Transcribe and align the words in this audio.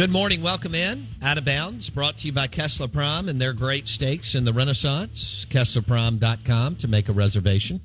Good 0.00 0.10
morning. 0.10 0.40
Welcome 0.40 0.74
in. 0.74 1.08
Out 1.22 1.36
of 1.36 1.44
Bounds, 1.44 1.90
brought 1.90 2.16
to 2.16 2.26
you 2.26 2.32
by 2.32 2.46
Kessler 2.46 2.88
Prime 2.88 3.28
and 3.28 3.38
their 3.38 3.52
great 3.52 3.86
steaks 3.86 4.34
in 4.34 4.46
the 4.46 4.52
Renaissance. 4.54 5.44
KesslerPrime.com 5.50 6.76
to 6.76 6.88
make 6.88 7.10
a 7.10 7.12
reservation. 7.12 7.82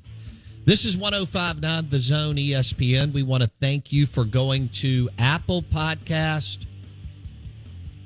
This 0.64 0.86
is 0.86 0.96
1059 0.96 1.90
The 1.90 1.98
Zone 1.98 2.36
ESPN. 2.36 3.12
We 3.12 3.22
want 3.22 3.42
to 3.42 3.50
thank 3.60 3.92
you 3.92 4.06
for 4.06 4.24
going 4.24 4.70
to 4.70 5.10
Apple 5.18 5.60
Podcast 5.60 6.64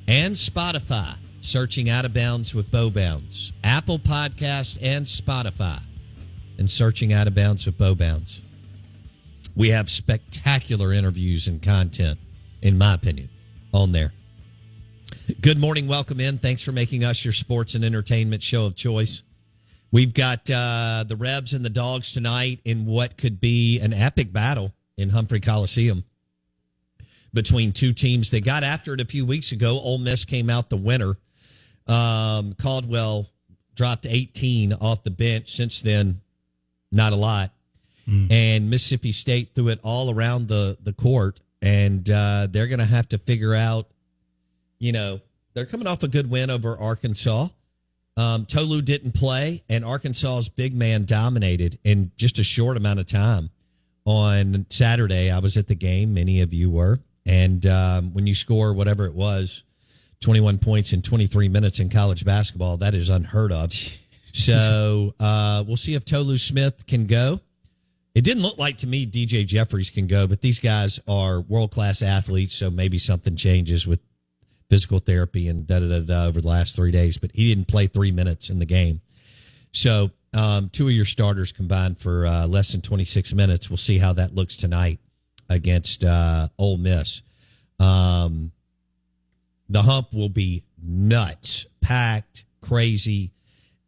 and 0.09 0.35
Spotify, 0.35 1.17
searching 1.41 1.89
Out 1.89 2.05
of 2.05 2.13
Bounds 2.13 2.53
with 2.53 2.69
Bo 2.69 2.91
Bounds. 2.91 3.53
Apple 3.63 4.01
Podcast 4.01 4.77
and 4.83 5.07
Spotify, 5.07 5.83
and 6.59 6.69
searching 6.69 7.13
Out 7.13 7.29
of 7.29 7.37
Bounds 7.37 7.65
with 7.65 7.79
Bo 7.79 7.95
Bounds. 7.95 8.43
We 9.55 9.69
have 9.69 9.89
spectacular 9.89 10.93
interviews 10.93 11.47
and 11.47 11.63
content, 11.63 12.19
in 12.61 12.77
my 12.77 12.95
opinion, 12.95 13.29
on 13.73 13.93
there. 13.93 14.13
Good 15.41 15.59
morning. 15.59 15.87
Welcome 15.87 16.21
in. 16.21 16.39
Thanks 16.39 16.63
for 16.63 16.73
making 16.73 17.05
us 17.05 17.25
your 17.25 17.33
sports 17.33 17.75
and 17.75 17.85
entertainment 17.85 18.43
show 18.43 18.67
of 18.67 18.75
choice. 18.75 19.23
We've 19.93 20.15
got 20.15 20.49
uh, 20.51 21.05
the 21.07 21.17
Rebs 21.17 21.53
and 21.53 21.65
the 21.65 21.71
Dogs 21.71 22.13
tonight 22.13 22.61
in 22.65 22.87
what 22.87 23.17
could 23.17 23.41
be 23.41 23.81
an 23.81 23.93
epic 23.93 24.33
battle 24.33 24.73
in 24.97 25.11
Humphrey 25.11 25.41
Coliseum 25.41 26.05
between 27.33 27.73
two 27.73 27.93
teams. 27.93 28.31
They 28.31 28.41
got 28.41 28.63
after 28.63 28.95
it 28.95 29.01
a 29.01 29.05
few 29.05 29.25
weeks 29.27 29.53
ago. 29.53 29.81
Ole 29.81 29.99
Miss 29.99 30.25
came 30.25 30.49
out 30.51 30.71
the 30.71 30.77
winner. 30.77 31.17
Um, 31.87 32.55
Caldwell 32.55 33.27
dropped 33.75 34.07
18 34.09 34.75
off 34.75 35.03
the 35.03 35.11
bench. 35.11 35.57
Since 35.57 35.83
then, 35.83 36.21
not 36.93 37.13
a 37.13 37.17
lot. 37.17 37.53
And 38.31 38.71
Mississippi 38.71 39.13
State 39.13 39.55
threw 39.55 39.69
it 39.69 39.79
all 39.85 40.13
around 40.13 40.49
the, 40.49 40.77
the 40.83 40.93
court. 40.93 41.41
And 41.63 42.09
uh, 42.09 42.49
they're 42.51 42.67
going 42.67 42.79
to 42.79 42.85
have 42.85 43.09
to 43.11 43.19
figure 43.19 43.55
out, 43.55 43.89
you 44.79 44.93
know, 44.93 45.21
they're 45.55 45.67
coming 45.67 45.87
off 45.87 46.03
a 46.03 46.09
good 46.09 46.31
win 46.31 46.51
over 46.51 46.79
Arkansas. 46.79 47.49
Um, 48.17 48.47
Tolu 48.47 48.83
didn't 48.83 49.13
play, 49.15 49.63
and 49.69 49.85
Arkansas's 49.85 50.49
big 50.49 50.75
man 50.75 51.05
dominated 51.05 51.79
in 51.85 52.13
just 52.17 52.39
a 52.39 52.45
short 52.45 52.77
amount 52.77 53.01
of 53.01 53.07
time. 53.07 53.51
On 54.07 54.67
Saturday, 54.71 55.31
I 55.31 55.39
was 55.39 55.57
at 55.57 55.69
the 55.69 55.75
game. 55.75 56.15
Many 56.15 56.41
of 56.41 56.53
you 56.53 56.71
were. 56.71 56.99
And 57.27 57.65
um, 57.67 58.15
when 58.15 58.27
you 58.27 58.35
score 58.35 58.73
whatever 58.73 59.07
it 59.07 59.15
was, 59.15 59.63
21 60.21 60.59
points 60.59 60.93
in 60.93 61.03
23 61.03 61.49
minutes 61.49 61.79
in 61.79 61.89
college 61.89 62.25
basketball, 62.25 62.79
that 62.79 62.95
is 62.95 63.09
unheard 63.09 63.53
of. 63.53 63.73
So 64.33 65.13
uh, 65.19 65.65
we'll 65.67 65.77
see 65.77 65.95
if 65.95 66.05
Tolu 66.05 66.39
Smith 66.39 66.87
can 66.87 67.07
go. 67.07 67.41
It 68.15 68.23
didn't 68.23 68.43
look 68.43 68.59
like 68.59 68.79
to 68.79 68.87
me 68.87 69.07
DJ 69.07 69.47
Jeffries 69.47 69.91
can 69.91 70.07
go, 70.07 70.27
but 70.27 70.41
these 70.41 70.59
guys 70.59 70.99
are 71.07 71.41
world 71.41 71.71
class 71.71 72.03
athletes, 72.03 72.55
so 72.55 72.71
maybe 72.71 72.99
something 72.99 73.37
changes 73.37 73.87
with 73.87 74.01
physical 74.69 74.99
therapy 74.99 75.49
and 75.49 75.67
da 75.67 75.79
da 75.79 75.89
da 75.89 76.01
da 76.01 76.27
over 76.27 76.41
the 76.41 76.49
last 76.49 76.75
three 76.75 76.91
days. 76.91 77.19
But 77.19 77.31
he 77.35 77.55
didn't 77.55 77.69
play 77.69 77.87
three 77.87 78.11
minutes 78.11 78.51
in 78.51 78.59
the 78.59 78.67
game, 78.67 79.01
so 79.73 80.11
um, 80.35 80.71
two 80.71 80.89
of 80.89 80.93
your 80.93 81.05
starters 81.05 81.53
combined 81.53 81.99
for 81.99 82.27
uh, 82.27 82.47
less 82.49 82.73
than 82.73 82.81
twenty 82.81 83.05
six 83.05 83.33
minutes. 83.33 83.71
We'll 83.71 83.77
see 83.77 83.99
how 83.99 84.13
that 84.15 84.35
looks 84.35 84.57
tonight 84.57 84.99
against 85.49 86.03
uh, 86.03 86.49
Ole 86.59 86.79
Miss. 86.79 87.23
Um, 87.79 88.51
the 89.69 89.83
hump 89.83 90.13
will 90.13 90.29
be 90.29 90.65
nuts, 90.83 91.67
packed, 91.81 92.45
crazy, 92.61 93.31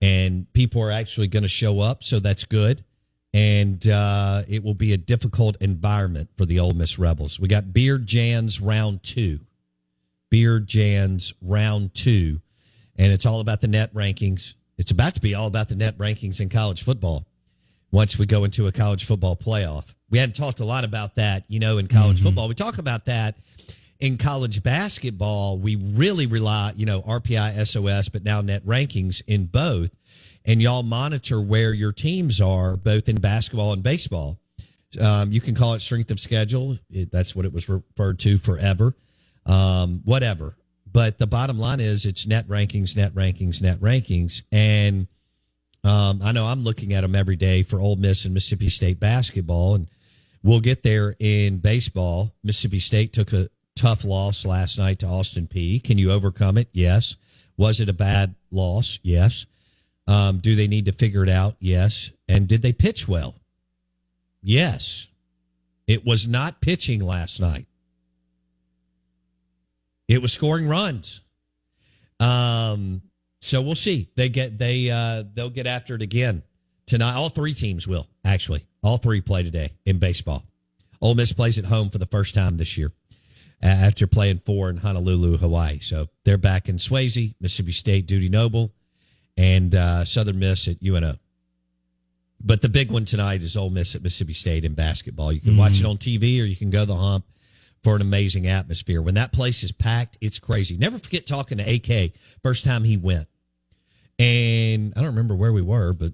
and 0.01 0.51
people 0.53 0.81
are 0.81 0.93
actually 0.93 1.27
going 1.27 1.43
to 1.43 1.49
show 1.49 1.81
up, 1.81 2.05
so 2.05 2.21
that's 2.21 2.45
good 2.45 2.85
and 3.35 3.87
uh, 3.89 4.43
it 4.49 4.63
will 4.63 4.75
be 4.75 4.93
a 4.93 4.97
difficult 4.97 5.57
environment 5.61 6.31
for 6.37 6.45
the 6.45 6.61
Ole 6.61 6.75
Miss 6.75 6.99
Rebels. 6.99 7.41
We 7.41 7.49
got 7.49 7.73
Beard 7.73 8.07
Jans 8.07 8.61
round 8.61 9.03
two, 9.03 9.41
Beard 10.31 10.67
Jans 10.67 11.33
round 11.41 11.95
two, 11.95 12.41
and 12.97 13.13
it's 13.13 13.25
all 13.25 13.41
about 13.41 13.61
the 13.61 13.69
net 13.69 13.93
rankings. 13.95 14.55
It's 14.77 14.91
about 14.91 15.15
to 15.15 15.21
be 15.21 15.35
all 15.35 15.47
about 15.47 15.69
the 15.69 15.77
net 15.77 15.97
rankings 15.99 16.41
in 16.41 16.49
college 16.49 16.83
football. 16.83 17.27
Once 17.91 18.19
we 18.19 18.25
go 18.27 18.45
into 18.45 18.67
a 18.67 18.73
college 18.73 19.05
football 19.05 19.37
playoff, 19.37 19.95
we 20.11 20.19
hadn't 20.19 20.35
talked 20.35 20.61
a 20.61 20.65
lot 20.65 20.85
about 20.85 21.17
that, 21.17 21.45
you 21.49 21.59
know, 21.59 21.79
in 21.79 21.89
college 21.89 22.23
football. 22.23 22.49
We 22.49 22.55
talk 22.55 22.79
about 22.79 23.07
that 23.07 23.37
in 24.01 24.19
college 24.19 24.63
basketball. 24.63 25.59
We 25.59 25.77
really 25.77 26.27
rely, 26.27 26.73
you 26.77 26.87
know, 26.87 27.03
RPI, 27.03 27.67
SOS, 27.67 28.09
but 28.09 28.25
now 28.25 28.41
net 28.41 28.65
rankings 28.67 29.23
in 29.27 29.47
both 29.47 29.97
and 30.45 30.61
y'all 30.61 30.83
monitor 30.83 31.41
where 31.41 31.73
your 31.73 31.93
teams 31.93 32.41
are 32.41 32.77
both 32.77 33.09
in 33.09 33.21
basketball 33.21 33.73
and 33.73 33.83
baseball. 33.83 34.39
Um, 35.01 35.33
you 35.33 35.41
can 35.41 35.55
call 35.55 35.75
it 35.75 35.81
strength 35.81 36.11
of 36.11 36.21
schedule. 36.21 36.77
It, 36.91 37.11
that's 37.11 37.35
what 37.35 37.47
it 37.47 37.53
was 37.53 37.69
referred 37.69 38.19
to 38.21 38.39
forever. 38.39 38.95
Um, 39.47 40.03
whatever. 40.05 40.57
But 40.91 41.19
the 41.19 41.27
bottom 41.27 41.59
line 41.59 41.81
is 41.81 42.05
it's 42.05 42.27
net 42.27 42.47
rankings, 42.49 42.97
net 42.97 43.15
rankings, 43.15 43.63
net 43.63 43.81
rankings. 43.81 44.43
And 44.53 45.07
um, 45.85 46.21
I 46.23 46.33
know 46.33 46.45
I'm 46.45 46.63
looking 46.63 46.93
at 46.93 47.01
them 47.01 47.15
every 47.15 47.37
day 47.37 47.63
for 47.63 47.81
Ole 47.81 47.97
Miss 47.97 48.25
and 48.25 48.35
Mississippi 48.35 48.69
State 48.69 49.01
basketball. 49.01 49.77
And 49.77 49.89
we'll 50.43 50.61
get 50.61 50.83
there 50.83 51.15
in 51.19 51.59
baseball. 51.59 52.35
Mississippi 52.45 52.79
State 52.79 53.13
took 53.15 53.33
a 53.33 53.49
tough 53.75 54.05
loss 54.05 54.45
last 54.45 54.79
night 54.79 54.99
to 54.99 55.07
Austin 55.07 55.47
Peay. 55.47 55.83
Can 55.83 55.97
you 55.97 56.13
overcome 56.13 56.59
it? 56.59 56.69
Yes. 56.73 57.17
Was 57.57 57.81
it 57.81 57.89
a 57.89 57.95
bad 57.95 58.35
loss? 58.51 58.99
Yes. 59.03 59.47
Um, 60.07 60.39
do 60.39 60.55
they 60.55 60.67
need 60.67 60.87
to 60.87 60.93
figure 60.93 61.23
it 61.23 61.29
out? 61.29 61.57
Yes. 61.61 62.11
And 62.29 62.49
did 62.49 62.63
they 62.63 62.73
pitch 62.73 63.07
well? 63.07 63.37
Yes. 64.43 65.07
It 65.87 66.05
was 66.05 66.27
not 66.27 66.61
pitching 66.61 67.01
last 67.01 67.41
night. 67.41 67.67
It 70.09 70.21
was 70.21 70.33
scoring 70.33 70.69
runs. 70.69 71.23
Um, 72.21 73.03
so 73.41 73.61
we'll 73.63 73.75
see. 73.75 74.09
They 74.15 74.29
get 74.29 74.59
they 74.59 74.91
uh 74.91 75.25
they'll 75.35 75.51
get 75.51 75.67
after 75.67 75.95
it 75.95 76.03
again 76.03 76.43
tonight. 76.87 77.15
All 77.15 77.29
three 77.29 77.55
teams 77.55 77.89
will 77.89 78.07
actually. 78.25 78.67
All 78.83 78.99
three 78.99 79.21
play 79.21 79.43
today 79.43 79.73
in 79.85 79.99
baseball. 79.99 80.45
Ole 81.01 81.15
Miss 81.15 81.33
plays 81.33 81.59
at 81.59 81.65
home 81.65 81.91
for 81.91 81.99
the 81.99 82.07
first 82.07 82.35
time 82.35 82.57
this 82.57 82.77
year 82.77 82.93
after 83.63 84.07
playing 84.07 84.41
four 84.45 84.71
in 84.71 84.77
Honolulu, 84.77 85.39
Hawaii. 85.39 85.79
So 85.79 86.09
they're 86.25 86.39
back 86.39 86.69
in 86.69 86.77
Swayze, 86.77 87.35
Mississippi 87.41 87.73
State, 87.73 88.07
Dudy 88.07 88.29
Noble 88.29 88.73
and 89.37 89.75
uh, 89.75 90.05
Southern 90.05 90.39
Miss 90.39 90.69
at 90.69 90.77
UNO. 90.83 91.17
But 92.45 92.61
the 92.61 92.69
big 92.69 92.91
one 92.91 93.05
tonight 93.05 93.43
is 93.43 93.57
Ole 93.57 93.71
Miss 93.71 93.95
at 93.95 94.03
Mississippi 94.03 94.33
State 94.33 94.65
in 94.65 94.75
basketball. 94.75 95.33
You 95.33 95.41
can 95.41 95.57
watch 95.57 95.79
it 95.79 95.87
on 95.87 95.97
TV 95.97 96.41
or 96.41 96.45
you 96.45 96.57
can 96.57 96.71
go 96.71 96.85
the 96.85 96.97
hump 96.97 97.25
for 97.85 97.95
an 97.95 98.03
amazing 98.03 98.49
atmosphere. 98.49 99.01
When 99.01 99.15
that 99.15 99.33
place 99.33 99.63
is 99.63 99.71
packed, 99.71 100.19
it's 100.21 100.41
crazy. 100.41 100.77
Never 100.77 100.99
forget 100.99 101.25
talking 101.25 101.59
to 101.59 101.65
AK 101.65 102.13
first 102.43 102.65
time 102.65 102.83
he 102.83 102.97
went. 102.97 103.29
And 104.19 104.93
I 104.97 105.01
don't 105.01 105.11
remember 105.11 105.37
where 105.37 105.53
we 105.53 105.63
were, 105.63 105.93
but 105.93 106.13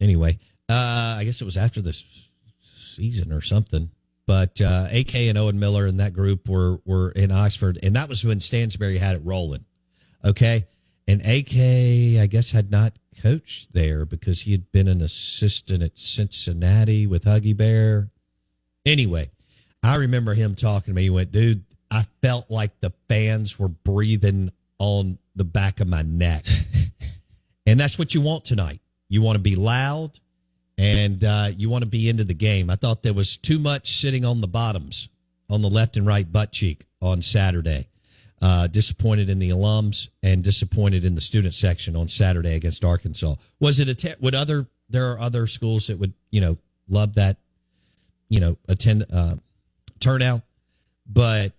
anyway, 0.00 0.38
uh, 0.68 1.16
I 1.18 1.24
guess 1.24 1.40
it 1.40 1.44
was 1.44 1.56
after 1.56 1.82
this 1.82 2.30
season 2.62 3.32
or 3.32 3.40
something. 3.40 3.90
But 4.26 4.60
uh, 4.60 4.88
AK 4.92 5.14
and 5.14 5.38
Owen 5.38 5.58
Miller 5.58 5.86
and 5.86 6.00
that 6.00 6.12
group 6.12 6.48
were 6.48 6.80
were 6.84 7.10
in 7.10 7.30
Oxford, 7.30 7.78
and 7.82 7.94
that 7.94 8.08
was 8.08 8.24
when 8.24 8.40
Stansbury 8.40 8.98
had 8.98 9.14
it 9.14 9.22
rolling. 9.24 9.64
Okay, 10.24 10.66
and 11.08 11.20
AK, 11.20 12.20
I 12.20 12.26
guess, 12.28 12.50
had 12.50 12.70
not 12.70 12.92
coached 13.22 13.72
there 13.72 14.04
because 14.04 14.42
he 14.42 14.52
had 14.52 14.70
been 14.72 14.88
an 14.88 15.00
assistant 15.00 15.82
at 15.82 15.98
Cincinnati 15.98 17.06
with 17.06 17.24
Huggy 17.24 17.56
Bear. 17.56 18.10
Anyway, 18.84 19.30
I 19.82 19.96
remember 19.96 20.34
him 20.34 20.54
talking 20.54 20.92
to 20.92 20.96
me. 20.96 21.02
He 21.02 21.10
went, 21.10 21.32
dude, 21.32 21.64
I 21.90 22.04
felt 22.22 22.50
like 22.50 22.80
the 22.80 22.92
fans 23.08 23.58
were 23.58 23.68
breathing 23.68 24.50
on 24.78 25.18
the 25.34 25.44
back 25.44 25.80
of 25.80 25.88
my 25.88 26.02
neck. 26.02 26.44
and 27.66 27.78
that's 27.78 27.98
what 27.98 28.14
you 28.14 28.20
want 28.20 28.44
tonight. 28.44 28.80
You 29.08 29.22
want 29.22 29.36
to 29.36 29.42
be 29.42 29.54
loud 29.54 30.18
and 30.76 31.22
uh, 31.22 31.48
you 31.56 31.68
want 31.68 31.84
to 31.84 31.90
be 31.90 32.08
into 32.08 32.24
the 32.24 32.34
game. 32.34 32.68
I 32.68 32.76
thought 32.76 33.02
there 33.02 33.14
was 33.14 33.36
too 33.36 33.58
much 33.58 33.98
sitting 33.98 34.24
on 34.24 34.40
the 34.40 34.48
bottoms 34.48 35.08
on 35.48 35.62
the 35.62 35.70
left 35.70 35.96
and 35.96 36.06
right 36.06 36.30
butt 36.30 36.52
cheek 36.52 36.84
on 37.00 37.22
Saturday. 37.22 37.86
Uh, 38.42 38.66
disappointed 38.66 39.30
in 39.30 39.38
the 39.38 39.48
alums 39.48 40.10
and 40.22 40.44
disappointed 40.44 41.06
in 41.06 41.14
the 41.14 41.22
student 41.22 41.54
section 41.54 41.96
on 41.96 42.06
Saturday 42.06 42.54
against 42.54 42.84
Arkansas. 42.84 43.34
Was 43.60 43.80
it 43.80 43.88
a 43.88 43.94
te- 43.94 44.14
would 44.20 44.34
other 44.34 44.66
there 44.90 45.10
are 45.10 45.18
other 45.18 45.46
schools 45.46 45.86
that 45.86 45.98
would 45.98 46.12
you 46.30 46.42
know 46.42 46.58
love 46.86 47.14
that 47.14 47.38
you 48.28 48.38
know 48.38 48.58
attend 48.68 49.06
uh, 49.10 49.36
turnout, 50.00 50.42
but 51.10 51.52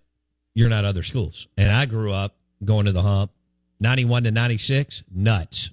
you're 0.54 0.68
not 0.68 0.84
other 0.84 1.02
schools. 1.02 1.46
And 1.56 1.70
I 1.70 1.86
grew 1.86 2.12
up 2.12 2.34
going 2.64 2.86
to 2.86 2.92
the 2.92 3.02
hump, 3.02 3.30
91 3.80 4.24
to 4.24 4.30
96, 4.32 5.04
nuts. 5.14 5.70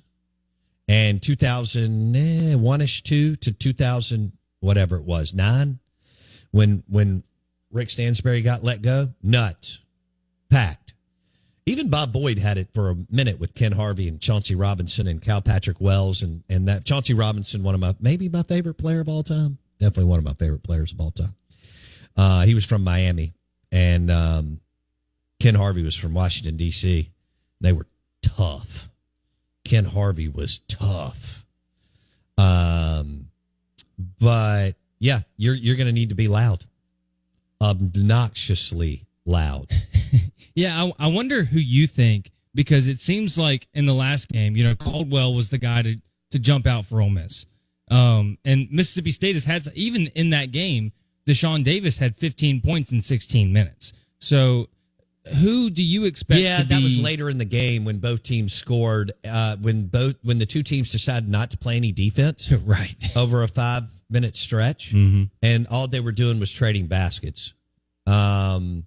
And 0.88 1.22
2001 1.22 2.82
ish, 2.82 3.02
two 3.02 3.36
to 3.38 3.52
2000, 3.52 4.32
whatever 4.60 4.98
it 4.98 5.04
was, 5.04 5.34
nine, 5.34 5.80
when, 6.52 6.84
when 6.88 7.24
Rick 7.72 7.90
Stansbury 7.90 8.44
got 8.44 8.64
let 8.64 8.84
go, 8.84 9.10
nuts, 9.24 9.80
packed. 10.52 10.85
Even 11.68 11.90
Bob 11.90 12.14
Boyd 12.14 12.38
had 12.38 12.58
it 12.60 12.70
for 12.74 12.92
a 12.92 12.96
minute 13.10 13.40
with 13.40 13.56
Ken 13.56 13.72
Harvey 13.72 14.08
and 14.08 14.22
Chauncey 14.22 14.54
Robinson 14.54 15.08
and 15.08 15.20
Cal 15.20 15.42
Patrick 15.42 15.82
Wells 15.82 16.22
and, 16.22 16.44
and 16.48 16.68
that 16.68 16.86
Chauncey 16.86 17.16
Robinson, 17.16 17.64
one 17.64 17.74
of 17.74 17.82
my, 17.82 17.96
maybe 18.00 18.30
my 18.30 18.44
favorite 18.44 18.76
player 18.76 19.00
of 19.00 19.10
all 19.10 19.24
time. 19.24 19.58
Definitely 19.80 20.06
one 20.06 20.20
of 20.20 20.26
my 20.26 20.34
favorite 20.34 20.64
players 20.64 20.94
of 20.94 21.02
all 21.02 21.12
time. 21.12 21.36
Uh, 22.16 22.44
he 22.44 22.54
was 22.54 22.64
from 22.64 22.84
Miami, 22.84 23.34
and 23.72 24.10
um, 24.10 24.60
Ken 25.40 25.56
Harvey 25.56 25.84
was 25.84 25.96
from 25.96 26.14
Washington 26.14 26.56
D.C. 26.56 27.12
They 27.60 27.74
were 27.74 27.88
tough. 28.22 28.90
Ken 29.66 29.86
Harvey 29.86 30.30
was 30.30 30.60
tough. 30.60 31.46
Um, 32.38 33.28
but 34.20 34.74
yeah, 35.00 35.22
you're 35.36 35.56
you're 35.56 35.76
going 35.76 35.88
to 35.88 35.94
need 35.94 36.10
to 36.10 36.16
be 36.16 36.28
loud, 36.28 36.66
obnoxiously 37.60 39.06
loud. 39.26 39.72
yeah, 40.56 40.84
I, 40.84 41.06
I 41.06 41.08
wonder 41.08 41.44
who 41.44 41.60
you 41.60 41.86
think 41.86 42.32
because 42.54 42.88
it 42.88 43.00
seems 43.00 43.38
like 43.38 43.68
in 43.74 43.86
the 43.86 43.94
last 43.94 44.30
game, 44.30 44.56
you 44.56 44.64
know, 44.64 44.76
Caldwell 44.76 45.34
was 45.34 45.50
the 45.50 45.58
guy 45.58 45.82
to 45.82 45.98
to 46.32 46.40
jump 46.40 46.66
out 46.66 46.86
for 46.86 47.02
Ole 47.02 47.12
Miss. 47.12 47.46
Um, 47.92 48.40
and 48.44 48.68
Mississippi 48.72 49.12
State 49.12 49.36
has 49.36 49.46
had 49.46 49.68
even 49.76 50.08
in 50.08 50.32
that 50.32 50.52
game 50.52 50.92
Dashawn 51.28 51.64
Davis 51.64 51.98
had 51.98 52.18
15 52.18 52.62
points 52.62 52.92
in 52.92 53.02
16 53.02 53.52
minutes. 53.52 53.94
So 54.20 54.70
who 55.42 55.70
do 55.72 55.82
you 55.82 56.06
expect 56.06 56.40
yeah 56.40 56.62
that 56.62 56.70
be... 56.70 56.84
was 56.84 57.00
later 57.00 57.32
in 57.32 57.40
the 57.40 57.46
game 57.46 57.84
when 57.84 57.98
both 57.98 58.22
teams 58.22 58.54
scored 58.54 59.12
uh, 59.28 59.56
when 59.58 59.88
both 59.88 60.16
when 60.22 60.38
the 60.38 60.46
two 60.46 60.62
teams 60.62 60.92
decided 60.92 61.28
not 61.28 61.50
to 61.50 61.58
play 61.58 61.78
any 61.78 61.92
defense 61.92 62.52
right 62.66 62.96
over 63.16 63.42
a 63.42 63.48
five 63.48 63.90
minute 64.08 64.36
stretch 64.36 64.94
mm-hmm. 64.94 65.24
and 65.42 65.66
all 65.68 65.88
they 65.88 66.00
were 66.00 66.12
doing 66.12 66.40
was 66.40 66.52
trading 66.52 66.86
baskets 66.86 67.56
um, 68.06 68.86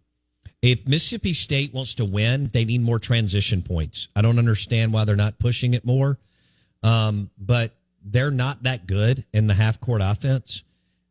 if 0.62 0.86
mississippi 0.86 1.32
state 1.32 1.72
wants 1.72 1.94
to 1.94 2.04
win 2.04 2.50
they 2.52 2.64
need 2.64 2.80
more 2.80 2.98
transition 2.98 3.62
points 3.62 4.08
i 4.16 4.22
don't 4.22 4.38
understand 4.38 4.92
why 4.92 5.04
they're 5.04 5.16
not 5.16 5.38
pushing 5.38 5.74
it 5.74 5.84
more 5.84 6.18
um, 6.82 7.28
but 7.38 7.72
they're 8.04 8.30
not 8.30 8.62
that 8.62 8.86
good 8.86 9.24
in 9.32 9.46
the 9.48 9.54
half 9.54 9.80
court 9.80 10.00
offense 10.02 10.62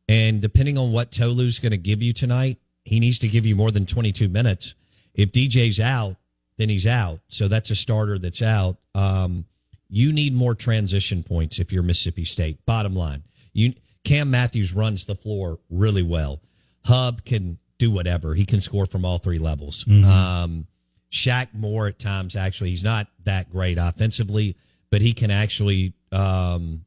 and 0.09 0.41
depending 0.41 0.77
on 0.77 0.91
what 0.91 1.11
Tolu's 1.11 1.59
going 1.59 1.71
to 1.71 1.77
give 1.77 2.01
you 2.01 2.13
tonight, 2.13 2.59
he 2.85 2.99
needs 2.99 3.19
to 3.19 3.27
give 3.27 3.45
you 3.45 3.55
more 3.55 3.71
than 3.71 3.85
22 3.85 4.29
minutes. 4.29 4.75
If 5.13 5.31
DJ's 5.31 5.79
out, 5.79 6.15
then 6.57 6.69
he's 6.69 6.87
out. 6.87 7.19
So 7.27 7.47
that's 7.47 7.69
a 7.71 7.75
starter 7.75 8.17
that's 8.17 8.41
out. 8.41 8.77
Um, 8.95 9.45
you 9.89 10.13
need 10.13 10.33
more 10.33 10.55
transition 10.55 11.23
points 11.23 11.59
if 11.59 11.71
you're 11.71 11.83
Mississippi 11.83 12.23
State. 12.23 12.65
Bottom 12.65 12.95
line, 12.95 13.23
you 13.53 13.73
Cam 14.03 14.31
Matthews 14.31 14.73
runs 14.73 15.05
the 15.05 15.15
floor 15.15 15.59
really 15.69 16.03
well. 16.03 16.41
Hub 16.85 17.25
can 17.25 17.57
do 17.77 17.91
whatever. 17.91 18.33
He 18.33 18.45
can 18.45 18.61
score 18.61 18.85
from 18.85 19.05
all 19.05 19.17
three 19.17 19.39
levels. 19.39 19.83
Mm-hmm. 19.85 20.09
Um, 20.09 20.67
Shaq 21.11 21.53
Moore 21.53 21.87
at 21.87 21.99
times 21.99 22.35
actually 22.35 22.71
he's 22.71 22.83
not 22.83 23.07
that 23.23 23.51
great 23.51 23.77
offensively, 23.77 24.57
but 24.89 25.01
he 25.01 25.13
can 25.13 25.31
actually 25.31 25.93
um, 26.11 26.85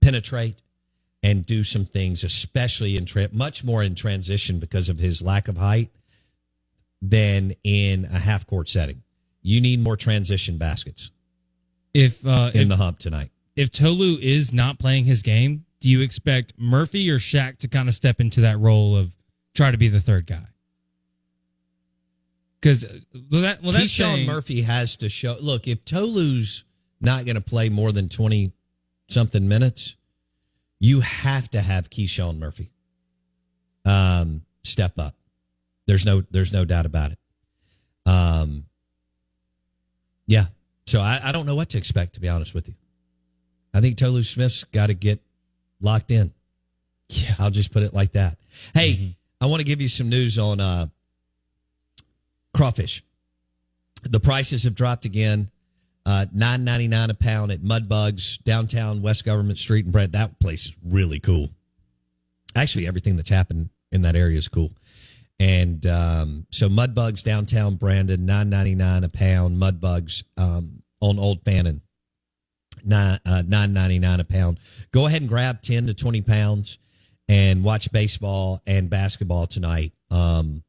penetrate 0.00 0.56
and 1.22 1.44
do 1.44 1.64
some 1.64 1.84
things, 1.84 2.22
especially 2.22 2.96
in 2.96 3.06
tra- 3.06 3.30
much 3.32 3.64
more 3.64 3.82
in 3.82 3.94
transition 3.94 4.58
because 4.58 4.88
of 4.88 4.98
his 4.98 5.22
lack 5.22 5.48
of 5.48 5.56
height 5.56 5.90
than 7.00 7.54
in 7.64 8.04
a 8.04 8.18
half 8.18 8.46
court 8.46 8.68
setting. 8.68 9.02
You 9.42 9.60
need 9.60 9.80
more 9.80 9.96
transition 9.96 10.58
baskets. 10.58 11.10
If 11.92 12.26
uh, 12.26 12.50
in 12.54 12.62
if, 12.62 12.68
the 12.68 12.76
hump 12.76 12.98
tonight, 12.98 13.30
if 13.56 13.70
Tolu 13.70 14.18
is 14.20 14.52
not 14.52 14.78
playing 14.78 15.04
his 15.04 15.22
game, 15.22 15.64
do 15.80 15.88
you 15.88 16.00
expect 16.00 16.54
Murphy 16.58 17.10
or 17.10 17.18
Shaq 17.18 17.58
to 17.58 17.68
kind 17.68 17.88
of 17.88 17.94
step 17.94 18.20
into 18.20 18.40
that 18.42 18.58
role 18.58 18.96
of 18.96 19.14
try 19.54 19.70
to 19.70 19.78
be 19.78 19.88
the 19.88 20.00
third 20.00 20.26
guy? 20.26 20.46
Because 22.60 22.84
uh, 22.84 22.98
well, 23.30 23.42
that 23.42 23.62
well, 23.62 23.72
that's 23.72 23.84
KeShawn 23.84 24.14
saying, 24.14 24.26
Murphy 24.26 24.62
has 24.62 24.96
to 24.96 25.08
show. 25.08 25.36
Look, 25.40 25.68
if 25.68 25.84
Tolu's 25.84 26.64
not 27.00 27.24
going 27.26 27.36
to 27.36 27.42
play 27.42 27.68
more 27.68 27.92
than 27.92 28.08
twenty 28.08 28.52
something 29.08 29.46
minutes, 29.46 29.96
you 30.80 31.00
have 31.00 31.50
to 31.50 31.60
have 31.60 31.90
KeShawn 31.90 32.38
Murphy 32.38 32.70
um, 33.84 34.42
step 34.62 34.98
up. 34.98 35.14
There's 35.86 36.06
no 36.06 36.22
there's 36.30 36.52
no 36.52 36.64
doubt 36.64 36.86
about 36.86 37.12
it. 37.12 37.18
Um, 38.06 38.64
yeah. 40.26 40.46
So 40.86 41.00
I, 41.00 41.20
I 41.22 41.32
don't 41.32 41.46
know 41.46 41.54
what 41.54 41.70
to 41.70 41.78
expect 41.78 42.14
to 42.14 42.20
be 42.20 42.28
honest 42.28 42.54
with 42.54 42.68
you. 42.68 42.74
I 43.74 43.80
think 43.80 43.96
Tolu 43.96 44.22
Smith's 44.22 44.64
got 44.64 44.86
to 44.86 44.94
get 44.94 45.20
locked 45.80 46.10
in. 46.10 46.32
Yeah. 47.08 47.34
I'll 47.38 47.50
just 47.50 47.72
put 47.72 47.82
it 47.82 47.92
like 47.92 48.12
that. 48.12 48.38
Hey, 48.72 48.94
Mm-hmm. 48.94 49.10
I 49.44 49.46
want 49.46 49.60
to 49.60 49.64
give 49.64 49.82
you 49.82 49.88
some 49.88 50.08
news 50.08 50.38
on 50.38 50.58
uh, 50.58 50.86
crawfish. 52.54 53.04
The 54.02 54.18
prices 54.18 54.64
have 54.64 54.74
dropped 54.74 55.04
again. 55.04 55.50
Uh, 56.06 56.24
nine 56.32 56.64
ninety 56.64 56.88
nine 56.88 57.10
a 57.10 57.14
pound 57.14 57.52
at 57.52 57.60
Mudbugs 57.60 58.42
downtown 58.42 59.02
West 59.02 59.26
Government 59.26 59.58
Street 59.58 59.84
and 59.84 59.92
Brent. 59.92 60.12
That 60.12 60.40
place 60.40 60.64
is 60.68 60.72
really 60.82 61.20
cool. 61.20 61.50
Actually, 62.56 62.86
everything 62.86 63.16
that's 63.16 63.28
happened 63.28 63.68
in 63.92 64.00
that 64.00 64.16
area 64.16 64.38
is 64.38 64.48
cool. 64.48 64.70
And 65.38 65.84
um, 65.84 66.46
so 66.48 66.70
Mudbugs 66.70 67.22
downtown 67.22 67.74
Brandon 67.74 68.24
nine 68.24 68.48
ninety 68.48 68.74
nine 68.74 69.04
a 69.04 69.10
pound. 69.10 69.60
Mudbugs 69.60 70.24
um, 70.38 70.82
on 71.02 71.18
Old 71.18 71.44
Fannin 71.44 71.82
nine 72.82 73.18
uh, 73.26 73.42
nine 73.46 73.74
ninety 73.74 73.98
nine 73.98 74.20
a 74.20 74.24
pound. 74.24 74.58
Go 74.90 75.06
ahead 75.06 75.20
and 75.20 75.28
grab 75.28 75.60
ten 75.60 75.86
to 75.86 75.92
twenty 75.92 76.22
pounds 76.22 76.78
and 77.28 77.64
watch 77.64 77.90
baseball 77.92 78.60
and 78.66 78.90
basketball 78.90 79.46
tonight 79.46 79.92
um, 80.10 80.62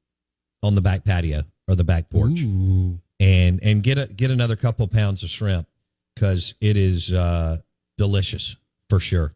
on 0.64 0.76
the 0.76 0.82
back 0.82 1.04
patio 1.04 1.44
or 1.68 1.76
the 1.76 1.84
back 1.84 2.10
porch 2.10 2.42
Ooh. 2.42 3.00
and 3.20 3.60
and 3.62 3.84
get 3.84 3.98
a 3.98 4.08
get 4.08 4.32
another 4.32 4.56
couple 4.56 4.88
pounds 4.88 5.24
of 5.24 5.30
shrimp 5.30 5.68
because 6.14 6.54
it 6.62 6.78
is 6.78 7.12
uh, 7.12 7.58
delicious 7.98 8.56
for 8.90 9.00
sure. 9.00 9.34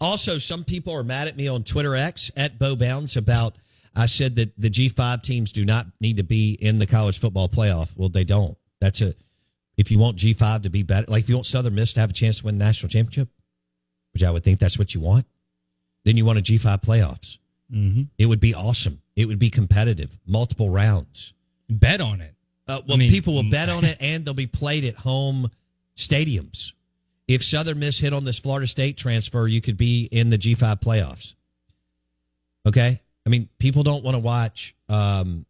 Also, 0.00 0.38
some 0.38 0.64
people 0.64 0.94
are 0.94 1.04
mad 1.04 1.28
at 1.28 1.36
me 1.36 1.48
on 1.48 1.62
Twitter 1.62 1.96
X 1.96 2.30
at 2.36 2.58
Bo 2.58 2.76
Bounds 2.76 3.16
about 3.16 3.56
I 3.94 4.06
said 4.06 4.36
that 4.36 4.58
the 4.60 4.70
G 4.70 4.88
five 4.88 5.22
teams 5.22 5.52
do 5.52 5.64
not 5.64 5.86
need 6.00 6.18
to 6.18 6.24
be 6.24 6.56
in 6.60 6.78
the 6.78 6.86
college 6.86 7.18
football 7.18 7.48
playoff. 7.48 7.90
Well, 7.96 8.08
they 8.08 8.24
don't. 8.24 8.56
That's 8.80 9.00
a 9.00 9.14
if 9.76 9.90
you 9.90 9.98
want 9.98 10.16
G 10.16 10.34
five 10.34 10.62
to 10.62 10.70
be 10.70 10.82
better, 10.82 11.06
like 11.08 11.24
if 11.24 11.28
you 11.28 11.36
want 11.36 11.46
Southern 11.46 11.74
Miss 11.74 11.92
to 11.94 12.00
have 12.00 12.10
a 12.10 12.14
chance 12.14 12.38
to 12.40 12.46
win 12.46 12.58
the 12.58 12.64
national 12.64 12.90
championship, 12.90 13.28
which 14.12 14.22
I 14.22 14.30
would 14.30 14.44
think 14.44 14.60
that's 14.60 14.78
what 14.78 14.94
you 14.94 15.00
want, 15.00 15.26
then 16.04 16.16
you 16.16 16.24
want 16.24 16.38
a 16.38 16.42
G 16.42 16.58
five 16.58 16.80
playoffs. 16.82 17.38
Mm-hmm. 17.72 18.02
It 18.18 18.26
would 18.26 18.40
be 18.40 18.54
awesome. 18.54 19.00
It 19.16 19.26
would 19.26 19.38
be 19.38 19.50
competitive, 19.50 20.16
multiple 20.26 20.70
rounds. 20.70 21.34
Bet 21.68 22.00
on 22.00 22.20
it. 22.20 22.34
Uh, 22.66 22.80
well, 22.86 22.96
I 22.96 22.98
mean- 22.98 23.10
people 23.10 23.34
will 23.34 23.50
bet 23.50 23.68
on 23.68 23.84
it, 23.84 23.98
and 24.00 24.24
they'll 24.24 24.34
be 24.34 24.46
played 24.46 24.84
at 24.84 24.96
home 24.96 25.50
stadiums. 25.96 26.72
If 27.28 27.44
Southern 27.44 27.78
Miss 27.78 27.98
hit 27.98 28.12
on 28.12 28.24
this 28.24 28.40
Florida 28.40 28.66
State 28.66 28.96
transfer, 28.96 29.46
you 29.46 29.60
could 29.60 29.76
be 29.76 30.08
in 30.10 30.30
the 30.30 30.38
G5 30.38 30.80
playoffs. 30.80 31.34
Okay? 32.66 33.00
I 33.24 33.30
mean, 33.30 33.48
people 33.60 33.84
don't 33.84 34.02
want 34.02 34.16
to 34.16 34.18
watch 34.18 34.74
um, 34.88 35.46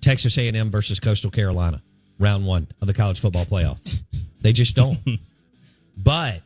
Texas 0.00 0.38
A&M 0.38 0.70
versus 0.70 0.98
Coastal 0.98 1.30
Carolina, 1.30 1.82
round 2.18 2.46
one 2.46 2.68
of 2.80 2.86
the 2.86 2.94
college 2.94 3.20
football 3.20 3.44
playoff. 3.44 3.98
They 4.40 4.52
just 4.54 4.74
don't. 4.74 4.98
but 5.96 6.40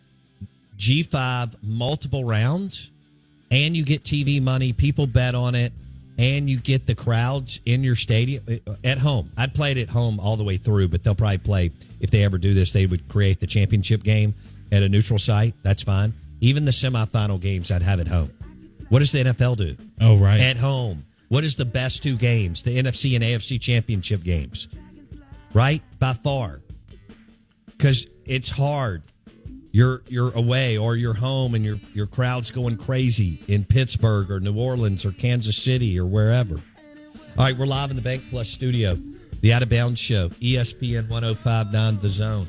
G5 0.78 1.54
multiple 1.62 2.25
rounds, 2.25 2.90
and 3.50 3.76
you 3.76 3.85
get 3.85 4.02
TV 4.02 4.43
money. 4.43 4.73
People 4.73 5.07
bet 5.07 5.35
on 5.35 5.54
it, 5.54 5.73
and 6.19 6.49
you 6.49 6.59
get 6.59 6.87
the 6.87 6.95
crowds 6.95 7.61
in 7.66 7.83
your 7.83 7.95
stadium 7.95 8.45
uh, 8.49 8.75
at 8.85 8.99
home. 8.99 9.31
I'd 9.37 9.54
play 9.54 9.73
it 9.73 9.78
at 9.78 9.88
home 9.88 10.21
all 10.21 10.37
the 10.37 10.45
way 10.45 10.57
through, 10.57 10.88
but 10.88 11.02
they'll 11.04 11.14
probably 11.14 11.38
play 11.38 11.71
if 12.00 12.11
they 12.11 12.25
ever 12.25 12.38
do 12.38 12.54
this. 12.54 12.73
They 12.73 12.87
would 12.87 13.09
create 13.09 13.40
the 13.40 13.47
championship 13.47 14.02
game 14.02 14.35
at 14.73 14.83
a 14.83 14.88
neutral 14.88 15.19
site. 15.19 15.54
That's 15.62 15.83
fine. 15.83 16.12
Even 16.40 16.64
the 16.64 16.73
semifinal 16.73 17.40
games, 17.40 17.71
I'd 17.71 17.83
have 17.83 18.00
at 18.00 18.09
home. 18.09 18.31
What 18.88 18.99
does 18.99 19.12
the 19.12 19.25
NFL 19.25 19.57
do? 19.57 19.76
Oh, 20.00 20.16
right. 20.16 20.40
At 20.40 20.57
home. 20.57 21.04
What 21.28 21.43
is 21.43 21.57
the 21.57 21.64
best 21.64 22.02
two 22.02 22.16
games? 22.16 22.62
The 22.62 22.78
NFC 22.78 23.14
and 23.14 23.25
AFC 23.25 23.61
championship 23.61 24.23
games, 24.23 24.69
right? 25.52 25.83
By 25.99 26.12
far, 26.12 26.61
because 27.66 28.07
it's 28.25 28.50
hard 28.50 29.02
you're 29.75 30.02
you're 30.07 30.31
away 30.37 30.78
or 30.78 30.95
you're 30.95 31.14
home 31.14 31.57
and 31.57 31.64
your 31.64 31.81
your 31.95 32.07
crowd's 32.07 32.52
going 32.52 32.76
crazy 32.76 33.43
in 33.49 33.64
Pittsburgh 33.64 34.31
or 34.31 34.38
New 34.38 34.57
Orleans 34.57 35.04
or 35.04 35.11
Kansas 35.11 35.57
City 35.57 35.99
or 35.99 36.07
wherever. 36.07 36.54
All 36.54 37.45
right, 37.45 37.59
we're 37.59 37.66
live 37.66 37.90
in 37.90 37.97
the 37.97 38.02
Bank 38.02 38.23
Plus 38.31 38.49
studio. 38.49 38.97
The 39.40 39.52
Out 39.52 39.64
of 39.64 39.69
Bounds 39.69 39.99
Show, 39.99 40.28
ESPN 40.28 41.09
1059 41.09 41.99
The 41.99 42.09
Zone. 42.09 42.47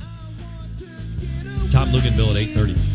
Tom 1.72 1.89
Luginbill 1.89 2.29
at 2.29 2.38
830. 2.38 2.94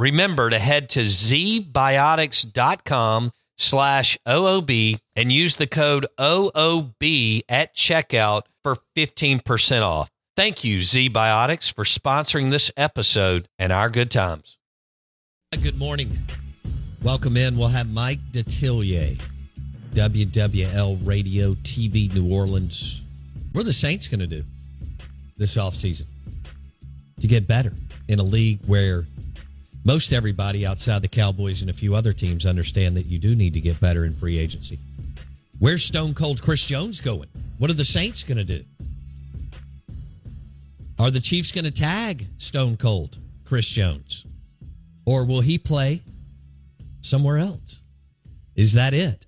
Remember 0.00 0.48
to 0.48 0.58
head 0.58 0.88
to 0.90 1.00
zbiotics.com 1.00 3.32
slash 3.58 4.18
OOB 4.26 4.98
and 5.14 5.30
use 5.30 5.58
the 5.58 5.66
code 5.66 6.06
OOB 6.18 7.42
at 7.50 7.76
checkout 7.76 8.44
for 8.64 8.78
15% 8.96 9.82
off. 9.82 10.08
Thank 10.36 10.64
you, 10.64 10.78
ZBiotics, 10.78 11.74
for 11.74 11.84
sponsoring 11.84 12.50
this 12.50 12.70
episode 12.78 13.46
and 13.58 13.74
our 13.74 13.90
good 13.90 14.10
times. 14.10 14.56
Good 15.62 15.76
morning. 15.76 16.16
Welcome 17.02 17.36
in. 17.36 17.58
We'll 17.58 17.68
have 17.68 17.92
Mike 17.92 18.20
Detillier, 18.32 19.20
WWL 19.92 21.06
Radio 21.06 21.52
TV 21.56 22.10
New 22.14 22.34
Orleans. 22.34 23.02
What 23.52 23.60
are 23.60 23.64
the 23.64 23.74
Saints 23.74 24.08
going 24.08 24.20
to 24.20 24.26
do 24.26 24.44
this 25.36 25.56
offseason 25.56 26.06
to 27.20 27.26
get 27.26 27.46
better 27.46 27.74
in 28.08 28.18
a 28.18 28.22
league 28.22 28.60
where 28.64 29.04
most 29.84 30.12
everybody 30.12 30.66
outside 30.66 31.02
the 31.02 31.08
Cowboys 31.08 31.62
and 31.62 31.70
a 31.70 31.74
few 31.74 31.94
other 31.94 32.12
teams 32.12 32.44
understand 32.44 32.96
that 32.96 33.06
you 33.06 33.18
do 33.18 33.34
need 33.34 33.54
to 33.54 33.60
get 33.60 33.80
better 33.80 34.04
in 34.04 34.14
free 34.14 34.38
agency. 34.38 34.78
Where's 35.58 35.84
Stone 35.84 36.14
Cold 36.14 36.42
Chris 36.42 36.64
Jones 36.64 37.00
going? 37.00 37.28
What 37.58 37.70
are 37.70 37.74
the 37.74 37.84
Saints 37.84 38.24
going 38.24 38.38
to 38.38 38.44
do? 38.44 38.64
Are 40.98 41.10
the 41.10 41.20
Chiefs 41.20 41.52
going 41.52 41.64
to 41.64 41.70
tag 41.70 42.26
Stone 42.36 42.76
Cold 42.76 43.18
Chris 43.44 43.68
Jones? 43.68 44.26
Or 45.06 45.24
will 45.24 45.40
he 45.40 45.58
play 45.58 46.02
somewhere 47.00 47.38
else? 47.38 47.82
Is 48.54 48.74
that 48.74 48.92
it? 48.92 49.26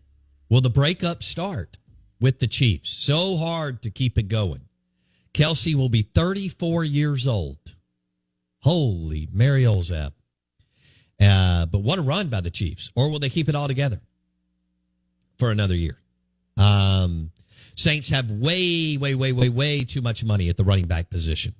Will 0.50 0.60
the 0.60 0.70
breakup 0.70 1.22
start 1.22 1.78
with 2.20 2.38
the 2.40 2.46
Chiefs? 2.46 2.90
So 2.90 3.38
hard 3.38 3.82
to 3.82 3.90
keep 3.90 4.18
it 4.18 4.28
going. 4.28 4.60
Kelce 5.32 5.74
will 5.74 5.88
be 5.88 6.02
34 6.02 6.84
years 6.84 7.26
old. 7.26 7.56
Holy 8.60 9.28
Mary 9.32 9.62
Olzap. 9.62 10.12
Uh, 11.22 11.66
but 11.66 11.78
what 11.78 11.98
a 11.98 12.02
run 12.02 12.28
by 12.28 12.40
the 12.40 12.50
Chiefs. 12.50 12.90
Or 12.96 13.10
will 13.10 13.18
they 13.18 13.30
keep 13.30 13.48
it 13.48 13.54
all 13.54 13.68
together 13.68 14.00
for 15.38 15.50
another 15.50 15.76
year? 15.76 15.98
Um, 16.56 17.30
Saints 17.74 18.10
have 18.10 18.30
way, 18.30 18.96
way, 18.96 19.14
way, 19.14 19.32
way, 19.32 19.48
way 19.48 19.84
too 19.84 20.02
much 20.02 20.24
money 20.24 20.48
at 20.48 20.56
the 20.56 20.64
running 20.64 20.86
back 20.86 21.10
position. 21.10 21.54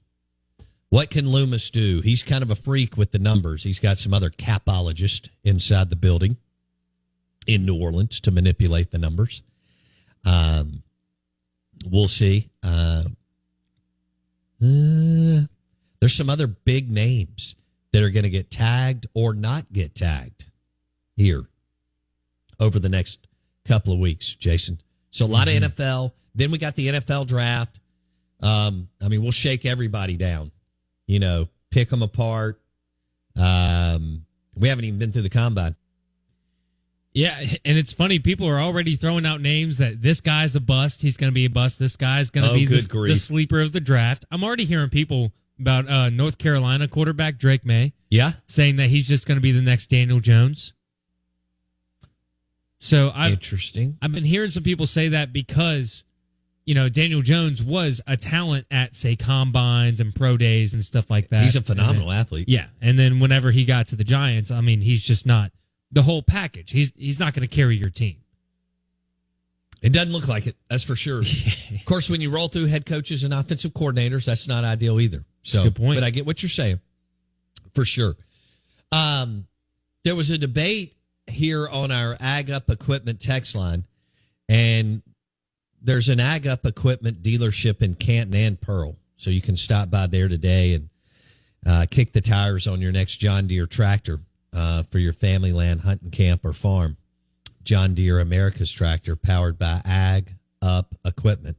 What 0.91 1.09
can 1.09 1.29
Loomis 1.29 1.71
do? 1.71 2.03
He's 2.03 2.23
kind 2.23 2.43
of 2.43 2.51
a 2.51 2.55
freak 2.55 2.99
with 2.99 3.13
the 3.13 3.19
numbers. 3.19 3.63
He's 3.63 3.79
got 3.79 3.97
some 3.97 4.13
other 4.13 4.29
capologist 4.29 5.31
inside 5.43 5.89
the 5.89 5.97
building 5.97 6.37
in 7.47 7.65
New 7.65 7.81
Orleans 7.81 8.21
to 8.21 8.31
manipulate 8.31 8.91
the 8.91 8.99
numbers. 8.99 9.43
Um, 10.27 10.83
we'll 11.91 12.09
see. 12.09 12.51
Uh, 12.63 13.05
uh, 14.63 15.41
there's 15.99 16.15
some 16.15 16.29
other 16.29 16.47
big 16.47 16.91
names 16.91 17.55
that 17.93 18.03
are 18.03 18.11
going 18.11 18.25
to 18.25 18.31
get 18.31 18.51
tagged 18.51 19.07
or 19.15 19.35
not 19.35 19.73
get 19.73 19.95
tagged 19.95 20.47
here 21.17 21.45
over 22.59 22.79
the 22.79 22.89
next 22.89 23.27
couple 23.67 23.93
of 23.93 23.99
weeks, 23.99 24.35
Jason. 24.35 24.81
So 25.11 25.25
a 25.25 25.27
lot 25.27 25.49
Mm-hmm. 25.49 25.65
of 25.65 25.75
NFL. 25.75 26.13
Then 26.35 26.51
we 26.51 26.59
got 26.59 26.75
the 26.75 26.89
NFL 26.89 27.27
draft. 27.27 27.79
Um, 28.43 28.89
I 29.03 29.09
mean, 29.09 29.23
we'll 29.23 29.31
shake 29.31 29.67
everybody 29.67 30.17
down, 30.17 30.51
you 31.07 31.19
know, 31.21 31.49
pick 31.71 31.91
them 31.91 32.03
apart. 32.03 32.61
Um, 33.37 34.25
we 34.57 34.69
haven't 34.69 34.85
even 34.85 34.99
been 34.99 35.13
through 35.13 35.23
the 35.23 35.31
combine. 35.31 35.77
Yeah, 37.15 37.39
and 37.67 37.77
it's 37.77 37.93
funny. 37.93 38.19
People 38.19 38.49
are 38.49 38.59
already 38.59 38.97
throwing 38.97 39.27
out 39.27 39.43
names 39.43 39.79
that 39.79 40.01
this 40.01 40.23
guy's 40.23 40.57
a 40.57 40.61
bust. 40.61 41.03
He's 41.03 41.19
going 41.19 41.31
to 41.31 41.35
be 41.35 41.45
a 41.45 41.51
bust. 41.51 41.79
This 41.79 41.97
guy's 41.97 42.31
going 42.31 42.45
to 42.47 42.53
Oh, 42.53 42.55
be 42.55 42.65
the, 42.65 42.77
the 43.09 43.17
sleeper 43.17 43.61
of 43.61 43.73
the 43.73 43.81
draft. 43.81 44.25
I'm 44.31 44.43
already 44.43 44.65
hearing 44.65 44.89
people 44.89 45.33
about 45.63 45.89
uh, 45.89 46.11
North 46.11 46.37
Carolina 46.39 46.87
quarterback 46.89 47.39
Drake 47.39 47.65
Maye 47.65 47.93
Yeah. 48.11 48.33
saying 48.47 48.77
that 48.77 48.89
he's 48.91 49.09
just 49.09 49.27
going 49.27 49.37
to 49.37 49.41
be 49.43 49.53
the 49.53 49.63
next 49.63 49.89
Daniel 49.89 50.21
Jones. 50.21 50.75
So 52.79 53.13
I've 53.15 53.33
Interesting. 53.35 53.97
I've 54.03 54.13
been 54.13 54.25
hearing 54.25 54.51
some 54.51 54.63
people 54.65 54.87
say 54.87 55.09
that 55.11 55.33
because 55.33 56.05
you 56.65 56.75
know 56.75 56.89
Daniel 56.89 57.23
Jones 57.23 57.63
was 57.63 58.01
a 58.07 58.17
talent 58.17 58.67
at 58.71 58.97
say 58.97 59.15
combines 59.17 60.01
and 60.01 60.15
pro 60.15 60.37
days 60.37 60.75
and 60.75 60.85
stuff 60.85 61.09
like 61.09 61.29
that. 61.31 61.43
He's 61.45 61.55
a 61.55 61.59
And 61.59 61.67
then- 61.67 61.77
phenomenal 61.77 62.11
athlete. 62.13 62.49
Yeah, 62.49 62.67
and 62.81 62.99
then 62.99 63.21
whenever 63.21 63.51
he 63.53 63.65
got 63.65 63.87
to 63.89 63.97
the 63.97 64.05
Giants, 64.05 64.51
I 64.51 64.61
mean, 64.61 64.81
he's 64.81 65.03
just 65.05 65.27
not 65.27 65.53
the 65.93 66.03
whole 66.03 66.23
package. 66.23 66.73
He's 66.73 66.93
he's 66.97 67.21
not 67.21 67.35
going 67.35 67.47
to 67.49 67.55
carry 67.55 67.77
your 67.77 67.91
team. 67.91 68.17
It 69.81 69.93
doesn't 69.93 70.13
look 70.13 70.27
like 70.29 70.47
it. 70.47 70.57
That's 70.69 70.85
for 70.85 70.95
sure. 70.97 71.21
of 71.21 71.85
course, 71.85 72.09
when 72.11 72.21
you 72.21 72.31
roll 72.31 72.49
through 72.49 72.67
head 72.67 72.85
coaches 72.87 73.23
and 73.25 73.33
offensive 73.35 73.73
coordinators, 73.73 74.25
that's 74.27 74.47
not 74.49 74.65
ideal 74.65 75.01
either. 75.01 75.25
So, 75.43 75.65
good 75.65 75.77
point. 75.77 75.97
But 75.97 76.05
I 76.05 76.11
get 76.11 76.27
what 76.27 76.43
you're 76.43 76.51
saying 76.51 76.81
for 77.75 77.85
sure. 77.85 78.15
Um, 78.91 79.47
there 80.05 80.15
was 80.15 80.31
a 80.31 80.39
debate 80.39 80.95
here 81.27 81.69
on 81.69 81.91
our 81.91 82.17
Ag 82.21 82.51
Up 82.51 82.71
Equipment 82.71 83.21
text 83.21 83.55
line, 83.55 83.85
and 84.49 85.03
there's 85.81 86.09
an 86.09 86.21
Ag 86.21 86.47
Up 86.47 86.67
Equipment 86.67 87.23
dealership 87.23 87.83
in 87.83 87.95
Canton 87.95 88.35
and 88.35 88.61
Pearl, 88.61 88.97
so 89.17 89.31
you 89.31 89.41
can 89.41 89.57
stop 89.57 89.91
by 89.91 90.07
there 90.07 90.29
today 90.29 90.75
and 90.75 90.89
uh, 91.67 91.87
kick 91.91 92.13
the 92.13 92.21
tires 92.21 92.67
on 92.67 92.81
your 92.81 92.93
next 92.93 93.17
John 93.17 93.47
Deere 93.47 93.67
tractor 93.67 94.21
uh, 94.53 94.83
for 94.85 94.99
your 94.99 95.13
family 95.13 95.53
land, 95.53 95.83
hunting 95.83 96.11
camp, 96.11 96.45
or 96.45 96.53
farm. 96.53 96.97
John 97.63 97.95
Deere 97.95 98.19
America's 98.19 98.73
tractor 98.73 99.15
powered 99.15 99.59
by 99.59 99.81
Ag 99.85 100.35
Up 100.61 100.95
Equipment. 101.05 101.57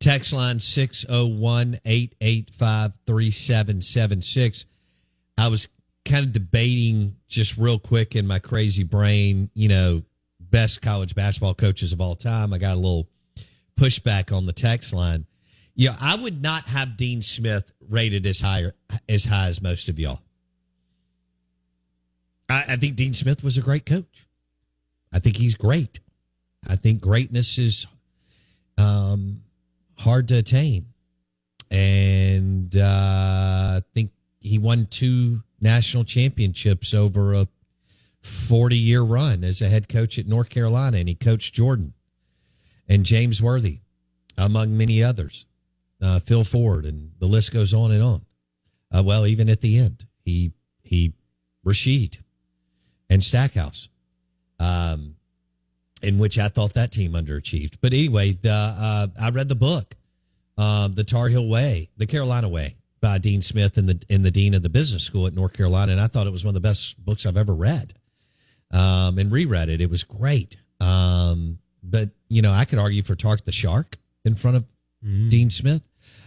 Text 0.00 0.32
line 0.32 0.60
601 0.60 1.78
885 1.84 2.98
3776. 3.06 4.66
I 5.38 5.48
was 5.48 5.68
kind 6.04 6.24
of 6.24 6.32
debating 6.32 7.16
just 7.28 7.56
real 7.56 7.78
quick 7.78 8.14
in 8.14 8.26
my 8.26 8.38
crazy 8.38 8.84
brain, 8.84 9.50
you 9.54 9.68
know, 9.68 10.02
best 10.40 10.80
college 10.80 11.14
basketball 11.14 11.54
coaches 11.54 11.92
of 11.92 12.00
all 12.00 12.14
time. 12.14 12.52
I 12.52 12.58
got 12.58 12.74
a 12.74 12.80
little 12.80 13.08
pushback 13.76 14.34
on 14.34 14.46
the 14.46 14.52
text 14.52 14.94
line. 14.94 15.26
Yeah, 15.74 15.96
I 16.00 16.14
would 16.16 16.42
not 16.42 16.68
have 16.68 16.96
Dean 16.96 17.20
Smith 17.20 17.70
rated 17.88 18.24
as 18.24 18.40
high 18.40 18.72
as 19.08 19.24
high 19.24 19.48
as 19.48 19.60
most 19.60 19.88
of 19.88 19.98
y'all. 19.98 20.20
I, 22.48 22.64
I 22.70 22.76
think 22.76 22.96
Dean 22.96 23.12
Smith 23.12 23.44
was 23.44 23.58
a 23.58 23.62
great 23.62 23.84
coach. 23.84 24.26
I 25.12 25.18
think 25.18 25.36
he's 25.36 25.54
great. 25.54 26.00
I 26.66 26.76
think 26.76 27.00
greatness 27.00 27.58
is 27.58 27.86
um, 28.78 29.42
hard 29.98 30.28
to 30.28 30.36
attain, 30.36 30.86
and 31.70 32.76
uh, 32.76 32.80
I 33.76 33.82
think 33.94 34.10
he 34.40 34.58
won 34.58 34.86
two 34.86 35.42
national 35.60 36.04
championships 36.04 36.94
over 36.94 37.34
a 37.34 37.48
40 38.20 38.76
year 38.76 39.02
run 39.02 39.44
as 39.44 39.62
a 39.62 39.68
head 39.68 39.88
coach 39.88 40.18
at 40.18 40.26
North 40.26 40.48
Carolina, 40.48 40.98
and 40.98 41.08
he 41.08 41.14
coached 41.14 41.54
Jordan 41.54 41.94
and 42.88 43.04
James 43.04 43.42
Worthy, 43.42 43.80
among 44.38 44.76
many 44.76 45.02
others, 45.02 45.46
uh, 46.00 46.20
Phil 46.20 46.44
Ford, 46.44 46.84
and 46.84 47.12
the 47.18 47.26
list 47.26 47.52
goes 47.52 47.72
on 47.72 47.90
and 47.90 48.02
on. 48.02 48.24
Uh, 48.94 49.02
well, 49.02 49.26
even 49.26 49.48
at 49.48 49.60
the 49.60 49.78
end, 49.78 50.06
he 50.24 50.52
he 50.82 51.14
Rasheed 51.64 52.18
and 53.10 53.22
Stackhouse, 53.22 53.88
um, 54.60 55.15
in 56.06 56.18
which 56.18 56.38
I 56.38 56.48
thought 56.48 56.74
that 56.74 56.92
team 56.92 57.12
underachieved. 57.12 57.78
But 57.80 57.92
anyway, 57.92 58.32
the, 58.32 58.52
uh, 58.52 59.08
I 59.20 59.30
read 59.30 59.48
the 59.48 59.56
book, 59.56 59.96
um, 60.56 60.94
The 60.94 61.04
Tar 61.04 61.28
Heel 61.28 61.46
Way, 61.46 61.90
The 61.96 62.06
Carolina 62.06 62.48
Way 62.48 62.76
by 63.00 63.18
Dean 63.18 63.42
Smith 63.42 63.76
and 63.76 63.88
the 63.88 64.02
and 64.08 64.24
the 64.24 64.30
dean 64.30 64.54
of 64.54 64.62
the 64.62 64.68
business 64.68 65.02
school 65.02 65.26
at 65.26 65.34
North 65.34 65.52
Carolina, 65.52 65.92
and 65.92 66.00
I 66.00 66.06
thought 66.06 66.26
it 66.26 66.32
was 66.32 66.44
one 66.44 66.50
of 66.50 66.54
the 66.54 66.66
best 66.66 67.04
books 67.04 67.26
I've 67.26 67.36
ever 67.36 67.54
read. 67.54 67.92
Um, 68.72 69.18
and 69.18 69.30
reread 69.30 69.68
it; 69.68 69.80
it 69.80 69.90
was 69.90 70.02
great. 70.02 70.56
Um, 70.80 71.58
but 71.82 72.10
you 72.28 72.42
know, 72.42 72.52
I 72.52 72.64
could 72.64 72.78
argue 72.78 73.02
for 73.02 73.14
Tark 73.14 73.44
the 73.44 73.52
Shark 73.52 73.98
in 74.24 74.34
front 74.34 74.56
of 74.56 74.64
mm. 75.04 75.28
Dean 75.28 75.50
Smith. 75.50 75.82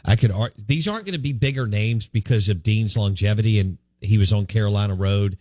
I 0.05 0.15
could 0.15 0.31
argue 0.31 0.63
these 0.65 0.87
aren't 0.87 1.05
going 1.05 1.13
to 1.13 1.19
be 1.19 1.33
bigger 1.33 1.67
names 1.67 2.07
because 2.07 2.49
of 2.49 2.63
Dean's 2.63 2.95
longevity 2.95 3.59
and 3.59 3.77
he 3.99 4.17
was 4.17 4.31
on 4.31 4.45
Carolina 4.45 4.95
Road, 4.95 5.37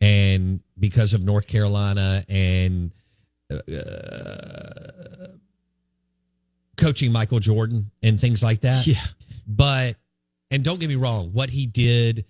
and 0.00 0.60
because 0.78 1.12
of 1.12 1.22
North 1.22 1.46
Carolina 1.46 2.24
and 2.28 2.92
uh, 3.50 5.28
coaching 6.76 7.12
Michael 7.12 7.40
Jordan 7.40 7.90
and 8.02 8.20
things 8.20 8.42
like 8.42 8.60
that. 8.60 8.86
Yeah, 8.86 9.02
but 9.46 9.96
and 10.50 10.64
don't 10.64 10.80
get 10.80 10.88
me 10.88 10.96
wrong, 10.96 11.32
what 11.32 11.50
he 11.50 11.66
did 11.66 12.24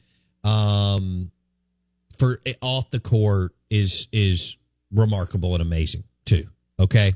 um, 0.44 1.30
for 2.18 2.40
off 2.60 2.90
the 2.90 3.00
court 3.00 3.52
is 3.70 4.08
is 4.12 4.56
remarkable 4.92 5.54
and 5.54 5.62
amazing 5.62 6.04
too. 6.24 6.48
Okay, 6.80 7.14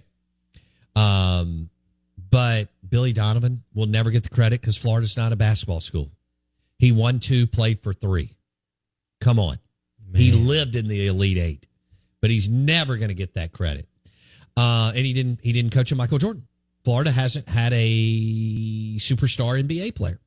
um, 0.97 1.71
but 2.31 2.69
Billy 2.89 3.13
Donovan 3.13 3.63
will 3.75 3.87
never 3.87 4.11
get 4.11 4.23
the 4.23 4.29
credit 4.31 4.61
because 4.61 4.77
Florida's 4.77 5.17
not 5.17 5.33
a 5.33 5.37
basketball 5.37 5.81
school. 5.81 6.11
He 6.79 6.93
won 6.93 7.21
two, 7.21 7.47
played 7.47 7.83
for 7.83 7.93
three. 7.93 8.35
Come 9.21 9.39
on, 9.39 9.57
Man. 10.11 10.21
he 10.21 10.33
lived 10.33 10.75
in 10.75 10.89
the 10.89 11.07
Elite 11.07 11.39
Eight, 11.39 11.67
but 12.21 12.31
he's 12.31 12.49
never 12.49 12.97
going 12.97 13.09
to 13.09 13.15
get 13.15 13.35
that 13.35 13.53
credit. 13.53 13.87
Uh, 14.57 14.93
and 14.95 15.07
he 15.07 15.13
didn't. 15.13 15.41
He 15.43 15.53
didn't 15.53 15.73
coach 15.73 15.93
a 15.93 15.95
Michael 15.95 16.19
Jordan. 16.19 16.47
Florida 16.85 17.11
hasn't 17.11 17.49
had 17.49 17.73
a 17.73 18.97
superstar 18.97 19.63
NBA 19.63 19.95
player. 19.95 20.21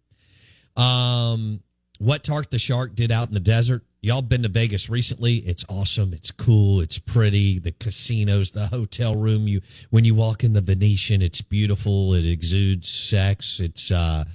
Um, 0.76 1.62
what 2.00 2.24
Tark 2.24 2.50
the 2.50 2.60
Shark 2.60 2.96
did 2.96 3.12
out 3.12 3.28
in 3.28 3.34
the 3.34 3.40
desert. 3.40 3.84
Y'all 4.02 4.22
been 4.22 4.44
to 4.44 4.50
Vegas 4.50 4.90
recently? 4.90 5.38
It's 5.38 5.66
awesome. 5.68 6.14
It's 6.14 6.30
cool. 6.30 6.80
It's 6.82 7.00
pretty. 7.00 7.58
The 7.58 7.72
casinos, 7.72 8.52
the 8.52 8.68
hotel 8.68 9.16
room. 9.16 9.48
You 9.48 9.62
when 9.90 10.06
you 10.06 10.14
walk 10.14 10.44
in 10.44 10.54
the 10.54 10.62
Venetian, 10.62 11.22
it's 11.22 11.42
beautiful. 11.42 12.14
It 12.14 12.26
exudes 12.26 12.88
sex. 12.88 13.60
It's 13.60 13.92
uh, 13.92 14.26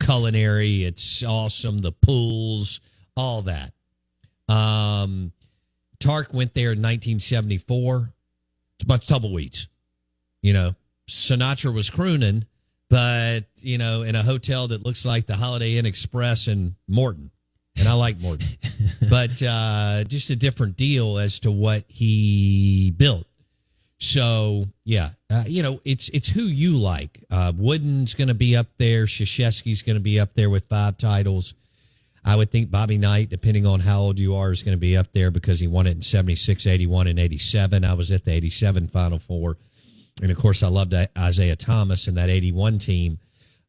culinary. 0.00 0.84
It's 0.84 1.22
awesome. 1.22 1.78
The 1.78 1.92
pools, 1.92 2.80
all 3.16 3.42
that. 3.42 3.72
Um, 4.48 5.32
Tark 6.00 6.32
went 6.32 6.54
there 6.54 6.72
in 6.72 6.78
1974. 6.78 8.12
It's 8.78 8.84
a 8.84 8.86
bunch 8.86 9.02
of 9.02 9.08
tumbleweeds. 9.08 9.68
You 10.42 10.52
know, 10.52 10.74
Sinatra 11.08 11.74
was 11.74 11.90
crooning 11.90 12.46
but 12.88 13.40
you 13.60 13.78
know, 13.78 14.02
in 14.02 14.14
a 14.14 14.22
hotel 14.22 14.68
that 14.68 14.84
looks 14.84 15.04
like 15.04 15.26
the 15.26 15.36
Holiday 15.36 15.76
Inn 15.76 15.86
Express 15.86 16.48
in 16.48 16.74
Morton, 16.86 17.30
and 17.76 17.86
I 17.88 17.92
like 17.92 18.18
Morton, 18.18 18.48
but 19.10 19.42
uh, 19.42 20.04
just 20.04 20.30
a 20.30 20.36
different 20.36 20.76
deal 20.76 21.18
as 21.18 21.40
to 21.40 21.50
what 21.50 21.84
he 21.88 22.92
built. 22.96 23.26
So 23.98 24.66
yeah, 24.84 25.10
uh, 25.28 25.44
you 25.46 25.62
know, 25.62 25.80
it's 25.84 26.08
it's 26.10 26.28
who 26.28 26.44
you 26.44 26.78
like. 26.78 27.24
Uh, 27.30 27.52
Wooden's 27.54 28.14
going 28.14 28.28
to 28.28 28.34
be 28.34 28.56
up 28.56 28.68
there. 28.78 29.04
Krzyzewski's 29.04 29.82
going 29.82 29.96
to 29.96 30.00
be 30.00 30.18
up 30.18 30.34
there 30.34 30.48
with 30.48 30.64
five 30.68 30.96
titles. 30.96 31.54
I 32.28 32.36
would 32.36 32.50
think 32.50 32.70
Bobby 32.70 32.98
Knight, 32.98 33.30
depending 33.30 33.64
on 33.64 33.80
how 33.80 34.00
old 34.00 34.18
you 34.18 34.36
are, 34.36 34.50
is 34.50 34.62
going 34.62 34.76
to 34.76 34.78
be 34.78 34.98
up 34.98 35.14
there 35.14 35.30
because 35.30 35.60
he 35.60 35.66
won 35.66 35.86
it 35.86 35.92
in 35.92 36.02
76, 36.02 36.66
81, 36.66 37.06
and 37.06 37.18
87. 37.18 37.86
I 37.86 37.94
was 37.94 38.12
at 38.12 38.26
the 38.26 38.32
87 38.32 38.88
Final 38.88 39.18
Four. 39.18 39.56
And 40.20 40.30
of 40.30 40.36
course, 40.36 40.62
I 40.62 40.68
loved 40.68 40.94
Isiah 41.18 41.56
Thomas 41.56 42.06
and 42.06 42.18
that 42.18 42.28
81 42.28 42.80
team. 42.80 43.18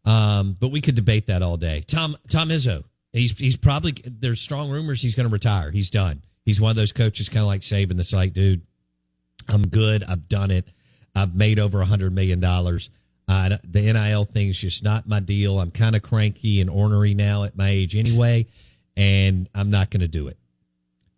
Um, 0.03 0.57
but 0.59 0.71
we 0.71 0.81
could 0.81 0.95
debate 0.95 1.27
that 1.27 1.41
all 1.41 1.55
day. 1.55 1.85
Tom 1.87 2.17
Tom 2.29 2.49
Izzo, 2.49 2.83
he's 3.13 3.37
he's 3.39 3.55
probably 3.55 3.93
there's 4.03 4.41
strong 4.41 4.69
rumors 4.69 5.01
he's 5.01 5.15
going 5.15 5.27
to 5.27 5.31
retire. 5.31 5.71
He's 5.71 5.89
done. 5.89 6.21
He's 6.43 6.59
one 6.59 6.71
of 6.71 6.75
those 6.75 6.91
coaches, 6.91 7.29
kind 7.29 7.43
of 7.43 7.47
like 7.47 7.61
Saban, 7.61 7.95
that's 7.95 8.11
like, 8.11 8.33
dude, 8.33 8.61
I'm 9.47 9.67
good. 9.67 10.03
I've 10.03 10.27
done 10.27 10.51
it. 10.51 10.67
I've 11.15 11.33
made 11.33 11.59
over 11.59 11.79
a 11.79 11.85
hundred 11.85 12.11
million 12.11 12.41
dollars. 12.41 12.89
Uh, 13.29 13.57
the 13.63 13.81
NIL 13.81 14.25
thing's 14.25 14.57
just 14.57 14.83
not 14.83 15.07
my 15.07 15.19
deal. 15.19 15.59
I'm 15.59 15.69
kind 15.69 15.95
of 15.95 16.01
cranky 16.01 16.61
and 16.61 16.69
ornery 16.69 17.13
now 17.13 17.43
at 17.43 17.55
my 17.55 17.69
age 17.69 17.95
anyway, 17.95 18.47
and 18.97 19.47
I'm 19.53 19.69
not 19.69 19.91
going 19.91 20.01
to 20.01 20.07
do 20.07 20.29
it. 20.29 20.37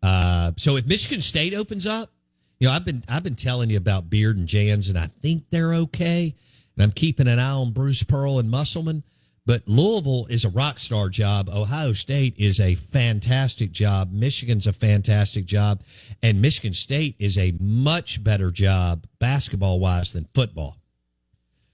Uh, 0.04 0.52
so 0.58 0.76
if 0.76 0.86
Michigan 0.86 1.22
State 1.22 1.54
opens 1.54 1.88
up, 1.88 2.12
you 2.60 2.68
know, 2.68 2.74
I've 2.74 2.84
been 2.84 3.02
I've 3.08 3.24
been 3.24 3.36
telling 3.36 3.70
you 3.70 3.78
about 3.78 4.10
Beard 4.10 4.36
and 4.36 4.46
Jans, 4.46 4.90
and 4.90 4.98
I 5.00 5.08
think 5.22 5.46
they're 5.52 5.74
okay. 5.74 6.36
And 6.76 6.84
I'm 6.84 6.92
keeping 6.92 7.30
an 7.30 7.40
eye 7.40 7.52
on 7.52 7.72
Bruce 7.72 8.04
Pearl 8.04 8.40
and 8.40 8.52
Musselman. 8.52 9.04
But 9.46 9.68
Louisville 9.68 10.28
is 10.30 10.44
a 10.44 10.50
rock 10.50 10.80
star 10.80 11.08
job. 11.08 11.48
Ohio 11.48 11.94
State 11.94 12.36
is 12.38 12.60
a 12.60 12.76
fantastic 12.76 13.72
job. 13.72 14.12
Michigan's 14.12 14.68
a 14.68 14.74
fantastic 14.74 15.46
job. 15.46 15.82
And 16.22 16.42
Michigan 16.42 16.74
State 16.74 17.16
is 17.20 17.38
a 17.38 17.54
much 17.60 18.22
better 18.22 18.52
job 18.52 19.08
basketball 19.20 19.80
wise 19.80 20.12
than 20.14 20.28
football. 20.34 20.81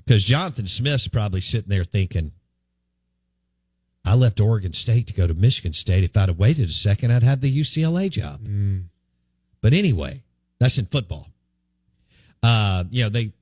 Because 0.08 0.24
Jonathan 0.24 0.68
Smith's 0.68 1.10
probably 1.10 1.42
sitting 1.42 1.70
there 1.70 1.84
thinking, 1.84 2.32
I 4.06 4.14
left 4.14 4.40
Oregon 4.40 4.72
State 4.72 5.08
to 5.08 5.14
go 5.14 5.28
to 5.28 5.34
Michigan 5.34 5.74
State. 5.74 6.06
If 6.06 6.16
I'd 6.16 6.30
have 6.30 6.40
waited 6.40 6.70
a 6.70 6.72
second, 6.72 7.12
I'd 7.12 7.24
have 7.24 7.42
the 7.42 7.60
UCLA 7.60 8.10
job. 8.10 8.40
Mm. 8.40 8.86
But 9.60 9.74
anyway, 9.74 10.24
that's 10.60 10.78
in 10.78 10.86
football. 10.86 11.28
Uh, 12.42 12.86
you 12.90 13.04
know, 13.04 13.10
they 13.10 13.34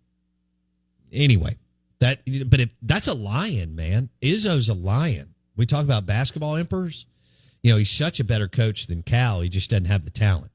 anyway, 1.13 1.55
that 1.99 2.21
but 2.49 2.59
if 2.59 2.69
that's 2.81 3.07
a 3.07 3.13
lion, 3.13 3.75
man. 3.75 4.09
Izzo's 4.23 4.67
a 4.67 4.73
lion. 4.73 5.35
We 5.55 5.67
talk 5.67 5.83
about 5.83 6.07
basketball 6.07 6.55
emperors. 6.55 7.05
You 7.61 7.73
know, 7.73 7.77
he's 7.77 7.91
such 7.91 8.19
a 8.19 8.23
better 8.23 8.47
coach 8.47 8.87
than 8.87 9.03
Cal. 9.03 9.41
He 9.41 9.49
just 9.49 9.69
doesn't 9.69 9.85
have 9.85 10.03
the 10.03 10.09
talent. 10.09 10.51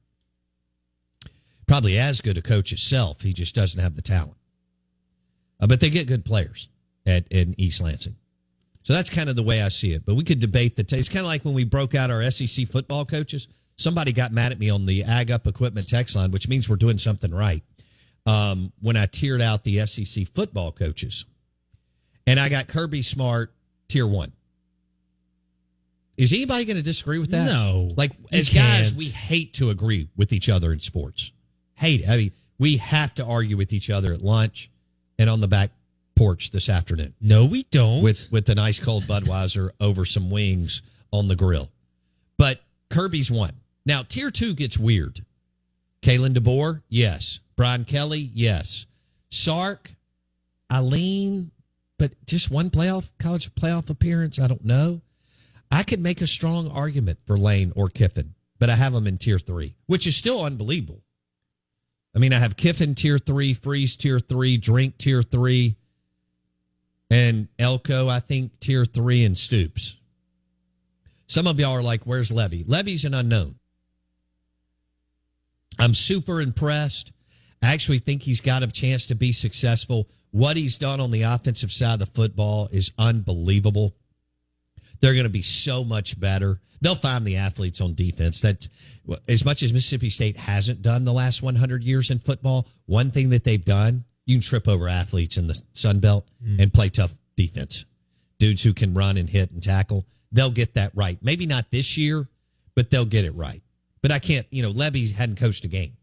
Probably 1.67 1.97
as 1.97 2.19
good 2.19 2.37
a 2.37 2.41
coach 2.41 2.71
himself. 2.71 3.21
He 3.21 3.31
just 3.31 3.55
doesn't 3.55 3.79
have 3.79 3.95
the 3.95 4.01
talent. 4.01 4.35
Uh, 5.61 5.67
but 5.67 5.79
they 5.79 5.89
get 5.89 6.07
good 6.07 6.25
players 6.25 6.69
at 7.05 7.27
in 7.29 7.53
East 7.57 7.81
Lansing. 7.81 8.15
So 8.83 8.93
that's 8.93 9.11
kind 9.11 9.29
of 9.29 9.35
the 9.35 9.43
way 9.43 9.61
I 9.61 9.69
see 9.69 9.93
it. 9.93 10.05
But 10.05 10.15
we 10.15 10.23
could 10.23 10.39
debate 10.39 10.75
the. 10.75 10.83
T- 10.83 10.97
it's 10.97 11.09
kind 11.09 11.19
of 11.19 11.27
like 11.27 11.45
when 11.45 11.53
we 11.53 11.63
broke 11.63 11.93
out 11.93 12.09
our 12.09 12.29
SEC 12.31 12.67
football 12.67 13.05
coaches 13.05 13.47
somebody 13.81 14.13
got 14.13 14.31
mad 14.31 14.51
at 14.51 14.59
me 14.59 14.69
on 14.69 14.85
the 14.85 15.03
Ag 15.03 15.31
Up 15.31 15.47
Equipment 15.47 15.89
text 15.89 16.15
line, 16.15 16.31
which 16.31 16.47
means 16.47 16.69
we're 16.69 16.75
doing 16.75 16.97
something 16.97 17.33
right. 17.33 17.63
Um, 18.25 18.71
when 18.81 18.95
I 18.95 19.07
tiered 19.07 19.41
out 19.41 19.63
the 19.63 19.85
SEC 19.85 20.27
football 20.27 20.71
coaches, 20.71 21.25
and 22.27 22.39
I 22.39 22.49
got 22.49 22.67
Kirby 22.67 23.01
Smart 23.01 23.51
tier 23.87 24.05
one. 24.05 24.31
Is 26.17 26.31
anybody 26.33 26.65
going 26.65 26.77
to 26.77 26.83
disagree 26.83 27.17
with 27.17 27.31
that? 27.31 27.45
No. 27.45 27.89
Like 27.97 28.11
as 28.31 28.53
guys, 28.53 28.93
we 28.93 29.05
hate 29.05 29.55
to 29.55 29.71
agree 29.71 30.07
with 30.15 30.31
each 30.33 30.49
other 30.49 30.71
in 30.71 30.79
sports. 30.79 31.31
Hate. 31.73 32.01
It. 32.01 32.09
I 32.09 32.17
mean, 32.17 32.31
we 32.59 32.77
have 32.77 33.15
to 33.15 33.25
argue 33.25 33.57
with 33.57 33.73
each 33.73 33.89
other 33.89 34.13
at 34.13 34.21
lunch 34.21 34.69
and 35.21 35.29
on 35.29 35.39
the 35.39 35.47
back 35.47 35.69
porch 36.15 36.49
this 36.49 36.67
afternoon. 36.67 37.13
No, 37.21 37.45
we 37.45 37.61
don't. 37.69 38.01
With 38.01 38.27
with 38.31 38.47
the 38.47 38.55
nice 38.55 38.79
cold 38.79 39.03
Budweiser 39.03 39.69
over 39.79 40.03
some 40.03 40.31
wings 40.31 40.81
on 41.11 41.27
the 41.27 41.35
grill. 41.35 41.69
But 42.37 42.59
Kirby's 42.89 43.29
one. 43.29 43.53
Now, 43.85 44.01
tier 44.01 44.31
two 44.31 44.55
gets 44.55 44.79
weird. 44.79 45.23
Kalen 46.01 46.33
DeBoer, 46.33 46.81
yes. 46.89 47.39
Brian 47.55 47.85
Kelly, 47.85 48.31
yes. 48.33 48.87
Sark, 49.29 49.93
Eileen, 50.71 51.51
but 51.99 52.13
just 52.25 52.49
one 52.49 52.71
playoff 52.71 53.11
college 53.19 53.53
playoff 53.53 53.91
appearance. 53.91 54.39
I 54.39 54.47
don't 54.47 54.65
know. 54.65 55.01
I 55.71 55.83
could 55.83 55.99
make 55.99 56.21
a 56.21 56.27
strong 56.27 56.69
argument 56.71 57.19
for 57.27 57.37
Lane 57.37 57.73
or 57.75 57.89
Kiffin, 57.89 58.33
but 58.57 58.71
I 58.71 58.75
have 58.75 58.93
them 58.93 59.05
in 59.05 59.19
tier 59.19 59.37
three, 59.37 59.75
which 59.85 60.07
is 60.07 60.15
still 60.15 60.43
unbelievable. 60.43 61.03
I 62.15 62.19
mean, 62.19 62.33
I 62.33 62.39
have 62.39 62.57
Kiffin 62.57 62.95
tier 62.95 63.17
three, 63.17 63.53
Freeze 63.53 63.95
tier 63.95 64.19
three, 64.19 64.57
Drink 64.57 64.97
tier 64.97 65.21
three, 65.21 65.75
and 67.09 67.47
Elko, 67.57 68.07
I 68.07 68.19
think, 68.19 68.59
tier 68.59 68.85
three, 68.85 69.23
and 69.23 69.37
Stoops. 69.37 69.95
Some 71.27 71.47
of 71.47 71.59
y'all 71.59 71.75
are 71.75 71.83
like, 71.83 72.03
where's 72.03 72.31
Lebby? 72.31 72.65
Lebby's 72.65 73.05
an 73.05 73.13
unknown. 73.13 73.55
I'm 75.79 75.93
super 75.93 76.41
impressed. 76.41 77.13
I 77.63 77.73
actually 77.73 77.99
think 77.99 78.21
he's 78.21 78.41
got 78.41 78.63
a 78.63 78.67
chance 78.67 79.05
to 79.07 79.15
be 79.15 79.31
successful. 79.31 80.09
What 80.31 80.57
he's 80.57 80.77
done 80.77 80.99
on 80.99 81.11
the 81.11 81.23
offensive 81.23 81.71
side 81.71 81.93
of 81.93 81.99
the 81.99 82.05
football 82.05 82.67
is 82.71 82.91
unbelievable. 82.97 83.95
They're 85.01 85.13
going 85.13 85.25
to 85.25 85.29
be 85.29 85.41
so 85.41 85.83
much 85.83 86.19
better. 86.19 86.59
They'll 86.81 86.95
find 86.95 87.25
the 87.25 87.37
athletes 87.37 87.81
on 87.81 87.93
defense. 87.93 88.41
That 88.41 88.67
as 89.27 89.43
much 89.43 89.63
as 89.63 89.73
Mississippi 89.73 90.09
State 90.09 90.37
hasn't 90.37 90.81
done 90.81 91.05
the 91.05 91.13
last 91.13 91.41
100 91.41 91.83
years 91.83 92.09
in 92.09 92.19
football, 92.19 92.67
one 92.85 93.11
thing 93.11 93.29
that 93.31 93.43
they've 93.43 93.63
done, 93.63 94.03
you 94.25 94.35
can 94.35 94.41
trip 94.41 94.67
over 94.67 94.87
athletes 94.87 95.37
in 95.37 95.47
the 95.47 95.59
Sun 95.73 95.99
Belt 95.99 96.27
hmm. 96.43 96.59
and 96.59 96.73
play 96.73 96.89
tough 96.89 97.13
defense. 97.35 97.85
Dudes 98.39 98.63
who 98.63 98.73
can 98.73 98.93
run 98.93 99.17
and 99.17 99.29
hit 99.29 99.51
and 99.51 99.61
tackle. 99.61 100.05
They'll 100.31 100.51
get 100.51 100.75
that 100.75 100.91
right. 100.95 101.17
Maybe 101.21 101.45
not 101.45 101.71
this 101.71 101.97
year, 101.97 102.27
but 102.75 102.89
they'll 102.89 103.05
get 103.05 103.25
it 103.25 103.35
right. 103.35 103.61
But 104.01 104.11
I 104.11 104.19
can't, 104.19 104.47
you 104.49 104.61
know, 104.63 104.71
Lebby 104.71 105.13
hadn't 105.13 105.35
coached 105.35 105.65
a 105.65 105.67
game. 105.67 105.97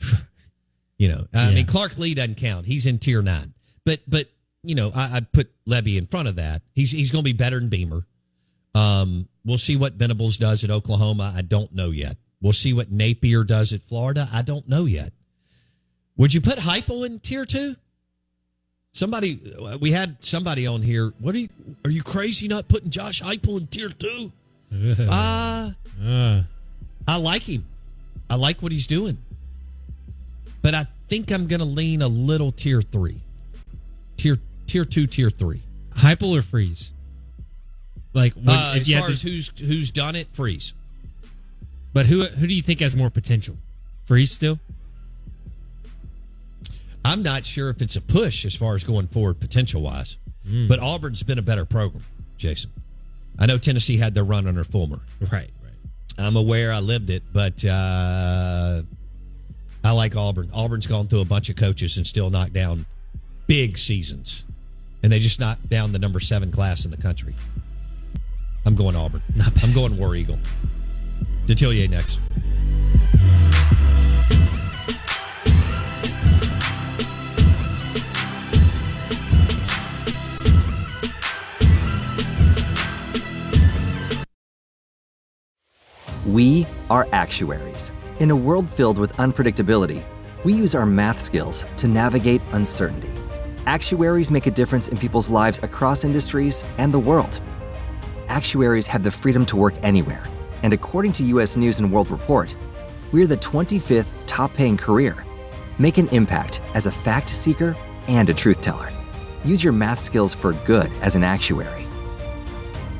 you 0.98 1.08
know, 1.08 1.26
I 1.32 1.48
Yeah. 1.48 1.54
mean, 1.54 1.66
Clark 1.66 1.98
Lea 1.98 2.14
doesn't 2.14 2.36
count. 2.36 2.66
He's 2.66 2.86
in 2.86 2.98
tier 2.98 3.22
nine. 3.22 3.54
But, 3.84 4.00
but 4.08 4.28
you 4.62 4.74
know, 4.74 4.90
I, 4.94 5.16
I'd 5.16 5.32
put 5.32 5.50
Lebby 5.66 5.96
in 5.96 6.06
front 6.06 6.28
of 6.28 6.36
that. 6.36 6.62
He's 6.74 6.90
he's 6.90 7.10
going 7.10 7.24
to 7.24 7.28
be 7.28 7.36
better 7.36 7.58
than 7.58 7.68
Beamer. 7.68 8.06
Um, 8.74 9.28
we'll 9.44 9.58
see 9.58 9.76
what 9.76 9.94
Venables 9.94 10.38
does 10.38 10.64
at 10.64 10.70
Oklahoma. 10.70 11.32
I 11.36 11.42
don't 11.42 11.74
know 11.74 11.90
yet. 11.90 12.16
We'll 12.42 12.52
see 12.52 12.72
what 12.72 12.90
Napier 12.90 13.44
does 13.44 13.72
at 13.72 13.82
Florida. 13.82 14.28
I 14.32 14.42
don't 14.42 14.66
know 14.68 14.84
yet. 14.86 15.12
Would 16.16 16.32
you 16.34 16.40
put 16.40 16.58
Heupel 16.58 17.06
in 17.06 17.18
tier 17.20 17.44
two? 17.44 17.76
Somebody, 18.92 19.40
we 19.80 19.92
had 19.92 20.16
somebody 20.22 20.66
on 20.66 20.82
here. 20.82 21.12
What 21.20 21.34
are 21.34 21.38
you? 21.38 21.48
Are 21.84 21.90
you 21.90 22.02
crazy 22.02 22.48
not 22.48 22.66
putting 22.68 22.90
Josh 22.90 23.22
Heupel 23.22 23.58
in 23.60 23.66
tier 23.66 23.88
two? 23.90 24.32
Uh 25.10 25.70
Uh, 26.02 26.42
I 27.06 27.16
like 27.16 27.42
him. 27.42 27.66
I 28.28 28.36
like 28.36 28.62
what 28.62 28.72
he's 28.72 28.86
doing. 28.86 29.18
But 30.62 30.74
I 30.74 30.86
think 31.08 31.30
I'm 31.32 31.46
going 31.46 31.60
to 31.60 31.66
lean 31.66 32.02
a 32.02 32.08
little 32.08 32.52
tier 32.52 32.80
three, 32.82 33.20
tier 34.16 34.38
tier 34.66 34.84
two, 34.84 35.06
tier 35.06 35.30
three. 35.30 35.62
Heupel 35.96 36.38
or 36.38 36.42
freeze? 36.42 36.90
Like, 38.12 38.34
would, 38.36 38.48
Uh, 38.48 38.72
if 38.76 38.82
as 38.82 38.88
you 38.88 38.96
far 38.96 39.02
had 39.04 39.12
as 39.12 39.22
who's 39.22 39.50
who's 39.60 39.90
done 39.90 40.16
it, 40.16 40.28
freeze. 40.32 40.74
but 41.92 42.06
who 42.06 42.24
who 42.26 42.46
do 42.46 42.54
you 42.54 42.62
think 42.62 42.80
has 42.80 42.96
more 42.96 43.10
potential? 43.10 43.56
Freeze 44.04 44.32
still? 44.32 44.58
I'm 47.04 47.22
not 47.22 47.46
sure 47.46 47.70
if 47.70 47.80
it's 47.80 47.96
a 47.96 48.00
push 48.00 48.44
as 48.44 48.54
far 48.54 48.74
as 48.74 48.84
going 48.84 49.06
forward 49.06 49.40
potential 49.40 49.80
wise, 49.82 50.18
Hmm. 50.46 50.68
but 50.68 50.78
Auburn's 50.80 51.22
been 51.22 51.38
a 51.38 51.42
better 51.42 51.64
program, 51.64 52.04
Jason. 52.36 52.70
I 53.38 53.46
know 53.46 53.56
Tennessee 53.58 53.96
had 53.96 54.14
their 54.14 54.24
run 54.24 54.46
under 54.46 54.64
Fulmer. 54.64 55.00
Right, 55.20 55.30
right. 55.30 55.50
I'm 56.18 56.36
aware 56.36 56.72
I 56.72 56.80
lived 56.80 57.08
it, 57.08 57.22
but 57.32 57.64
uh, 57.64 58.82
I 59.82 59.90
like 59.92 60.14
Auburn. 60.14 60.50
Auburn's 60.52 60.86
gone 60.86 61.08
through 61.08 61.20
a 61.20 61.24
bunch 61.24 61.48
of 61.48 61.56
coaches 61.56 61.96
and 61.96 62.06
still 62.06 62.28
knocked 62.28 62.52
down 62.52 62.84
big 63.46 63.78
seasons, 63.78 64.44
and 65.02 65.10
they 65.10 65.20
just 65.20 65.40
knocked 65.40 65.68
down 65.70 65.92
the 65.92 65.98
number 65.98 66.20
seven 66.20 66.50
class 66.50 66.84
in 66.84 66.90
the 66.90 66.96
country. 66.98 67.34
I'm 68.66 68.74
going 68.74 68.94
Auburn. 68.94 69.22
I'm 69.62 69.72
going 69.72 69.96
War 69.96 70.14
Eagle. 70.14 70.38
Detillier 71.46 71.88
next. 71.88 72.20
We 86.26 86.66
are 86.90 87.08
actuaries. 87.12 87.90
In 88.20 88.30
a 88.30 88.36
world 88.36 88.68
filled 88.68 88.98
with 88.98 89.12
unpredictability, 89.14 90.04
we 90.44 90.52
use 90.52 90.74
our 90.74 90.84
math 90.84 91.18
skills 91.18 91.64
to 91.78 91.88
navigate 91.88 92.42
uncertainty. 92.52 93.10
Actuaries 93.66 94.30
make 94.30 94.46
a 94.46 94.50
difference 94.50 94.88
in 94.88 94.98
people's 94.98 95.30
lives 95.30 95.58
across 95.62 96.04
industries 96.04 96.62
and 96.78 96.92
the 96.92 96.98
world. 96.98 97.40
Actuaries 98.30 98.86
have 98.86 99.02
the 99.02 99.10
freedom 99.10 99.44
to 99.44 99.56
work 99.56 99.74
anywhere, 99.82 100.24
and 100.62 100.72
according 100.72 101.10
to 101.10 101.24
US 101.34 101.56
News 101.56 101.80
and 101.80 101.92
World 101.92 102.12
Report, 102.12 102.54
we're 103.10 103.26
the 103.26 103.36
25th 103.36 104.12
top 104.26 104.54
paying 104.54 104.76
career. 104.76 105.26
Make 105.80 105.98
an 105.98 106.06
impact 106.10 106.62
as 106.74 106.86
a 106.86 106.92
fact 106.92 107.28
seeker 107.28 107.76
and 108.06 108.30
a 108.30 108.34
truth 108.34 108.60
teller. 108.60 108.92
Use 109.44 109.64
your 109.64 109.72
math 109.72 109.98
skills 109.98 110.32
for 110.32 110.52
good 110.64 110.92
as 111.02 111.16
an 111.16 111.24
actuary. 111.24 111.88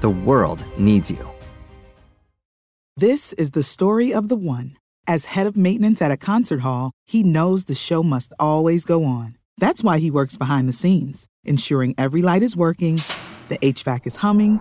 The 0.01 0.11
world 0.11 0.65
needs 0.77 1.13
you. 1.13 1.31
This 2.97 3.33
is 3.35 3.53
the 3.53 3.63
story 3.63 4.13
of 4.13 4.29
the 4.29 4.37
one. 4.37 4.77
As 5.07 5.27
head 5.27 5.47
of 5.47 5.57
maintenance 5.57 6.03
at 6.03 6.11
a 6.11 6.17
concert 6.17 6.63
hall, 6.63 6.91
he 7.07 7.23
knows 7.23 7.67
the 7.67 7.77
show 7.77 8.03
must 8.03 8.33
always 8.41 8.85
go 8.85 9.05
on. 9.05 9.37
That's 9.59 9.85
why 9.85 10.01
he 10.01 10.11
works 10.11 10.37
behind 10.37 10.69
the 10.69 10.73
scenes, 10.73 11.29
ensuring 11.45 11.95
every 11.97 12.21
light 12.21 12.43
is 12.43 12.57
working, 12.57 13.01
the 13.49 13.59
HVAC 13.59 14.09
is 14.09 14.17
humming, 14.17 14.61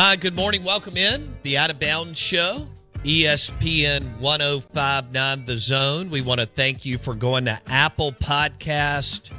Hi, 0.00 0.14
good 0.14 0.36
morning. 0.36 0.62
Welcome 0.62 0.96
in 0.96 1.34
the 1.42 1.58
Out 1.58 1.70
of 1.70 1.80
Bounds 1.80 2.20
Show, 2.20 2.68
ESPN 3.02 4.20
1059 4.20 5.40
The 5.44 5.56
Zone. 5.56 6.08
We 6.08 6.20
want 6.20 6.38
to 6.38 6.46
thank 6.46 6.86
you 6.86 6.98
for 6.98 7.16
going 7.16 7.46
to 7.46 7.60
Apple 7.66 8.12
Podcast 8.12 9.32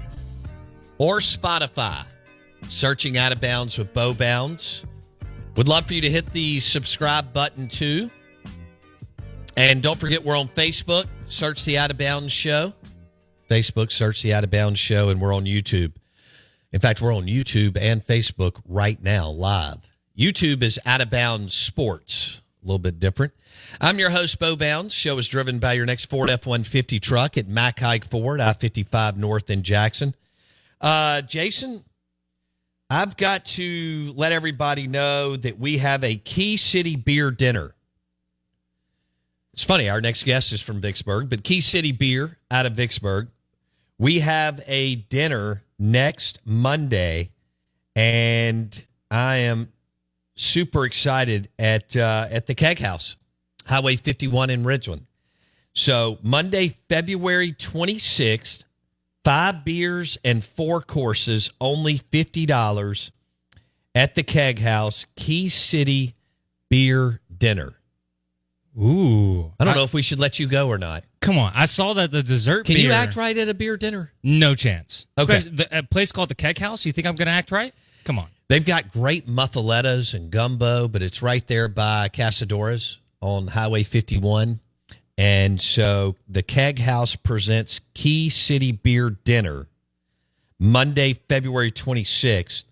or 0.97 1.19
Spotify, 1.19 2.05
searching 2.67 3.17
Out 3.17 3.31
of 3.31 3.39
Bounds 3.39 3.77
with 3.77 3.93
Bo 3.93 4.13
Bounds. 4.13 4.83
Would 5.55 5.69
love 5.69 5.87
for 5.87 5.93
you 5.93 6.01
to 6.01 6.11
hit 6.11 6.29
the 6.33 6.59
subscribe 6.59 7.31
button 7.31 7.69
too. 7.69 8.11
And 9.55 9.81
don't 9.81 9.97
forget, 9.97 10.25
we're 10.25 10.37
on 10.37 10.49
Facebook. 10.49 11.05
Search 11.27 11.63
the 11.63 11.77
Out 11.77 11.89
of 11.89 11.97
Bounds 11.97 12.33
Show. 12.33 12.73
Facebook, 13.49 13.93
search 13.93 14.21
the 14.23 14.33
Out 14.33 14.43
of 14.43 14.51
Bounds 14.51 14.77
Show, 14.77 15.07
and 15.07 15.21
we're 15.21 15.33
on 15.33 15.45
YouTube. 15.45 15.93
In 16.73 16.81
fact, 16.81 17.01
we're 17.01 17.15
on 17.15 17.27
YouTube 17.27 17.77
and 17.79 18.01
Facebook 18.01 18.61
right 18.67 19.01
now, 19.01 19.29
live. 19.29 19.88
YouTube 20.19 20.63
is 20.63 20.77
Out 20.85 20.99
of 20.99 21.09
Bounds 21.09 21.55
Sports, 21.55 22.41
a 22.61 22.67
little 22.67 22.77
bit 22.77 22.99
different. 22.99 23.31
I'm 23.79 23.99
your 23.99 24.09
host, 24.09 24.37
Bo 24.37 24.57
Bounds. 24.57 24.93
Show 24.93 25.17
is 25.17 25.29
driven 25.29 25.59
by 25.59 25.71
your 25.73 25.85
next 25.85 26.07
Ford 26.07 26.29
F 26.29 26.45
150 26.45 26.99
truck 26.99 27.37
at 27.37 27.47
Mac 27.47 27.79
Haik 27.79 28.03
Ford, 28.03 28.41
I 28.41 28.51
55 28.51 29.17
North 29.17 29.49
in 29.49 29.63
Jackson. 29.63 30.13
Uh, 30.81 31.21
Jason, 31.21 31.85
I've 32.89 33.15
got 33.15 33.45
to 33.45 34.11
let 34.17 34.33
everybody 34.33 34.87
know 34.87 35.37
that 35.37 35.57
we 35.57 35.77
have 35.77 36.03
a 36.03 36.17
Key 36.17 36.57
City 36.57 36.97
beer 36.97 37.31
dinner. 37.31 37.73
It's 39.53 39.63
funny, 39.63 39.87
our 39.87 40.01
next 40.01 40.23
guest 40.25 40.51
is 40.51 40.61
from 40.61 40.81
Vicksburg, 40.81 41.29
but 41.29 41.45
Key 41.45 41.61
City 41.61 41.93
Beer 41.93 42.37
out 42.51 42.65
of 42.65 42.73
Vicksburg. 42.73 43.29
We 43.97 44.19
have 44.19 44.61
a 44.67 44.95
dinner 44.95 45.63
next 45.77 46.39
Monday, 46.45 47.29
and 47.95 48.83
I 49.09 49.37
am 49.37 49.71
super 50.39 50.85
excited 50.85 51.49
at 51.59 51.95
uh, 51.95 52.27
at 52.31 52.47
the 52.47 52.55
Keg 52.55 52.79
House, 52.79 53.15
Highway 53.65 53.95
51 53.95 54.49
in 54.49 54.63
Ridgeland. 54.63 55.03
So 55.73 56.17
Monday, 56.23 56.77
February 56.87 57.53
26th, 57.53 58.63
five 59.23 59.63
beers 59.63 60.17
and 60.23 60.43
four 60.43 60.81
courses, 60.81 61.51
only 61.61 61.97
fifty 61.97 62.45
dollars 62.45 63.11
at 63.93 64.15
the 64.15 64.23
Keg 64.23 64.59
House, 64.59 65.05
Key 65.15 65.49
City 65.49 66.15
Beer 66.69 67.21
Dinner. 67.35 67.75
Ooh. 68.77 69.51
I 69.59 69.65
don't 69.65 69.75
know 69.75 69.83
if 69.83 69.93
we 69.93 70.01
should 70.01 70.19
let 70.19 70.39
you 70.39 70.47
go 70.47 70.69
or 70.69 70.77
not. 70.77 71.03
Come 71.21 71.37
on. 71.37 71.51
I 71.53 71.65
saw 71.65 71.93
that 71.93 72.11
the 72.11 72.23
dessert 72.23 72.65
Can 72.65 72.77
you 72.77 72.91
act 72.91 73.15
right 73.17 73.37
at 73.37 73.49
a 73.49 73.53
beer 73.53 73.75
dinner? 73.75 74.13
No 74.23 74.55
chance. 74.55 75.05
Okay. 75.19 75.35
Especially 75.35 75.55
The, 75.57 75.79
a 75.79 75.83
place 75.83 76.13
called 76.13 76.29
the 76.29 76.35
Keg 76.35 76.57
House. 76.59 76.85
You 76.85 76.93
think 76.93 77.05
I'm 77.05 77.15
going 77.15 77.25
to 77.25 77.31
act 77.33 77.51
right? 77.51 77.73
Come 78.05 78.19
on. 78.19 78.27
They've 78.49 78.65
got 78.65 78.91
great 78.91 79.27
muffalettas 79.27 80.15
and 80.15 80.31
gumbo, 80.31 80.87
but 80.87 81.03
it's 81.03 81.21
right 81.21 81.45
there 81.45 81.67
by 81.67 82.09
Casadores 82.09 82.97
on 83.21 83.45
Highway 83.45 83.83
51. 83.83 84.59
And 85.19 85.61
so 85.61 86.15
the 86.27 86.41
Keg 86.41 86.79
House 86.79 87.15
presents 87.15 87.79
Key 87.93 88.29
City 88.31 88.71
Beer 88.71 89.11
Dinner 89.11 89.67
Monday, 90.59 91.13
February 91.29 91.71
26th. 91.71 92.65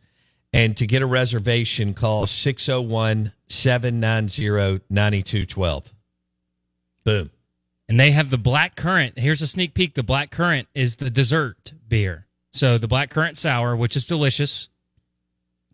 And 0.52 0.76
to 0.78 0.88
get 0.88 1.04
a 1.04 1.06
reservation, 1.06 1.94
call 1.94 2.26
601 2.26 3.34
790 3.48 4.84
9212. 4.90 5.94
Boom. 7.04 7.30
And 7.88 8.00
they 8.00 8.12
have 8.12 8.32
the 8.32 8.38
black 8.40 8.76
currant. 8.76 9.20
Here's 9.20 9.44
a 9.44 9.48
sneak 9.48 9.76
peek. 9.76 9.94
The 9.94 10.04
black 10.04 10.32
currant 10.32 10.68
is 10.74 10.96
the 10.96 11.12
dessert 11.12 11.74
beer. 11.88 12.26
So 12.52 12.80
the 12.80 12.88
black 12.88 13.12
currant 13.12 13.38
sour, 13.38 13.76
which 13.76 13.96
is 13.96 14.08
delicious. 14.08 14.70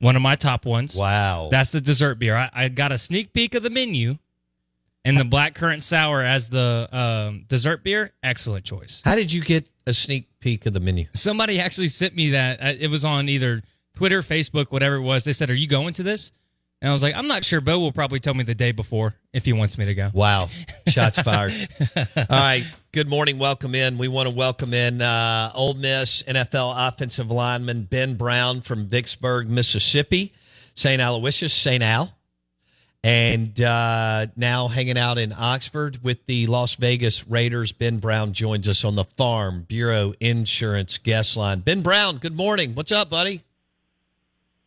One 0.03 0.15
of 0.15 0.21
my 0.21 0.35
top 0.35 0.65
ones. 0.65 0.95
Wow. 0.97 1.47
That's 1.49 1.71
the 1.71 1.79
dessert 1.81 2.15
beer. 2.19 2.35
I, 2.35 2.49
I 2.53 2.67
got 2.69 2.91
a 2.91 2.97
sneak 2.97 3.31
peek 3.33 3.55
of 3.55 3.63
the 3.63 3.69
menu 3.69 4.17
and 5.05 5.17
the 5.17 5.23
black 5.23 5.55
currant 5.55 5.81
sour 5.81 6.21
as 6.21 6.49
the 6.49 6.89
um, 6.91 7.45
dessert 7.47 7.83
beer. 7.83 8.11
Excellent 8.21 8.65
choice. 8.65 9.01
How 9.05 9.15
did 9.15 9.31
you 9.31 9.41
get 9.41 9.69
a 9.87 9.93
sneak 9.93 10.27
peek 10.39 10.65
of 10.65 10.73
the 10.73 10.79
menu? 10.81 11.05
Somebody 11.13 11.59
actually 11.59 11.87
sent 11.87 12.15
me 12.15 12.31
that. 12.31 12.61
Uh, 12.61 12.73
It 12.79 12.89
was 12.89 13.05
on 13.05 13.29
either 13.29 13.63
Twitter, 13.95 14.21
Facebook, 14.21 14.71
whatever 14.71 14.95
it 14.95 15.01
was. 15.01 15.23
They 15.23 15.33
said, 15.33 15.49
Are 15.49 15.55
you 15.55 15.67
going 15.67 15.93
to 15.95 16.03
this? 16.03 16.31
And 16.81 16.89
I 16.89 16.91
was 16.91 17.01
like, 17.01 17.15
I'm 17.15 17.27
not 17.27 17.45
sure. 17.45 17.61
Bo 17.61 17.79
will 17.79 17.93
probably 17.93 18.19
tell 18.19 18.33
me 18.33 18.43
the 18.43 18.55
day 18.55 18.73
before 18.73 19.15
if 19.31 19.45
he 19.45 19.53
wants 19.53 19.77
me 19.77 19.85
to 19.85 19.95
go. 19.95 20.09
Wow. 20.13 20.49
Shots 20.87 21.21
fired. 21.21 21.53
All 21.95 22.25
right. 22.29 22.65
Good 22.93 23.09
morning. 23.09 23.39
Welcome 23.39 23.73
in. 23.73 23.97
We 23.97 24.07
want 24.07 24.29
to 24.29 24.35
welcome 24.35 24.71
in 24.71 25.01
uh, 25.01 25.49
Ole 25.55 25.73
Miss 25.73 26.21
NFL 26.21 26.75
offensive 26.77 27.31
lineman 27.31 27.85
Ben 27.85 28.13
Brown 28.13 28.61
from 28.61 28.85
Vicksburg, 28.85 29.49
Mississippi, 29.49 30.31
St. 30.75 31.01
Aloysius, 31.01 31.55
St. 31.55 31.81
Al, 31.81 32.15
and 33.03 33.59
uh, 33.59 34.27
now 34.35 34.67
hanging 34.67 34.99
out 34.99 35.17
in 35.17 35.33
Oxford 35.35 36.03
with 36.03 36.23
the 36.27 36.45
Las 36.45 36.75
Vegas 36.75 37.27
Raiders. 37.27 37.71
Ben 37.71 37.97
Brown 37.97 38.31
joins 38.31 38.69
us 38.69 38.85
on 38.85 38.93
the 38.93 39.05
Farm 39.05 39.63
Bureau 39.63 40.13
Insurance 40.19 40.99
guest 40.99 41.35
line. 41.35 41.61
Ben 41.61 41.81
Brown, 41.81 42.17
good 42.17 42.35
morning. 42.35 42.75
What's 42.75 42.91
up, 42.91 43.09
buddy? 43.09 43.41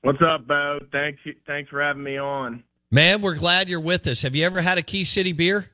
What's 0.03 0.21
up, 0.21 0.49
Bo? 0.49 0.81
Thanks, 0.91 1.21
thanks 1.47 1.71
for 1.71 1.81
having 1.81 2.03
me 2.03 2.19
on. 2.19 2.65
Man, 2.91 3.23
we're 3.23 3.37
glad 3.37 3.69
you're 3.69 3.79
with 3.79 4.05
us. 4.09 4.23
Have 4.23 4.35
you 4.35 4.45
ever 4.45 4.61
had 4.61 4.79
a 4.79 4.83
Key 4.83 5.05
City 5.05 5.33
beer? 5.33 5.71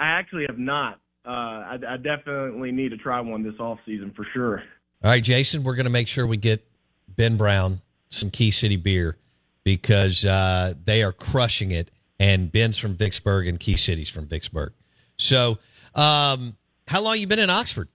I 0.00 0.06
actually 0.18 0.46
have 0.48 0.58
not. 0.58 0.98
Uh, 1.26 1.28
I, 1.28 1.78
I 1.90 1.96
definitely 1.98 2.72
need 2.72 2.88
to 2.88 2.96
try 2.96 3.20
one 3.20 3.42
this 3.42 3.60
off 3.60 3.78
season 3.84 4.12
for 4.16 4.26
sure. 4.32 4.62
All 5.04 5.10
right, 5.10 5.22
Jason, 5.22 5.62
we're 5.62 5.74
going 5.74 5.84
to 5.84 5.90
make 5.90 6.08
sure 6.08 6.26
we 6.26 6.38
get 6.38 6.66
Ben 7.08 7.36
Brown 7.36 7.82
some 8.08 8.30
Key 8.30 8.50
City 8.50 8.76
beer 8.76 9.18
because 9.62 10.24
uh, 10.24 10.72
they 10.84 11.02
are 11.02 11.12
crushing 11.12 11.70
it. 11.70 11.90
And 12.18 12.50
Ben's 12.50 12.76
from 12.76 12.94
Vicksburg 12.94 13.46
and 13.46 13.58
Key 13.58 13.76
City's 13.76 14.10
from 14.10 14.26
Vicksburg. 14.26 14.72
So, 15.16 15.58
um, 15.94 16.56
how 16.86 17.02
long 17.02 17.18
you 17.18 17.26
been 17.26 17.38
in 17.38 17.48
Oxford? 17.48 17.88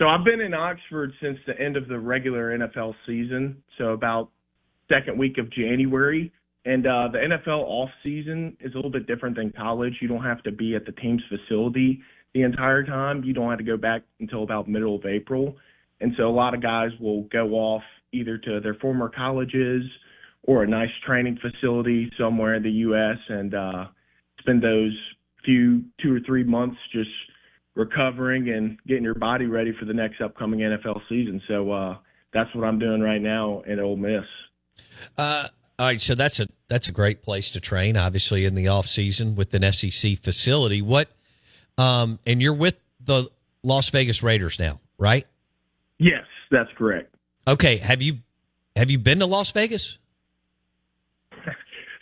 So 0.00 0.08
I've 0.08 0.24
been 0.24 0.40
in 0.40 0.54
Oxford 0.54 1.12
since 1.20 1.38
the 1.46 1.60
end 1.60 1.76
of 1.76 1.86
the 1.86 1.98
regular 1.98 2.56
NFL 2.56 2.94
season, 3.06 3.62
so 3.76 3.92
about 3.92 4.30
second 4.88 5.18
week 5.18 5.36
of 5.38 5.50
January. 5.52 6.32
And 6.64 6.86
uh, 6.86 7.08
the 7.10 7.18
NFL 7.18 7.62
off 7.64 7.90
season 8.02 8.56
is 8.60 8.72
a 8.72 8.76
little 8.76 8.90
bit 8.90 9.06
different 9.06 9.36
than 9.36 9.50
college. 9.50 9.94
You 10.00 10.08
don't 10.08 10.24
have 10.24 10.42
to 10.42 10.52
be 10.52 10.74
at 10.74 10.84
the 10.84 10.92
team's 10.92 11.22
facility 11.28 12.00
the 12.34 12.42
entire 12.42 12.84
time. 12.84 13.24
You 13.24 13.32
don't 13.32 13.48
have 13.48 13.58
to 13.58 13.64
go 13.64 13.76
back 13.76 14.02
until 14.20 14.42
about 14.42 14.68
middle 14.68 14.96
of 14.96 15.06
April. 15.06 15.56
And 16.00 16.12
so 16.16 16.28
a 16.28 16.30
lot 16.30 16.54
of 16.54 16.62
guys 16.62 16.90
will 17.00 17.22
go 17.24 17.52
off 17.52 17.82
either 18.12 18.38
to 18.38 18.60
their 18.60 18.74
former 18.74 19.08
colleges 19.08 19.82
or 20.42 20.62
a 20.62 20.66
nice 20.66 20.90
training 21.06 21.38
facility 21.40 22.10
somewhere 22.18 22.54
in 22.54 22.62
the 22.62 22.70
U.S. 22.70 23.18
and 23.28 23.54
uh, 23.54 23.84
spend 24.38 24.62
those 24.62 24.96
few 25.44 25.82
two 26.02 26.14
or 26.14 26.20
three 26.26 26.44
months 26.44 26.76
just 26.92 27.10
recovering 27.74 28.50
and 28.50 28.78
getting 28.86 29.04
your 29.04 29.14
body 29.14 29.46
ready 29.46 29.72
for 29.78 29.84
the 29.84 29.94
next 29.94 30.20
upcoming 30.20 30.60
NFL 30.60 31.00
season. 31.08 31.40
So 31.48 31.70
uh, 31.72 31.96
that's 32.32 32.54
what 32.54 32.64
I'm 32.64 32.78
doing 32.78 33.00
right 33.00 33.20
now 33.20 33.62
at 33.70 33.78
Ole 33.78 33.96
Miss. 33.96 34.24
Uh, 35.16 35.48
all 35.78 35.86
right, 35.86 36.00
so 36.00 36.14
that's 36.14 36.40
a 36.40 36.48
that's 36.70 36.88
a 36.88 36.92
great 36.92 37.20
place 37.22 37.50
to 37.50 37.60
train. 37.60 37.96
Obviously, 37.96 38.46
in 38.46 38.54
the 38.54 38.68
off 38.68 38.86
season 38.86 39.34
with 39.34 39.52
an 39.52 39.70
SEC 39.72 40.16
facility. 40.18 40.80
What? 40.80 41.08
Um, 41.76 42.18
and 42.26 42.40
you're 42.40 42.54
with 42.54 42.76
the 43.04 43.28
Las 43.62 43.90
Vegas 43.90 44.22
Raiders 44.22 44.58
now, 44.58 44.80
right? 44.96 45.26
Yes, 45.98 46.24
that's 46.50 46.70
correct. 46.78 47.14
Okay. 47.46 47.76
Have 47.76 48.00
you 48.00 48.18
have 48.76 48.90
you 48.90 48.98
been 48.98 49.18
to 49.18 49.26
Las 49.26 49.52
Vegas? 49.52 49.98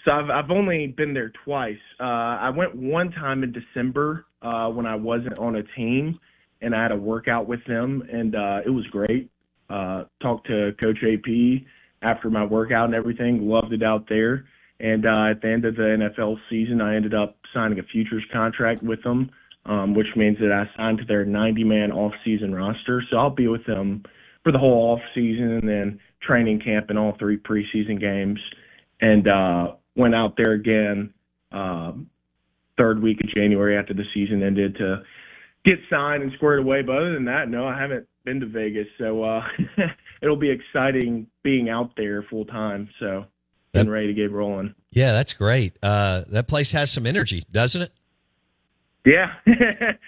So 0.04 0.12
I've 0.12 0.30
I've 0.30 0.50
only 0.50 0.86
been 0.86 1.12
there 1.12 1.32
twice. 1.44 1.76
Uh, 2.00 2.04
I 2.04 2.48
went 2.48 2.74
one 2.74 3.10
time 3.10 3.42
in 3.42 3.52
December 3.52 4.24
uh, 4.40 4.68
when 4.68 4.86
I 4.86 4.94
wasn't 4.94 5.38
on 5.38 5.56
a 5.56 5.62
team, 5.76 6.18
and 6.62 6.74
I 6.74 6.82
had 6.82 6.92
a 6.92 6.96
workout 6.96 7.46
with 7.46 7.62
them, 7.66 8.08
and 8.10 8.34
uh, 8.34 8.60
it 8.64 8.70
was 8.70 8.86
great. 8.86 9.28
Uh, 9.68 10.04
talked 10.22 10.46
to 10.46 10.72
Coach 10.80 10.98
AP 11.02 11.66
after 12.00 12.30
my 12.30 12.42
workout 12.44 12.86
and 12.86 12.94
everything. 12.94 13.48
Loved 13.48 13.74
it 13.74 13.82
out 13.82 14.08
there. 14.08 14.46
And 14.80 15.06
uh, 15.06 15.30
at 15.30 15.42
the 15.42 15.48
end 15.48 15.64
of 15.64 15.76
the 15.76 15.82
NFL 15.82 16.36
season, 16.48 16.80
I 16.80 16.94
ended 16.94 17.14
up 17.14 17.36
signing 17.52 17.78
a 17.78 17.82
futures 17.82 18.24
contract 18.32 18.82
with 18.82 19.02
them, 19.02 19.30
um, 19.66 19.94
which 19.94 20.06
means 20.14 20.38
that 20.38 20.52
I 20.52 20.70
signed 20.76 20.98
to 20.98 21.04
their 21.04 21.24
90-man 21.24 21.90
off-season 21.90 22.54
roster. 22.54 23.02
So 23.10 23.16
I'll 23.16 23.30
be 23.30 23.48
with 23.48 23.66
them 23.66 24.04
for 24.44 24.52
the 24.52 24.58
whole 24.58 24.92
off-season 24.92 25.50
and 25.50 25.68
then 25.68 26.00
training 26.22 26.60
camp 26.60 26.90
and 26.90 26.98
all 26.98 27.16
three 27.18 27.38
preseason 27.38 28.00
games. 28.00 28.38
And 29.00 29.26
uh, 29.26 29.72
went 29.96 30.14
out 30.14 30.34
there 30.36 30.54
again 30.54 31.12
um, 31.50 32.08
third 32.76 33.02
week 33.02 33.18
of 33.22 33.28
January 33.34 33.76
after 33.76 33.94
the 33.94 34.04
season 34.14 34.42
ended 34.42 34.76
to 34.76 35.02
get 35.64 35.78
signed 35.90 36.22
and 36.22 36.32
squared 36.36 36.60
away. 36.60 36.82
But 36.82 36.96
other 36.96 37.14
than 37.14 37.24
that, 37.26 37.48
no, 37.48 37.66
I 37.66 37.78
haven't 37.78 38.06
been 38.24 38.40
to 38.40 38.46
Vegas, 38.46 38.86
so 38.98 39.24
uh, 39.24 39.42
it'll 40.22 40.36
be 40.36 40.50
exciting 40.50 41.26
being 41.42 41.68
out 41.68 41.90
there 41.96 42.22
full 42.30 42.44
time. 42.44 42.88
So 43.00 43.26
getting 43.74 43.90
ready 43.90 44.06
to 44.08 44.12
get 44.14 44.30
rolling. 44.30 44.74
Yeah, 44.90 45.12
that's 45.12 45.34
great. 45.34 45.74
Uh, 45.82 46.22
that 46.28 46.48
place 46.48 46.72
has 46.72 46.90
some 46.90 47.06
energy, 47.06 47.44
doesn't 47.52 47.82
it? 47.82 47.92
Yeah, 49.04 49.32
it's 49.46 49.98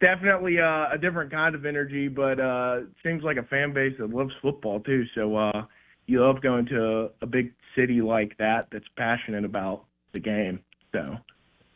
definitely 0.00 0.58
uh, 0.58 0.86
a 0.92 0.98
different 1.00 1.30
kind 1.30 1.54
of 1.54 1.64
energy, 1.66 2.08
but 2.08 2.40
uh, 2.40 2.80
seems 3.02 3.22
like 3.22 3.36
a 3.36 3.42
fan 3.44 3.72
base 3.72 3.94
that 3.98 4.10
loves 4.10 4.32
football 4.42 4.80
too. 4.80 5.04
So 5.14 5.36
uh, 5.36 5.64
you 6.06 6.22
love 6.24 6.40
going 6.42 6.66
to 6.66 7.10
a 7.20 7.26
big 7.26 7.52
city 7.76 8.00
like 8.00 8.36
that 8.38 8.68
that's 8.72 8.88
passionate 8.96 9.44
about 9.44 9.84
the 10.12 10.20
game. 10.20 10.60
So 10.92 11.18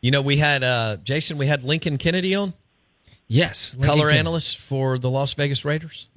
You 0.01 0.11
know, 0.11 0.21
we 0.21 0.37
had 0.37 0.63
uh, 0.63 0.97
Jason. 1.03 1.37
We 1.37 1.47
had 1.47 1.63
Lincoln 1.63 1.97
Kennedy 1.97 2.33
on, 2.35 2.53
Yes. 3.27 3.75
Lincoln 3.75 3.87
color 3.89 3.99
Kennedy. 4.09 4.19
analyst 4.19 4.57
for 4.57 4.97
the 4.97 5.09
Las 5.09 5.33
Vegas 5.35 5.63
Raiders. 5.63 6.09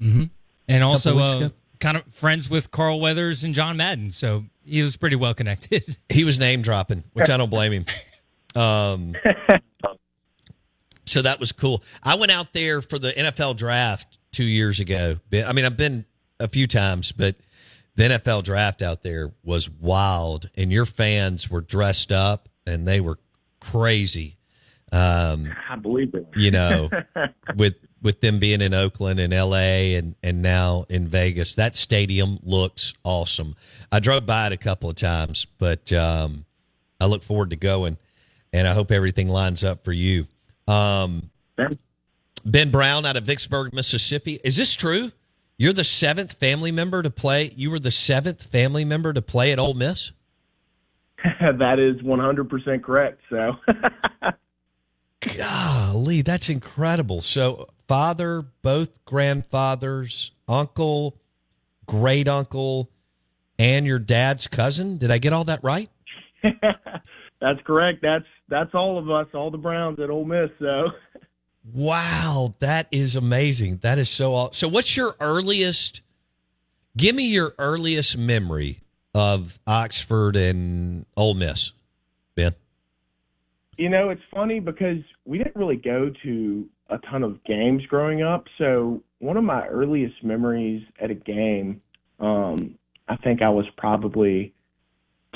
And 0.68 0.82
also 0.82 1.18
uh, 1.18 1.48
kind 1.78 1.96
of 1.96 2.04
friends 2.12 2.50
with 2.50 2.70
Carl 2.72 2.98
Weathers 2.98 3.44
and 3.44 3.54
John 3.54 3.76
Madden. 3.76 4.10
So 4.10 4.44
he 4.66 4.82
was 4.82 4.96
pretty 4.96 5.16
well 5.16 5.34
connected. 5.34 5.96
He 6.08 6.24
was 6.24 6.38
name 6.38 6.62
dropping, 6.62 7.04
which 7.12 7.28
I 7.28 7.36
don't 7.36 7.50
blame 7.50 7.72
him. 7.72 7.84
Um, 8.54 9.14
so 11.04 11.22
that 11.22 11.38
was 11.40 11.52
cool. 11.52 11.82
I 12.02 12.16
went 12.16 12.32
out 12.32 12.52
there 12.52 12.80
for 12.80 12.98
the 12.98 13.12
NFL 13.12 13.56
draft 13.56 14.18
two 14.32 14.44
years 14.44 14.80
ago. 14.80 15.16
I 15.32 15.52
mean, 15.52 15.64
I've 15.64 15.76
been 15.76 16.04
a 16.40 16.48
few 16.48 16.66
times, 16.66 17.12
but 17.12 17.36
the 17.96 18.04
NFL 18.04 18.44
draft 18.44 18.82
out 18.82 19.02
there 19.02 19.32
was 19.42 19.68
wild, 19.68 20.48
and 20.56 20.72
your 20.72 20.86
fans 20.86 21.50
were 21.50 21.60
dressed 21.60 22.12
up 22.12 22.48
and 22.66 22.86
they 22.86 23.00
were 23.00 23.18
crazy. 23.60 24.38
Um, 24.92 25.52
I 25.68 25.76
believe 25.76 26.14
it. 26.14 26.26
you 26.36 26.50
know, 26.50 26.88
with 27.56 27.74
with 28.02 28.20
them 28.20 28.38
being 28.38 28.60
in 28.60 28.74
Oakland 28.74 29.20
and 29.20 29.32
L.A. 29.32 29.96
and 29.96 30.14
and 30.22 30.42
now 30.42 30.86
in 30.88 31.08
Vegas, 31.08 31.54
that 31.54 31.76
stadium 31.76 32.38
looks 32.42 32.94
awesome. 33.04 33.56
I 33.90 34.00
drove 34.00 34.26
by 34.26 34.48
it 34.48 34.52
a 34.52 34.56
couple 34.56 34.90
of 34.90 34.96
times, 34.96 35.46
but 35.58 35.92
um, 35.92 36.44
I 37.00 37.06
look 37.06 37.22
forward 37.22 37.50
to 37.50 37.56
going, 37.56 37.96
and 38.52 38.66
I 38.66 38.74
hope 38.74 38.90
everything 38.90 39.28
lines 39.28 39.64
up 39.64 39.84
for 39.84 39.92
you. 39.92 40.26
Um, 40.68 41.30
ben 42.44 42.70
Brown 42.70 43.06
out 43.06 43.16
of 43.16 43.24
Vicksburg, 43.24 43.72
Mississippi. 43.74 44.40
Is 44.44 44.56
this 44.56 44.74
true? 44.74 45.12
You're 45.58 45.72
the 45.72 45.84
seventh 45.84 46.34
family 46.34 46.70
member 46.70 47.02
to 47.02 47.10
play. 47.10 47.50
You 47.56 47.70
were 47.70 47.78
the 47.78 47.90
seventh 47.90 48.42
family 48.42 48.84
member 48.84 49.12
to 49.12 49.22
play 49.22 49.52
at 49.52 49.58
Ole 49.58 49.74
Miss. 49.74 50.12
that 51.40 51.78
is 51.78 52.02
100% 52.02 52.82
correct. 52.82 53.20
So 53.30 53.52
Golly, 55.36 56.22
that's 56.22 56.48
incredible. 56.48 57.20
So, 57.20 57.68
father, 57.88 58.44
both 58.62 59.04
grandfathers, 59.04 60.30
uncle, 60.48 61.18
great 61.86 62.28
uncle, 62.28 62.90
and 63.58 63.86
your 63.86 63.98
dad's 63.98 64.46
cousin. 64.46 64.98
Did 64.98 65.10
I 65.10 65.18
get 65.18 65.32
all 65.32 65.44
that 65.44 65.62
right? 65.62 65.88
that's 67.40 67.60
correct. 67.64 68.00
That's 68.02 68.24
that's 68.48 68.74
all 68.74 68.98
of 68.98 69.10
us, 69.10 69.26
all 69.34 69.50
the 69.50 69.58
Browns 69.58 69.98
at 70.00 70.10
Ole 70.10 70.24
Miss. 70.24 70.50
So 70.58 70.88
Wow, 71.74 72.54
that 72.60 72.86
is 72.92 73.16
amazing. 73.16 73.78
That 73.78 73.98
is 73.98 74.08
so. 74.08 74.34
aw- 74.34 74.50
So, 74.52 74.68
what's 74.68 74.96
your 74.96 75.16
earliest 75.20 76.02
Give 76.96 77.14
me 77.14 77.28
your 77.30 77.54
earliest 77.58 78.16
memory 78.16 78.80
of 79.14 79.58
Oxford 79.66 80.34
and 80.34 81.04
Ole 81.14 81.34
Miss, 81.34 81.72
Ben. 82.34 82.54
You 83.76 83.90
know, 83.90 84.08
it's 84.08 84.22
funny 84.34 84.58
because 84.60 84.98
we 85.24 85.38
didn't 85.38 85.56
really 85.56 85.76
go 85.76 86.10
to 86.22 86.68
a 86.88 86.98
ton 87.10 87.22
of 87.22 87.42
games 87.44 87.82
growing 87.88 88.22
up. 88.22 88.46
So 88.58 89.02
one 89.18 89.36
of 89.36 89.44
my 89.44 89.66
earliest 89.66 90.22
memories 90.24 90.82
at 91.00 91.10
a 91.10 91.14
game, 91.14 91.80
um, 92.20 92.76
I 93.08 93.16
think 93.16 93.42
I 93.42 93.50
was 93.50 93.66
probably 93.76 94.54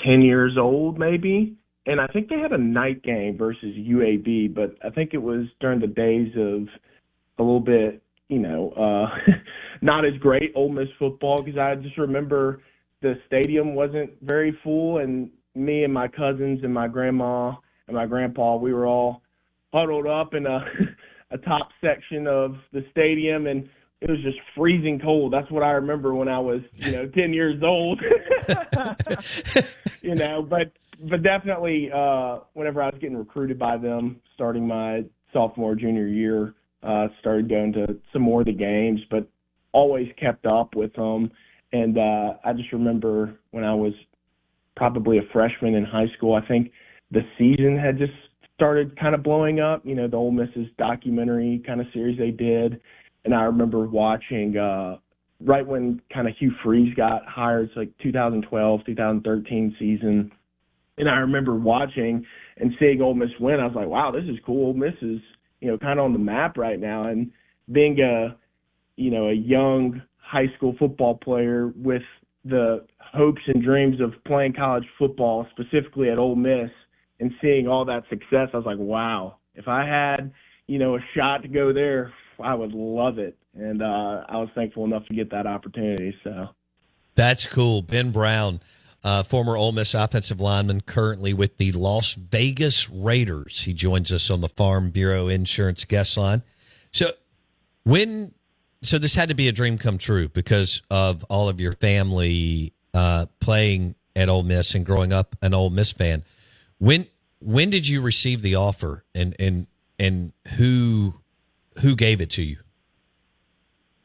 10 0.04 0.22
years 0.22 0.56
old, 0.58 0.98
maybe. 0.98 1.56
And 1.86 2.00
I 2.00 2.06
think 2.08 2.28
they 2.28 2.38
had 2.38 2.52
a 2.52 2.58
night 2.58 3.02
game 3.02 3.36
versus 3.36 3.74
UAB, 3.76 4.54
but 4.54 4.76
I 4.84 4.90
think 4.90 5.10
it 5.12 5.22
was 5.22 5.46
during 5.60 5.80
the 5.80 5.86
days 5.86 6.32
of 6.36 6.68
a 7.38 7.42
little 7.42 7.60
bit, 7.60 8.02
you 8.28 8.38
know, 8.38 8.70
uh, 8.70 9.32
not 9.82 10.04
as 10.04 10.12
great 10.20 10.52
Ole 10.54 10.68
Miss 10.68 10.88
football 10.98 11.42
because 11.42 11.58
I 11.58 11.74
just 11.74 11.98
remember 11.98 12.62
the 13.02 13.14
stadium 13.26 13.74
wasn't 13.74 14.10
very 14.22 14.56
full, 14.62 14.98
and 14.98 15.30
me 15.54 15.84
and 15.84 15.92
my 15.92 16.06
cousins 16.06 16.60
and 16.62 16.72
my 16.72 16.86
grandma 16.86 17.54
and 17.90 17.96
my 17.96 18.06
grandpa, 18.06 18.56
we 18.56 18.72
were 18.72 18.86
all 18.86 19.22
huddled 19.72 20.06
up 20.06 20.34
in 20.34 20.46
a 20.46 20.64
a 21.32 21.38
top 21.38 21.68
section 21.80 22.26
of 22.26 22.56
the 22.72 22.84
stadium, 22.90 23.46
and 23.46 23.68
it 24.00 24.10
was 24.10 24.20
just 24.22 24.38
freezing 24.56 24.98
cold. 24.98 25.32
That's 25.32 25.50
what 25.50 25.62
I 25.62 25.72
remember 25.72 26.14
when 26.14 26.28
I 26.28 26.38
was, 26.38 26.60
you 26.76 26.92
know, 26.92 27.06
ten 27.06 27.32
years 27.32 27.62
old. 27.62 28.00
you 30.02 30.14
know, 30.14 30.42
but 30.42 30.72
but 31.08 31.22
definitely, 31.22 31.90
uh, 31.94 32.40
whenever 32.54 32.82
I 32.82 32.86
was 32.86 32.98
getting 33.00 33.16
recruited 33.16 33.58
by 33.58 33.76
them, 33.76 34.20
starting 34.34 34.66
my 34.66 35.04
sophomore 35.32 35.74
junior 35.74 36.06
year, 36.06 36.54
uh, 36.82 37.08
started 37.20 37.48
going 37.48 37.72
to 37.74 37.98
some 38.12 38.22
more 38.22 38.40
of 38.40 38.46
the 38.46 38.52
games, 38.52 39.00
but 39.10 39.28
always 39.72 40.08
kept 40.18 40.46
up 40.46 40.74
with 40.74 40.92
them 40.94 41.30
and 41.72 41.98
uh, 41.98 42.34
I 42.44 42.52
just 42.52 42.72
remember 42.72 43.34
when 43.52 43.64
I 43.64 43.74
was 43.74 43.92
probably 44.76 45.18
a 45.18 45.22
freshman 45.32 45.74
in 45.74 45.84
high 45.84 46.08
school, 46.16 46.34
I 46.34 46.46
think 46.46 46.72
the 47.10 47.20
season 47.38 47.78
had 47.78 47.98
just 47.98 48.12
started 48.54 48.98
kind 48.98 49.14
of 49.14 49.22
blowing 49.22 49.60
up. 49.60 49.84
You 49.84 49.94
know, 49.94 50.08
the 50.08 50.16
Ole 50.16 50.30
Miss's 50.30 50.68
documentary 50.78 51.62
kind 51.66 51.80
of 51.80 51.86
series 51.92 52.18
they 52.18 52.30
did, 52.30 52.80
and 53.24 53.34
I 53.34 53.42
remember 53.42 53.86
watching 53.86 54.56
uh, 54.56 54.96
right 55.44 55.66
when 55.66 56.00
kind 56.12 56.28
of 56.28 56.34
Hugh 56.38 56.52
Freeze 56.62 56.94
got 56.94 57.22
hired, 57.26 57.68
it's 57.68 57.76
like 57.76 57.90
2012, 58.02 58.80
2013 58.86 59.76
season, 59.78 60.30
and 60.98 61.08
I 61.08 61.16
remember 61.16 61.54
watching 61.54 62.24
and 62.58 62.72
seeing 62.78 63.00
Ole 63.00 63.14
Miss 63.14 63.30
win. 63.40 63.60
I 63.60 63.66
was 63.66 63.74
like, 63.74 63.88
wow, 63.88 64.10
this 64.10 64.24
is 64.24 64.38
cool. 64.44 64.68
Ole 64.68 64.74
Miss 64.74 64.94
is 65.00 65.20
you 65.60 65.68
know 65.68 65.78
kind 65.78 65.98
of 65.98 66.04
on 66.04 66.12
the 66.12 66.18
map 66.18 66.56
right 66.56 66.78
now, 66.78 67.08
and 67.08 67.30
being 67.72 67.98
a 68.00 68.36
you 68.96 69.10
know 69.10 69.28
a 69.28 69.34
young 69.34 70.02
high 70.18 70.48
school 70.56 70.74
football 70.78 71.16
player 71.16 71.72
with 71.74 72.02
the 72.44 72.84
hopes 73.00 73.42
and 73.46 73.62
dreams 73.62 74.00
of 74.00 74.12
playing 74.24 74.52
college 74.52 74.84
football, 74.98 75.46
specifically 75.50 76.08
at 76.10 76.18
Ole 76.18 76.36
Miss, 76.36 76.70
and 77.20 77.32
seeing 77.40 77.68
all 77.68 77.84
that 77.84 78.04
success, 78.08 78.48
I 78.52 78.56
was 78.56 78.66
like, 78.66 78.78
wow, 78.78 79.36
if 79.54 79.68
I 79.68 79.84
had, 79.86 80.32
you 80.66 80.78
know, 80.78 80.96
a 80.96 81.00
shot 81.14 81.42
to 81.42 81.48
go 81.48 81.72
there, 81.72 82.12
I 82.42 82.54
would 82.54 82.72
love 82.72 83.18
it. 83.18 83.36
And 83.54 83.82
uh, 83.82 84.24
I 84.28 84.36
was 84.38 84.48
thankful 84.54 84.84
enough 84.84 85.06
to 85.06 85.14
get 85.14 85.30
that 85.30 85.46
opportunity. 85.46 86.16
So 86.24 86.48
that's 87.14 87.46
cool. 87.46 87.82
Ben 87.82 88.10
Brown, 88.10 88.60
uh, 89.04 89.22
former 89.22 89.56
Ole 89.56 89.72
Miss 89.72 89.92
offensive 89.92 90.40
lineman, 90.40 90.80
currently 90.80 91.34
with 91.34 91.58
the 91.58 91.72
Las 91.72 92.14
Vegas 92.14 92.88
Raiders. 92.88 93.60
He 93.62 93.74
joins 93.74 94.12
us 94.12 94.30
on 94.30 94.40
the 94.40 94.48
Farm 94.48 94.90
Bureau 94.90 95.28
Insurance 95.28 95.84
guest 95.84 96.16
line. 96.16 96.42
So, 96.92 97.10
when 97.84 98.32
so 98.82 98.98
this 98.98 99.14
had 99.14 99.28
to 99.28 99.34
be 99.34 99.48
a 99.48 99.52
dream 99.52 99.76
come 99.76 99.98
true 99.98 100.28
because 100.28 100.80
of 100.90 101.24
all 101.28 101.48
of 101.48 101.60
your 101.60 101.72
family 101.72 102.72
uh, 102.94 103.26
playing 103.40 103.94
at 104.16 104.28
Ole 104.28 104.42
Miss 104.42 104.74
and 104.74 104.86
growing 104.86 105.12
up 105.12 105.36
an 105.42 105.52
Ole 105.52 105.70
Miss 105.70 105.92
fan. 105.92 106.22
When 106.80 107.06
when 107.40 107.70
did 107.70 107.86
you 107.86 108.00
receive 108.00 108.42
the 108.42 108.56
offer 108.56 109.04
and 109.14 109.36
and 109.38 109.66
and 109.98 110.32
who 110.56 111.14
who 111.82 111.94
gave 111.94 112.20
it 112.20 112.30
to 112.30 112.42
you? 112.42 112.56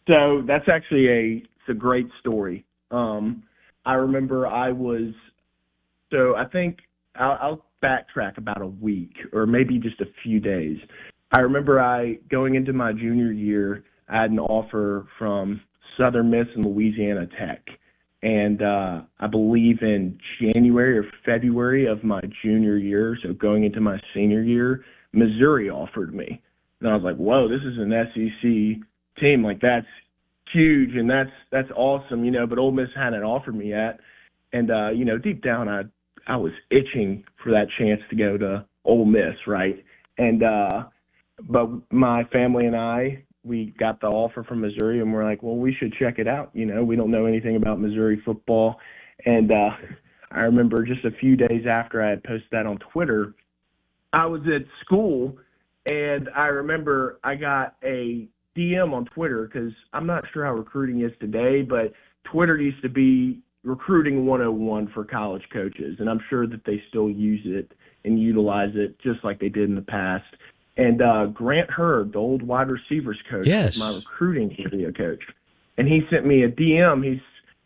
So 0.07 0.43
that's 0.45 0.67
actually 0.67 1.07
a 1.07 1.38
it's 1.38 1.69
a 1.69 1.73
great 1.73 2.07
story. 2.19 2.65
Um, 2.91 3.43
I 3.85 3.93
remember 3.93 4.45
I 4.45 4.71
was 4.71 5.13
so 6.11 6.35
I 6.35 6.45
think 6.45 6.79
I'll, 7.15 7.38
I'll 7.41 7.65
backtrack 7.81 8.38
about 8.38 8.61
a 8.61 8.67
week 8.67 9.13
or 9.31 9.45
maybe 9.45 9.79
just 9.79 10.01
a 10.01 10.05
few 10.21 10.41
days. 10.41 10.77
I 11.31 11.39
remember 11.39 11.79
I 11.79 12.19
going 12.29 12.55
into 12.55 12.73
my 12.73 12.91
junior 12.91 13.31
year 13.31 13.85
I 14.09 14.21
had 14.21 14.31
an 14.31 14.39
offer 14.39 15.07
from 15.17 15.61
Southern 15.97 16.29
Miss 16.29 16.47
and 16.55 16.65
Louisiana 16.65 17.25
Tech. 17.39 17.65
And 18.25 18.63
uh, 18.63 19.01
I 19.19 19.27
believe 19.27 19.83
in 19.83 20.17
January 20.41 20.97
or 20.97 21.05
February 21.23 21.85
of 21.85 22.03
my 22.03 22.21
junior 22.43 22.75
year, 22.75 23.15
so 23.21 23.33
going 23.33 23.65
into 23.65 23.79
my 23.79 23.99
senior 24.15 24.41
year, 24.41 24.83
Missouri 25.13 25.69
offered 25.69 26.11
me. 26.11 26.41
And 26.81 26.89
I 26.89 26.95
was 26.95 27.03
like, 27.03 27.17
whoa, 27.17 27.47
this 27.47 27.61
is 27.61 27.77
an 27.77 27.93
SEC 28.13 29.21
team. 29.21 29.43
Like, 29.43 29.61
that's 29.61 29.85
huge 30.53 30.95
and 30.95 31.09
that's 31.09 31.29
that's 31.51 31.69
awesome, 31.75 32.23
you 32.23 32.31
know, 32.31 32.47
but 32.47 32.57
Ole 32.57 32.71
Miss 32.71 32.89
hadn't 32.95 33.23
offered 33.23 33.55
me 33.55 33.69
yet. 33.69 33.99
And 34.53 34.71
uh, 34.71 34.89
you 34.89 35.05
know, 35.05 35.17
deep 35.17 35.43
down 35.43 35.67
I 35.69 35.81
I 36.27 36.38
was 36.38 36.51
itching 36.71 37.23
for 37.43 37.51
that 37.51 37.67
chance 37.77 38.01
to 38.09 38.15
go 38.15 38.38
to 38.38 38.65
Ole 38.85 39.05
Miss, 39.05 39.35
right? 39.47 39.83
And 40.17 40.43
uh 40.43 40.85
but 41.49 41.67
my 41.91 42.23
family 42.25 42.65
and 42.65 42.75
I 42.75 43.24
we 43.45 43.73
got 43.79 44.01
the 44.01 44.08
offer 44.08 44.43
from 44.43 44.62
Missouri 44.62 44.99
and 45.01 45.13
we're 45.13 45.23
like, 45.23 45.43
well, 45.43 45.58
we 45.58 45.73
should 45.73 45.93
check 45.93 46.19
it 46.19 46.27
out. 46.27 46.49
You 46.53 46.65
know, 46.65 46.84
we 46.84 46.95
don't 46.95 47.12
know 47.12 47.25
anything 47.25 47.55
about 47.55 47.79
Missouri 47.79 48.21
football. 48.25 48.79
And 49.25 49.51
uh, 49.51 49.69
I 50.31 50.41
remember 50.41 50.84
just 50.84 51.05
a 51.05 51.12
few 51.19 51.36
days 51.36 51.65
after 51.69 52.03
I 52.03 52.10
had 52.10 52.23
posted 52.23 52.49
that 52.51 52.65
on 52.65 52.79
Twitter, 52.91 53.36
I 54.12 54.25
was 54.25 54.41
at 54.43 54.65
school 54.84 55.38
and 55.86 56.29
I 56.36 56.47
remember 56.47 57.19
I 57.23 57.36
got 57.36 57.75
a 57.84 58.27
DM 58.58 58.93
on 58.93 59.05
Twitter 59.13 59.49
because 59.51 59.71
I'm 59.93 60.08
not 60.08 60.23
sure 60.34 60.45
how 60.45 60.53
recruiting 60.53 61.01
is 61.01 61.12
today, 61.19 61.62
but 61.62 61.93
Twitter 62.31 62.58
used 62.58 62.81
to 62.81 62.89
be 62.89 63.41
recruiting 63.63 64.25
101 64.25 64.91
for 64.93 65.03
college 65.03 65.43
coaches. 65.51 65.97
And 65.99 66.10
I'm 66.10 66.21
sure 66.29 66.47
that 66.47 66.65
they 66.65 66.81
still 66.89 67.10
use 67.10 67.41
it 67.45 67.71
and 68.03 68.19
utilize 68.19 68.71
it 68.75 68.97
just 69.01 69.23
like 69.23 69.39
they 69.39 69.49
did 69.49 69.69
in 69.69 69.75
the 69.75 69.81
past. 69.81 70.25
And 70.77 71.01
uh, 71.01 71.27
Grant 71.27 71.71
Heard, 71.71 72.13
the 72.13 72.19
old 72.19 72.43
wide 72.43 72.69
receivers 72.69 73.17
coach, 73.29 73.47
yes. 73.47 73.77
my 73.77 73.95
recruiting 73.95 74.55
video 74.61 74.91
coach, 74.91 75.21
and 75.77 75.88
he 75.88 76.01
sent 76.09 76.25
me 76.25 76.43
a 76.43 76.49
DM. 76.49 77.03
He's 77.03 77.21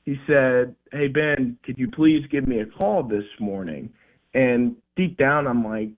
he 0.06 0.15
said, 0.28 0.76
"Hey 0.91 1.08
Ben, 1.08 1.58
could 1.63 1.78
you 1.78 1.89
please 1.89 2.26
give 2.32 2.48
me 2.48 2.60
a 2.60 2.65
call 2.65 3.04
this 3.04 3.26
morning?" 3.39 3.89
And 4.34 4.76
deep 4.95 5.17
down, 5.17 5.48
I'm 5.48 5.63
like, 5.63 5.89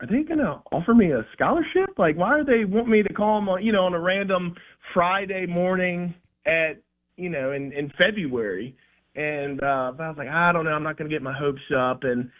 "Are 0.00 0.06
they 0.06 0.22
gonna 0.22 0.62
offer 0.72 0.94
me 0.94 1.12
a 1.12 1.26
scholarship? 1.34 1.98
Like, 1.98 2.16
why 2.16 2.38
are 2.38 2.44
they 2.44 2.64
want 2.64 2.88
me 2.88 3.02
to 3.02 3.12
call 3.12 3.38
them 3.38 3.48
on 3.50 3.62
you 3.62 3.72
know 3.72 3.84
on 3.84 3.92
a 3.92 4.00
random 4.00 4.54
Friday 4.94 5.46
morning 5.46 6.14
at 6.46 6.80
you 7.16 7.28
know 7.28 7.52
in 7.52 7.72
in 7.72 7.92
February?" 7.98 8.74
And 9.14 9.62
uh, 9.62 9.92
I 9.98 10.08
was 10.08 10.16
like, 10.16 10.28
"I 10.28 10.52
don't 10.52 10.64
know. 10.64 10.72
I'm 10.72 10.82
not 10.82 10.96
gonna 10.96 11.10
get 11.10 11.22
my 11.22 11.36
hopes 11.36 11.60
up." 11.76 12.04
And 12.04 12.30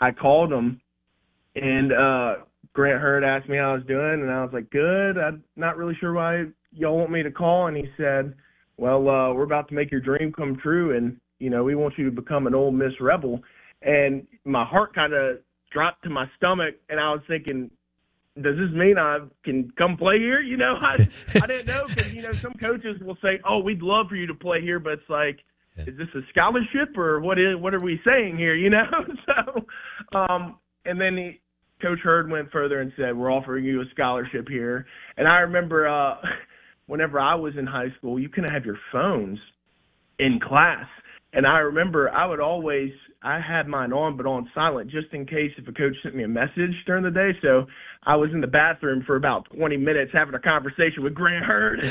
I 0.00 0.10
called 0.10 0.50
them, 0.50 0.82
and 1.56 1.92
uh, 1.92 2.34
Grant 2.74 3.00
Heard 3.00 3.24
asked 3.24 3.48
me 3.48 3.56
how 3.56 3.70
I 3.70 3.74
was 3.74 3.86
doing, 3.86 4.20
and 4.20 4.30
I 4.30 4.42
was 4.42 4.52
like, 4.52 4.68
good. 4.70 5.16
I'm 5.16 5.44
not 5.56 5.76
really 5.76 5.96
sure 6.00 6.12
why 6.12 6.44
y'all 6.72 6.98
want 6.98 7.12
me 7.12 7.22
to 7.22 7.30
call. 7.30 7.68
And 7.68 7.76
he 7.76 7.84
said, 7.96 8.34
well, 8.76 9.08
uh, 9.08 9.32
we're 9.32 9.44
about 9.44 9.68
to 9.68 9.74
make 9.74 9.92
your 9.92 10.00
dream 10.00 10.32
come 10.32 10.58
true, 10.60 10.96
and 10.96 11.16
you 11.38 11.50
know 11.50 11.62
we 11.62 11.76
want 11.76 11.94
you 11.96 12.04
to 12.06 12.10
become 12.10 12.46
an 12.46 12.54
Ole 12.54 12.72
Miss 12.72 12.92
Rebel. 13.00 13.40
And 13.82 14.26
my 14.44 14.64
heart 14.64 14.94
kind 14.94 15.12
of 15.12 15.38
dropped 15.70 16.02
to 16.04 16.10
my 16.10 16.26
stomach, 16.36 16.74
and 16.88 16.98
I 16.98 17.12
was 17.12 17.20
thinking, 17.28 17.70
does 18.36 18.56
this 18.56 18.72
mean 18.72 18.98
I 18.98 19.20
can 19.44 19.70
come 19.78 19.96
play 19.96 20.18
here? 20.18 20.40
You 20.40 20.56
know, 20.56 20.76
I 20.80 20.94
I 21.40 21.46
didn't 21.46 21.68
know 21.68 21.84
because 21.86 22.12
you 22.12 22.22
know 22.22 22.32
some 22.32 22.54
coaches 22.54 23.00
will 23.00 23.18
say, 23.22 23.40
oh, 23.48 23.60
we'd 23.60 23.82
love 23.82 24.08
for 24.08 24.16
you 24.16 24.26
to 24.26 24.34
play 24.34 24.60
here, 24.60 24.78
but 24.78 24.94
it's 24.94 25.08
like. 25.08 25.38
Is 25.76 25.98
this 25.98 26.06
a 26.14 26.20
scholarship 26.30 26.96
or 26.96 27.18
what 27.18 27.36
is 27.36 27.56
what 27.56 27.74
are 27.74 27.80
we 27.80 28.00
saying 28.06 28.38
here? 28.38 28.54
You 28.54 28.70
know, 28.70 28.86
so 29.26 30.16
um, 30.16 30.60
and 30.84 31.00
then 31.00 31.16
he, 31.16 31.40
Coach 31.84 31.98
Heard 32.02 32.30
went 32.30 32.50
further 32.50 32.80
and 32.80 32.90
said, 32.96 33.14
"We're 33.14 33.30
offering 33.30 33.64
you 33.64 33.82
a 33.82 33.84
scholarship 33.92 34.48
here." 34.48 34.86
And 35.18 35.28
I 35.28 35.40
remember 35.40 35.86
uh, 35.86 36.16
whenever 36.86 37.20
I 37.20 37.34
was 37.34 37.52
in 37.58 37.66
high 37.66 37.92
school, 37.98 38.18
you 38.18 38.30
couldn't 38.30 38.52
have 38.52 38.64
your 38.64 38.78
phones 38.90 39.38
in 40.18 40.40
class. 40.40 40.86
And 41.34 41.46
I 41.46 41.58
remember 41.58 42.10
I 42.10 42.24
would 42.26 42.40
always 42.40 42.90
I 43.22 43.38
had 43.40 43.66
mine 43.66 43.92
on 43.92 44.16
but 44.16 44.24
on 44.24 44.48
silent 44.54 44.90
just 44.90 45.08
in 45.12 45.26
case 45.26 45.50
if 45.58 45.68
a 45.68 45.72
coach 45.72 45.94
sent 46.02 46.14
me 46.14 46.22
a 46.22 46.28
message 46.28 46.72
during 46.86 47.04
the 47.04 47.10
day. 47.10 47.32
So 47.42 47.66
I 48.04 48.16
was 48.16 48.30
in 48.32 48.40
the 48.40 48.46
bathroom 48.46 49.02
for 49.06 49.16
about 49.16 49.46
20 49.54 49.76
minutes 49.76 50.12
having 50.14 50.34
a 50.34 50.38
conversation 50.38 51.02
with 51.02 51.14
Grant 51.14 51.44
Heard. 51.44 51.80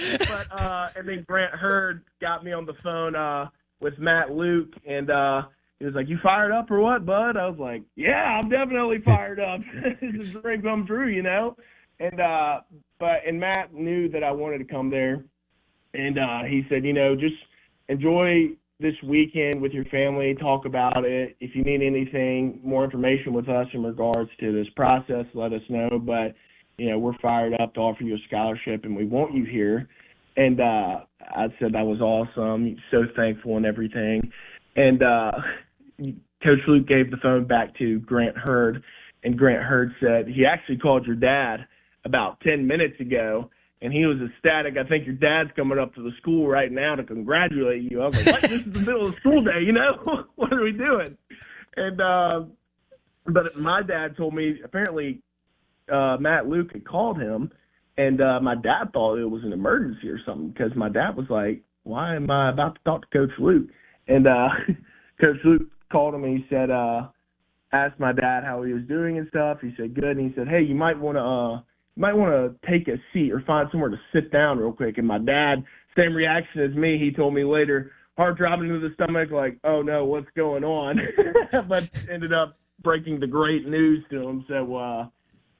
but 0.00 0.46
uh 0.50 0.88
and 0.96 1.06
then 1.06 1.24
Grant 1.28 1.52
Heard 1.52 2.02
got 2.20 2.44
me 2.44 2.52
on 2.52 2.66
the 2.66 2.74
phone 2.82 3.14
uh 3.14 3.50
with 3.80 3.98
Matt 3.98 4.30
Luke 4.30 4.72
and 4.86 5.10
uh 5.10 5.42
he 5.78 5.86
was 5.86 5.94
like, 5.94 6.08
"You 6.08 6.18
fired 6.22 6.52
up 6.52 6.70
or 6.70 6.80
what, 6.80 7.06
bud?" 7.06 7.36
I 7.36 7.46
was 7.48 7.58
like, 7.58 7.82
"Yeah, 7.96 8.40
I'm 8.40 8.48
definitely 8.48 8.98
fired 9.04 9.40
up. 9.40 9.60
this 10.00 10.26
is 10.26 10.34
a 10.36 10.40
dream 10.40 10.62
come 10.62 10.86
true, 10.86 11.08
you 11.08 11.22
know." 11.22 11.56
And 12.00 12.20
uh, 12.20 12.60
but 12.98 13.20
and 13.26 13.40
Matt 13.40 13.74
knew 13.74 14.08
that 14.10 14.22
I 14.22 14.32
wanted 14.32 14.58
to 14.58 14.64
come 14.64 14.90
there, 14.90 15.24
and 15.94 16.18
uh, 16.18 16.42
he 16.48 16.64
said, 16.68 16.84
you 16.84 16.92
know, 16.92 17.14
just 17.14 17.34
enjoy 17.88 18.50
this 18.80 18.94
weekend 19.02 19.60
with 19.60 19.72
your 19.72 19.84
family, 19.86 20.34
talk 20.38 20.64
about 20.64 21.04
it. 21.04 21.36
If 21.40 21.54
you 21.54 21.64
need 21.64 21.82
anything, 21.82 22.60
more 22.62 22.84
information 22.84 23.32
with 23.32 23.48
us 23.48 23.66
in 23.72 23.82
regards 23.82 24.30
to 24.40 24.52
this 24.52 24.68
process, 24.76 25.24
let 25.34 25.52
us 25.52 25.62
know. 25.68 25.98
But, 26.00 26.34
you 26.76 26.90
know, 26.90 26.98
we're 26.98 27.18
fired 27.20 27.54
up 27.60 27.74
to 27.74 27.80
offer 27.80 28.04
you 28.04 28.14
a 28.14 28.18
scholarship 28.28 28.84
and 28.84 28.94
we 28.96 29.04
want 29.04 29.34
you 29.34 29.44
here. 29.44 29.88
And 30.36 30.60
uh, 30.60 31.00
I 31.20 31.46
said 31.58 31.72
that 31.72 31.84
was 31.84 32.00
awesome, 32.00 32.76
so 32.92 33.02
thankful 33.16 33.56
and 33.56 33.66
everything. 33.66 34.30
And 34.76 35.02
uh, 35.02 35.32
Coach 35.98 36.60
Luke 36.66 36.86
gave 36.86 37.10
the 37.10 37.16
phone 37.22 37.46
back 37.46 37.76
to 37.78 37.98
Grant 38.00 38.36
Heard, 38.36 38.82
and 39.24 39.36
Grant 39.36 39.62
Heard 39.62 39.92
said 40.00 40.28
he 40.28 40.46
actually 40.46 40.78
called 40.78 41.06
your 41.06 41.16
dad 41.16 41.66
about 42.04 42.40
10 42.40 42.66
minutes 42.66 43.00
ago 43.00 43.50
and 43.80 43.92
he 43.92 44.06
was 44.06 44.18
ecstatic. 44.20 44.76
I 44.76 44.88
think 44.88 45.06
your 45.06 45.14
dad's 45.14 45.50
coming 45.54 45.78
up 45.78 45.94
to 45.94 46.02
the 46.02 46.10
school 46.20 46.48
right 46.48 46.70
now 46.70 46.94
to 46.96 47.04
congratulate 47.04 47.90
you. 47.90 48.02
I 48.02 48.06
was 48.06 48.26
like, 48.26 48.42
what? 48.42 48.50
this 48.50 48.66
is 48.66 48.72
the 48.72 48.80
middle 48.80 49.06
of 49.06 49.14
school 49.16 49.42
day, 49.42 49.62
you 49.64 49.72
know? 49.72 50.24
what 50.36 50.52
are 50.52 50.62
we 50.62 50.72
doing? 50.72 51.16
And 51.76 52.00
uh, 52.00 52.44
but 53.26 53.56
my 53.56 53.82
dad 53.82 54.16
told 54.16 54.34
me 54.34 54.60
apparently 54.64 55.22
uh, 55.92 56.16
Matt 56.18 56.48
Luke 56.48 56.72
had 56.72 56.84
called 56.84 57.20
him, 57.20 57.52
and 57.96 58.20
uh, 58.20 58.40
my 58.40 58.54
dad 58.56 58.92
thought 58.92 59.18
it 59.18 59.30
was 59.30 59.44
an 59.44 59.52
emergency 59.52 60.08
or 60.08 60.18
something 60.26 60.48
because 60.48 60.74
my 60.74 60.88
dad 60.88 61.16
was 61.16 61.26
like, 61.30 61.62
"Why 61.84 62.16
am 62.16 62.30
I 62.30 62.50
about 62.50 62.74
to 62.76 62.80
talk 62.84 63.02
to 63.02 63.18
Coach 63.18 63.38
Luke?" 63.38 63.68
And 64.08 64.26
uh, 64.26 64.48
Coach 65.20 65.36
Luke 65.44 65.68
called 65.90 66.14
him 66.14 66.24
and 66.24 66.38
he 66.38 66.46
said, 66.48 66.70
uh, 66.70 67.08
asked 67.72 68.00
my 68.00 68.12
dad 68.12 68.44
how 68.44 68.62
he 68.62 68.72
was 68.72 68.82
doing 68.84 69.18
and 69.18 69.28
stuff. 69.28 69.58
He 69.60 69.74
said 69.76 69.94
good, 69.94 70.16
and 70.16 70.30
he 70.30 70.34
said, 70.34 70.48
"Hey, 70.48 70.62
you 70.62 70.74
might 70.74 70.98
want 70.98 71.16
to." 71.16 71.22
Uh, 71.22 71.60
might 71.98 72.14
want 72.14 72.30
to 72.30 72.70
take 72.70 72.86
a 72.86 72.96
seat 73.12 73.32
or 73.32 73.40
find 73.40 73.68
somewhere 73.72 73.90
to 73.90 74.00
sit 74.12 74.30
down 74.30 74.58
real 74.58 74.72
quick. 74.72 74.98
And 74.98 75.06
my 75.06 75.18
dad, 75.18 75.64
same 75.96 76.14
reaction 76.14 76.62
as 76.62 76.74
me. 76.74 76.96
He 76.96 77.10
told 77.10 77.34
me 77.34 77.42
later, 77.42 77.90
heart 78.16 78.38
dropping 78.38 78.68
into 78.68 78.88
the 78.88 78.94
stomach, 78.94 79.30
like, 79.32 79.58
oh 79.64 79.82
no, 79.82 80.04
what's 80.04 80.28
going 80.36 80.62
on? 80.62 81.00
but 81.68 81.90
ended 82.08 82.32
up 82.32 82.56
breaking 82.82 83.18
the 83.18 83.26
great 83.26 83.66
news 83.66 84.04
to 84.10 84.28
him. 84.28 84.44
So, 84.48 84.76
uh, 84.76 85.06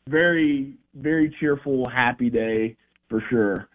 very, 0.09 0.75
very 0.95 1.35
cheerful, 1.41 1.89
happy 1.89 2.31
day 2.31 2.77
for 3.09 3.23
sure. 3.29 3.69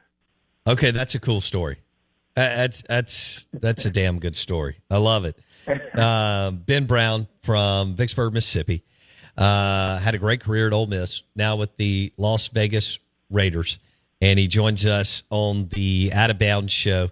Okay, 0.65 0.91
that's 0.91 1.15
a 1.15 1.19
cool 1.19 1.41
story. 1.41 1.82
That's 2.35 2.81
that's 2.81 3.47
that's 3.53 3.85
a 3.85 3.91
damn 3.91 4.19
good 4.19 4.35
story. 4.35 4.77
I 4.89 4.97
love 4.97 5.25
it. 5.25 5.37
Uh, 5.95 6.51
ben 6.51 6.85
Brown 6.85 7.27
from 7.41 7.95
Vicksburg, 7.95 8.33
Mississippi. 8.33 8.83
Uh, 9.37 9.99
had 9.99 10.15
a 10.15 10.17
great 10.17 10.41
career 10.41 10.67
at 10.67 10.73
Ole 10.73 10.87
Miss. 10.87 11.23
Now 11.35 11.55
with 11.55 11.75
the 11.77 12.11
Las 12.17 12.47
Vegas 12.47 12.99
Raiders, 13.29 13.79
and 14.21 14.37
he 14.37 14.47
joins 14.47 14.85
us 14.85 15.23
on 15.29 15.67
the 15.69 16.11
Out 16.13 16.29
of 16.29 16.39
Bounds 16.39 16.71
show, 16.71 17.09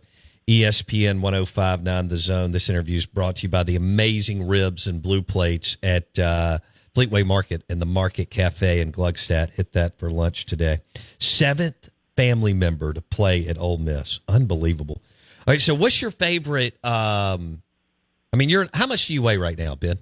ESPN 0.48 1.20
105.9 1.22 2.10
The 2.10 2.18
Zone. 2.18 2.52
This 2.52 2.70
interview 2.70 2.98
is 2.98 3.06
brought 3.06 3.38
to 3.38 3.44
you 3.44 3.50
by 3.50 3.64
the 3.64 3.76
amazing 3.76 4.48
ribs 4.48 4.88
and 4.88 5.02
blue 5.02 5.22
plates 5.22 5.78
at 5.82 6.18
uh, 6.20 6.60
Fleetway 6.96 7.26
Market 7.26 7.64
and 7.70 7.82
the 7.82 7.86
Market 7.86 8.30
Cafe 8.30 8.82
in 8.82 8.92
Gluckstadt. 8.92 9.52
Hit 9.52 9.74
that 9.74 9.98
for 9.98 10.12
lunch 10.12 10.46
today. 10.46 10.80
Seventh 11.20 11.90
family 12.16 12.54
member 12.54 12.94
to 12.94 13.02
play 13.02 13.48
at 13.48 13.58
Ole 13.58 13.78
Miss. 13.78 14.20
Unbelievable. 14.28 15.02
All 15.48 15.54
right, 15.54 15.62
so 15.62 15.74
what's 15.74 16.02
your 16.02 16.12
favorite? 16.12 16.74
Um, 16.86 17.64
I 18.32 18.38
mean, 18.38 18.50
you're 18.50 18.68
how 18.74 18.86
much 18.86 19.08
do 19.08 19.14
you 19.16 19.24
weigh 19.24 19.38
right 19.38 19.58
now, 19.58 19.74
Ben? 19.74 19.98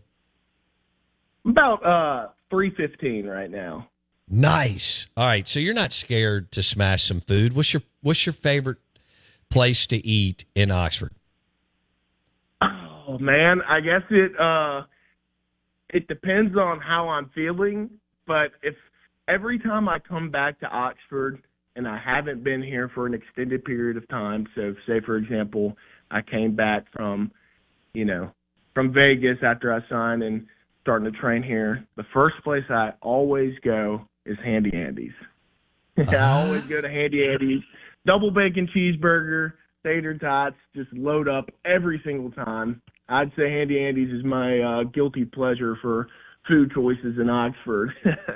About 1.45 1.85
uh, 1.85 2.27
three 2.49 2.71
fifteen 2.75 3.25
right 3.25 3.49
now. 3.49 3.87
Nice. 4.27 5.07
All 5.15 5.25
right, 5.25 5.47
so 5.47 5.59
you're 5.59 5.73
not 5.73 5.93
scared 5.93 6.51
to 6.51 6.61
smash 6.61 7.03
some 7.03 7.21
food. 7.21 7.55
What's 7.55 7.73
your 7.73 7.83
What's 8.01 8.25
your 8.25 8.33
favorite 8.33 8.79
place 9.49 9.87
to 9.87 10.05
eat 10.05 10.43
in 10.55 10.71
Oxford? 10.71 11.13
Oh 12.61 13.17
man, 13.17 13.61
I 13.61 13.79
guess 13.79 14.03
it 14.09 14.37
uh, 14.37 14.83
it 15.89 16.07
depends 16.09 16.57
on 16.57 16.81
how 16.81 17.07
I'm 17.07 17.29
feeling. 17.33 17.89
But 18.27 18.51
if 18.61 18.75
every 19.29 19.57
time 19.57 19.87
I 19.87 19.99
come 19.99 20.29
back 20.29 20.59
to 20.59 20.67
Oxford 20.67 21.41
and 21.75 21.87
I 21.87 21.97
haven't 21.97 22.43
been 22.43 22.61
here 22.61 22.89
for 22.93 23.05
an 23.05 23.13
extended 23.13 23.63
period 23.63 23.97
of 23.97 24.07
time, 24.09 24.47
so 24.55 24.73
say 24.87 24.99
for 25.05 25.17
example, 25.17 25.77
I 26.11 26.21
came 26.21 26.55
back 26.55 26.85
from, 26.91 27.31
you 27.93 28.05
know, 28.05 28.31
from 28.73 28.93
Vegas 28.93 29.37
after 29.43 29.73
I 29.73 29.79
signed 29.89 30.23
and 30.23 30.45
starting 30.81 31.11
to 31.11 31.17
train 31.19 31.43
here, 31.43 31.85
the 31.97 32.05
first 32.13 32.35
place 32.43 32.63
I 32.69 32.93
always 33.01 33.53
go 33.63 34.07
is 34.25 34.37
Handy 34.43 34.71
Andy's. 34.73 35.13
I 35.97 36.45
always 36.45 36.65
go 36.65 36.81
to 36.81 36.89
Handy 36.89 37.27
Andy's, 37.27 37.61
double 38.05 38.31
bacon 38.31 38.67
cheeseburger, 38.75 39.53
tater 39.83 40.17
tots, 40.17 40.55
just 40.75 40.91
load 40.93 41.27
up 41.27 41.49
every 41.65 42.01
single 42.05 42.31
time. 42.31 42.81
I'd 43.07 43.31
say 43.35 43.51
Handy 43.51 43.83
Andy's 43.83 44.13
is 44.13 44.23
my 44.23 44.59
uh, 44.59 44.83
guilty 44.83 45.25
pleasure 45.25 45.77
for 45.81 46.07
food 46.47 46.71
choices 46.73 47.17
in 47.19 47.29
Oxford. 47.29 47.91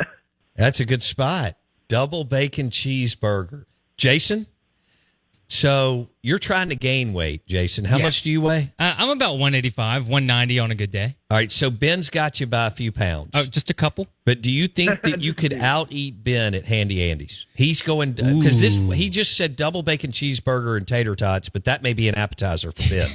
That's 0.55 0.79
a 0.79 0.85
good 0.85 1.03
spot. 1.03 1.53
Double 1.93 2.23
bacon 2.23 2.71
cheeseburger. 2.71 3.65
Jason? 3.97 4.47
So 5.47 6.09
you're 6.23 6.39
trying 6.39 6.69
to 6.69 6.75
gain 6.75 7.13
weight, 7.13 7.45
Jason. 7.45 7.85
How 7.85 7.97
Yeah. 7.97 8.05
much 8.05 8.23
do 8.23 8.31
you 8.31 8.41
weigh? 8.41 8.71
Uh, 8.79 8.95
I'm 8.97 9.09
about 9.11 9.37
185, 9.37 10.07
190 10.07 10.57
on 10.57 10.71
a 10.71 10.75
good 10.75 10.89
day. 10.89 11.17
All 11.33 11.39
right, 11.39 11.51
so 11.51 11.71
Ben's 11.71 12.11
got 12.11 12.39
you 12.39 12.45
by 12.45 12.67
a 12.67 12.69
few 12.69 12.91
pounds. 12.91 13.31
Oh, 13.33 13.43
just 13.43 13.71
a 13.71 13.73
couple. 13.73 14.05
But 14.23 14.43
do 14.43 14.51
you 14.51 14.67
think 14.67 15.01
that 15.01 15.19
you 15.19 15.33
could 15.33 15.51
out 15.51 15.87
eat 15.89 16.23
Ben 16.23 16.53
at 16.53 16.65
Handy 16.65 17.09
Andy's? 17.09 17.47
He's 17.55 17.81
going 17.81 18.11
because 18.11 18.61
this 18.61 18.75
he 18.95 19.09
just 19.09 19.35
said 19.35 19.55
double 19.55 19.81
bacon 19.81 20.11
cheeseburger 20.11 20.77
and 20.77 20.87
tater 20.87 21.15
tots, 21.15 21.49
but 21.49 21.65
that 21.65 21.81
may 21.81 21.93
be 21.93 22.07
an 22.07 22.13
appetizer 22.13 22.71
for 22.71 22.87
Ben. 22.87 23.09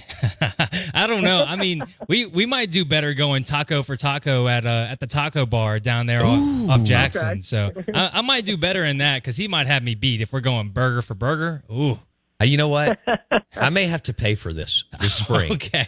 I 0.95 1.07
don't 1.07 1.23
know. 1.23 1.45
I 1.45 1.55
mean, 1.55 1.85
we 2.09 2.27
we 2.27 2.45
might 2.45 2.73
do 2.73 2.85
better 2.85 3.14
going 3.14 3.45
taco 3.45 3.85
for 3.85 3.95
taco 3.95 4.49
at 4.49 4.66
uh, 4.66 4.89
at 4.91 4.99
the 4.99 5.07
taco 5.07 5.47
bar 5.47 5.79
down 5.79 6.07
there 6.07 6.25
off, 6.25 6.71
off 6.71 6.83
Jackson. 6.83 7.29
Okay. 7.29 7.41
So 7.43 7.71
I, 7.95 8.11
I 8.14 8.21
might 8.23 8.45
do 8.45 8.57
better 8.57 8.85
in 8.85 8.99
that 8.99 9.23
because 9.23 9.37
he 9.37 9.47
might 9.47 9.69
have 9.69 9.85
me 9.85 9.95
beat 9.95 10.21
if 10.21 10.33
we're 10.33 10.41
going 10.41 10.71
burger 10.71 11.03
for 11.03 11.14
burger. 11.14 11.62
Ooh. 11.71 12.01
Uh, 12.41 12.45
you 12.45 12.57
know 12.57 12.68
what? 12.68 12.99
I 13.57 13.70
may 13.70 13.84
have 13.86 14.03
to 14.05 14.14
pay 14.14 14.34
for 14.36 14.53
this 14.53 14.84
this 15.01 15.14
spring. 15.14 15.53
Okay. 15.53 15.86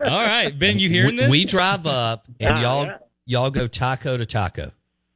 All 0.00 0.24
right, 0.24 0.56
Ben, 0.58 0.78
you 0.78 0.88
hearing 0.88 1.10
we, 1.12 1.16
this? 1.16 1.30
we 1.30 1.44
drive 1.44 1.86
up 1.86 2.26
and 2.40 2.50
Ah, 2.56 2.60
y'all 2.62 2.86
yeah. 2.86 2.98
y'all 3.26 3.50
go 3.50 3.66
taco 3.66 4.16
to 4.16 4.24
taco. 4.26 4.70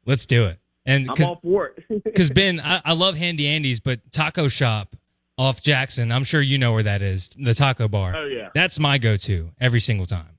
Let's 0.06 0.26
do 0.26 0.44
it. 0.44 0.58
And 0.86 1.08
I'm 1.08 1.14
because 1.14 1.26
all 1.30 1.40
for 1.42 1.66
it. 1.68 1.84
because 2.04 2.28
Ben, 2.30 2.60
I, 2.60 2.82
I 2.84 2.92
love 2.92 3.16
Handy 3.16 3.46
Andy's, 3.48 3.80
but 3.80 4.00
Taco 4.12 4.48
Shop 4.48 4.94
off 5.38 5.62
Jackson, 5.62 6.12
I'm 6.12 6.24
sure 6.24 6.42
you 6.42 6.58
know 6.58 6.74
where 6.74 6.82
that 6.82 7.00
is. 7.00 7.30
The 7.38 7.54
taco 7.54 7.88
bar. 7.88 8.14
Oh, 8.14 8.26
yeah. 8.26 8.50
That's 8.54 8.78
my 8.78 8.98
go-to 8.98 9.50
every 9.58 9.80
single 9.80 10.04
time. 10.06 10.38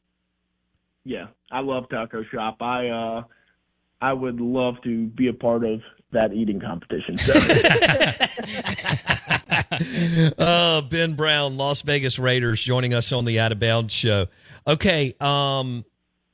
yeah, 1.03 1.27
I 1.51 1.61
love 1.61 1.89
Taco 1.89 2.23
Shop. 2.31 2.61
I 2.61 2.87
uh, 2.89 3.23
I 4.01 4.13
would 4.13 4.39
love 4.39 4.75
to 4.83 5.07
be 5.07 5.27
a 5.27 5.33
part 5.33 5.63
of 5.65 5.81
that 6.11 6.31
eating 6.33 6.59
competition. 6.61 7.17
So. 7.17 7.33
uh, 10.37 10.81
Ben 10.81 11.15
Brown, 11.15 11.57
Las 11.57 11.81
Vegas 11.81 12.19
Raiders, 12.19 12.61
joining 12.61 12.93
us 12.93 13.11
on 13.11 13.25
the 13.25 13.39
Out 13.39 13.51
of 13.51 13.59
Bounds 13.59 13.93
show. 13.93 14.27
Okay, 14.67 15.13
um, 15.19 15.85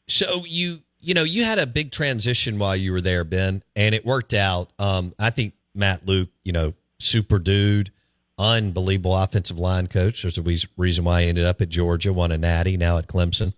so 0.08 0.46
you 0.46 0.80
you 1.00 1.14
know 1.14 1.24
you 1.24 1.44
had 1.44 1.60
a 1.60 1.68
big 1.68 1.92
transition 1.92 2.60
while 2.60 2.76
you 2.76 2.92
were 2.92 3.02
there, 3.02 3.24
Ben, 3.24 3.62
and 3.76 3.96
it 3.96 4.06
worked 4.06 4.34
out. 4.34 4.72
Um, 4.80 5.14
I 5.20 5.30
think 5.30 5.54
Matt 5.74 6.06
Luke, 6.06 6.30
you 6.44 6.52
know, 6.52 6.74
super 7.00 7.40
dude, 7.40 7.92
unbelievable 8.38 9.16
offensive 9.16 9.60
line 9.60 9.88
coach. 9.88 10.22
There's 10.22 10.38
a 10.38 10.68
reason 10.78 11.06
why 11.06 11.24
he 11.24 11.30
ended 11.30 11.46
up 11.46 11.62
at 11.62 11.70
Georgia, 11.70 12.14
won 12.14 12.32
a 12.32 12.38
Natty, 12.38 12.78
now 12.78 12.98
at 12.98 13.08
Clemson. 13.08 13.54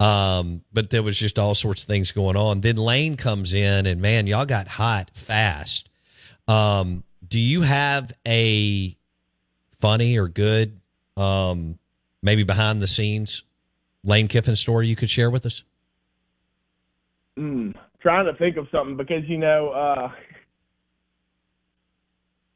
Um, 0.00 0.64
but 0.72 0.88
there 0.88 1.02
was 1.02 1.18
just 1.18 1.38
all 1.38 1.54
sorts 1.54 1.82
of 1.82 1.88
things 1.88 2.12
going 2.12 2.36
on. 2.36 2.62
Then 2.62 2.76
Lane 2.76 3.16
comes 3.16 3.52
in, 3.52 3.86
and 3.86 4.00
man, 4.00 4.26
y'all 4.26 4.46
got 4.46 4.66
hot 4.66 5.10
fast. 5.12 5.90
Um, 6.48 7.04
do 7.30 7.38
you 7.38 7.62
have 7.62 8.12
a 8.26 8.94
funny 9.78 10.18
or 10.18 10.28
good, 10.28 10.80
um, 11.16 11.78
maybe 12.22 12.42
behind 12.42 12.82
the 12.82 12.86
scenes 12.86 13.44
Lane 14.04 14.28
Kiffin 14.28 14.56
story 14.56 14.86
you 14.86 14.96
could 14.96 15.08
share 15.08 15.30
with 15.30 15.46
us? 15.46 15.62
Mm, 17.38 17.74
trying 18.00 18.26
to 18.26 18.34
think 18.34 18.56
of 18.56 18.66
something 18.72 18.96
because 18.96 19.22
you 19.26 19.38
know 19.38 19.70
uh, 19.70 20.10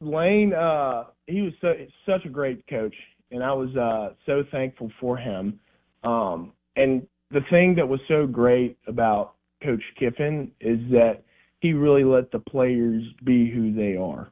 Lane. 0.00 0.52
Uh, 0.52 1.04
he 1.26 1.40
was 1.40 1.52
so, 1.60 1.72
such 2.04 2.24
a 2.26 2.28
great 2.28 2.66
coach, 2.66 2.94
and 3.30 3.42
I 3.42 3.52
was 3.52 3.74
uh, 3.76 4.14
so 4.26 4.44
thankful 4.50 4.90
for 5.00 5.16
him. 5.16 5.58
Um, 6.02 6.52
and 6.76 7.06
the 7.30 7.40
thing 7.50 7.74
that 7.76 7.88
was 7.88 8.00
so 8.08 8.26
great 8.26 8.76
about 8.86 9.34
Coach 9.62 9.82
Kiffin 9.98 10.50
is 10.60 10.78
that 10.90 11.22
he 11.60 11.72
really 11.72 12.04
let 12.04 12.30
the 12.30 12.40
players 12.40 13.02
be 13.24 13.50
who 13.50 13.72
they 13.72 13.96
are. 13.96 14.30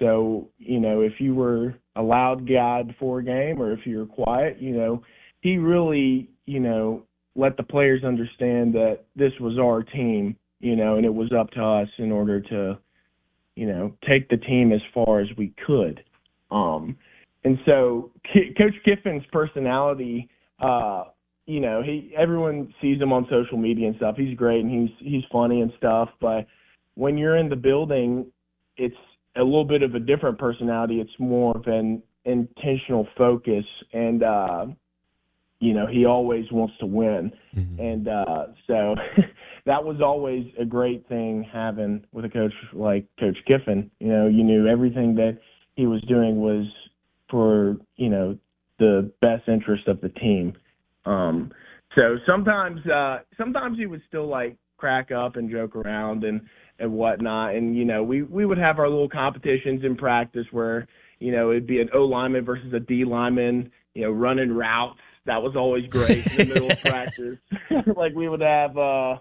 So, 0.00 0.48
you 0.58 0.80
know, 0.80 1.02
if 1.02 1.20
you 1.20 1.34
were 1.34 1.74
a 1.94 2.02
loud 2.02 2.48
guy 2.48 2.82
before 2.82 3.20
a 3.20 3.24
game 3.24 3.62
or 3.62 3.72
if 3.72 3.80
you 3.84 3.98
were 3.98 4.06
quiet, 4.06 4.60
you 4.60 4.72
know, 4.72 5.02
he 5.42 5.58
really, 5.58 6.30
you 6.46 6.58
know, 6.58 7.04
let 7.36 7.56
the 7.56 7.62
players 7.62 8.02
understand 8.02 8.74
that 8.74 9.04
this 9.14 9.32
was 9.40 9.58
our 9.58 9.82
team, 9.82 10.36
you 10.58 10.74
know, 10.74 10.96
and 10.96 11.04
it 11.04 11.14
was 11.14 11.30
up 11.38 11.50
to 11.50 11.62
us 11.62 11.88
in 11.98 12.10
order 12.10 12.40
to, 12.40 12.78
you 13.54 13.66
know, 13.66 13.94
take 14.08 14.28
the 14.28 14.36
team 14.38 14.72
as 14.72 14.80
far 14.92 15.20
as 15.20 15.28
we 15.36 15.52
could. 15.66 16.02
Um, 16.50 16.96
and 17.44 17.58
so 17.66 18.10
K- 18.32 18.54
Coach 18.56 18.74
Kiffin's 18.84 19.24
personality, 19.32 20.28
uh, 20.60 21.04
you 21.46 21.60
know, 21.60 21.82
he 21.82 22.12
everyone 22.16 22.72
sees 22.80 23.00
him 23.00 23.12
on 23.12 23.26
social 23.30 23.58
media 23.58 23.88
and 23.88 23.96
stuff. 23.96 24.16
He's 24.16 24.36
great 24.36 24.64
and 24.64 24.70
he's 24.70 24.96
he's 24.98 25.24
funny 25.32 25.60
and 25.60 25.72
stuff, 25.78 26.08
but 26.20 26.46
when 26.94 27.16
you're 27.16 27.36
in 27.36 27.48
the 27.48 27.56
building, 27.56 28.26
it's 28.76 28.96
a 29.36 29.42
little 29.42 29.64
bit 29.64 29.82
of 29.82 29.94
a 29.94 30.00
different 30.00 30.38
personality. 30.38 31.00
It's 31.00 31.18
more 31.18 31.56
of 31.56 31.66
an 31.66 32.02
intentional 32.24 33.08
focus 33.16 33.64
and 33.92 34.22
uh 34.22 34.66
you 35.62 35.74
know, 35.74 35.86
he 35.86 36.06
always 36.06 36.50
wants 36.50 36.72
to 36.80 36.86
win. 36.86 37.32
Mm-hmm. 37.54 37.80
And 37.80 38.08
uh 38.08 38.46
so 38.66 38.94
that 39.66 39.84
was 39.84 40.00
always 40.02 40.46
a 40.58 40.64
great 40.64 41.06
thing 41.08 41.46
having 41.50 42.04
with 42.12 42.24
a 42.24 42.28
coach 42.28 42.52
like 42.72 43.06
Coach 43.18 43.36
Kiffin. 43.46 43.90
You 44.00 44.08
know, 44.08 44.26
you 44.26 44.42
knew 44.42 44.66
everything 44.66 45.14
that 45.16 45.38
he 45.74 45.86
was 45.86 46.02
doing 46.02 46.40
was 46.40 46.66
for, 47.30 47.76
you 47.96 48.08
know, 48.08 48.38
the 48.78 49.12
best 49.20 49.48
interest 49.48 49.86
of 49.86 50.00
the 50.00 50.08
team. 50.08 50.54
Um 51.04 51.52
so 51.94 52.16
sometimes 52.26 52.84
uh 52.86 53.20
sometimes 53.36 53.78
he 53.78 53.86
would 53.86 54.02
still 54.08 54.26
like 54.26 54.56
crack 54.80 55.10
up 55.12 55.36
and 55.36 55.50
joke 55.50 55.76
around 55.76 56.24
and 56.24 56.40
and 56.78 56.90
whatnot. 56.92 57.54
And 57.54 57.76
you 57.76 57.84
know, 57.84 58.02
we 58.02 58.22
we 58.22 58.46
would 58.46 58.58
have 58.58 58.78
our 58.78 58.88
little 58.88 59.08
competitions 59.08 59.84
in 59.84 59.96
practice 59.96 60.46
where 60.50 60.88
you 61.18 61.30
know 61.30 61.50
it'd 61.50 61.66
be 61.66 61.80
an 61.80 61.90
O 61.94 62.04
lineman 62.04 62.44
versus 62.44 62.72
a 62.72 62.80
D 62.80 63.04
lineman, 63.04 63.70
you 63.94 64.02
know, 64.02 64.10
running 64.10 64.50
routes. 64.50 64.98
That 65.26 65.42
was 65.42 65.54
always 65.54 65.86
great 65.88 66.26
in 66.26 66.48
the 66.48 66.54
middle 66.54 66.70
of 66.70 66.80
practice. 66.84 67.38
like 67.96 68.14
we 68.14 68.28
would 68.28 68.40
have, 68.40 68.76
uh 68.76 69.18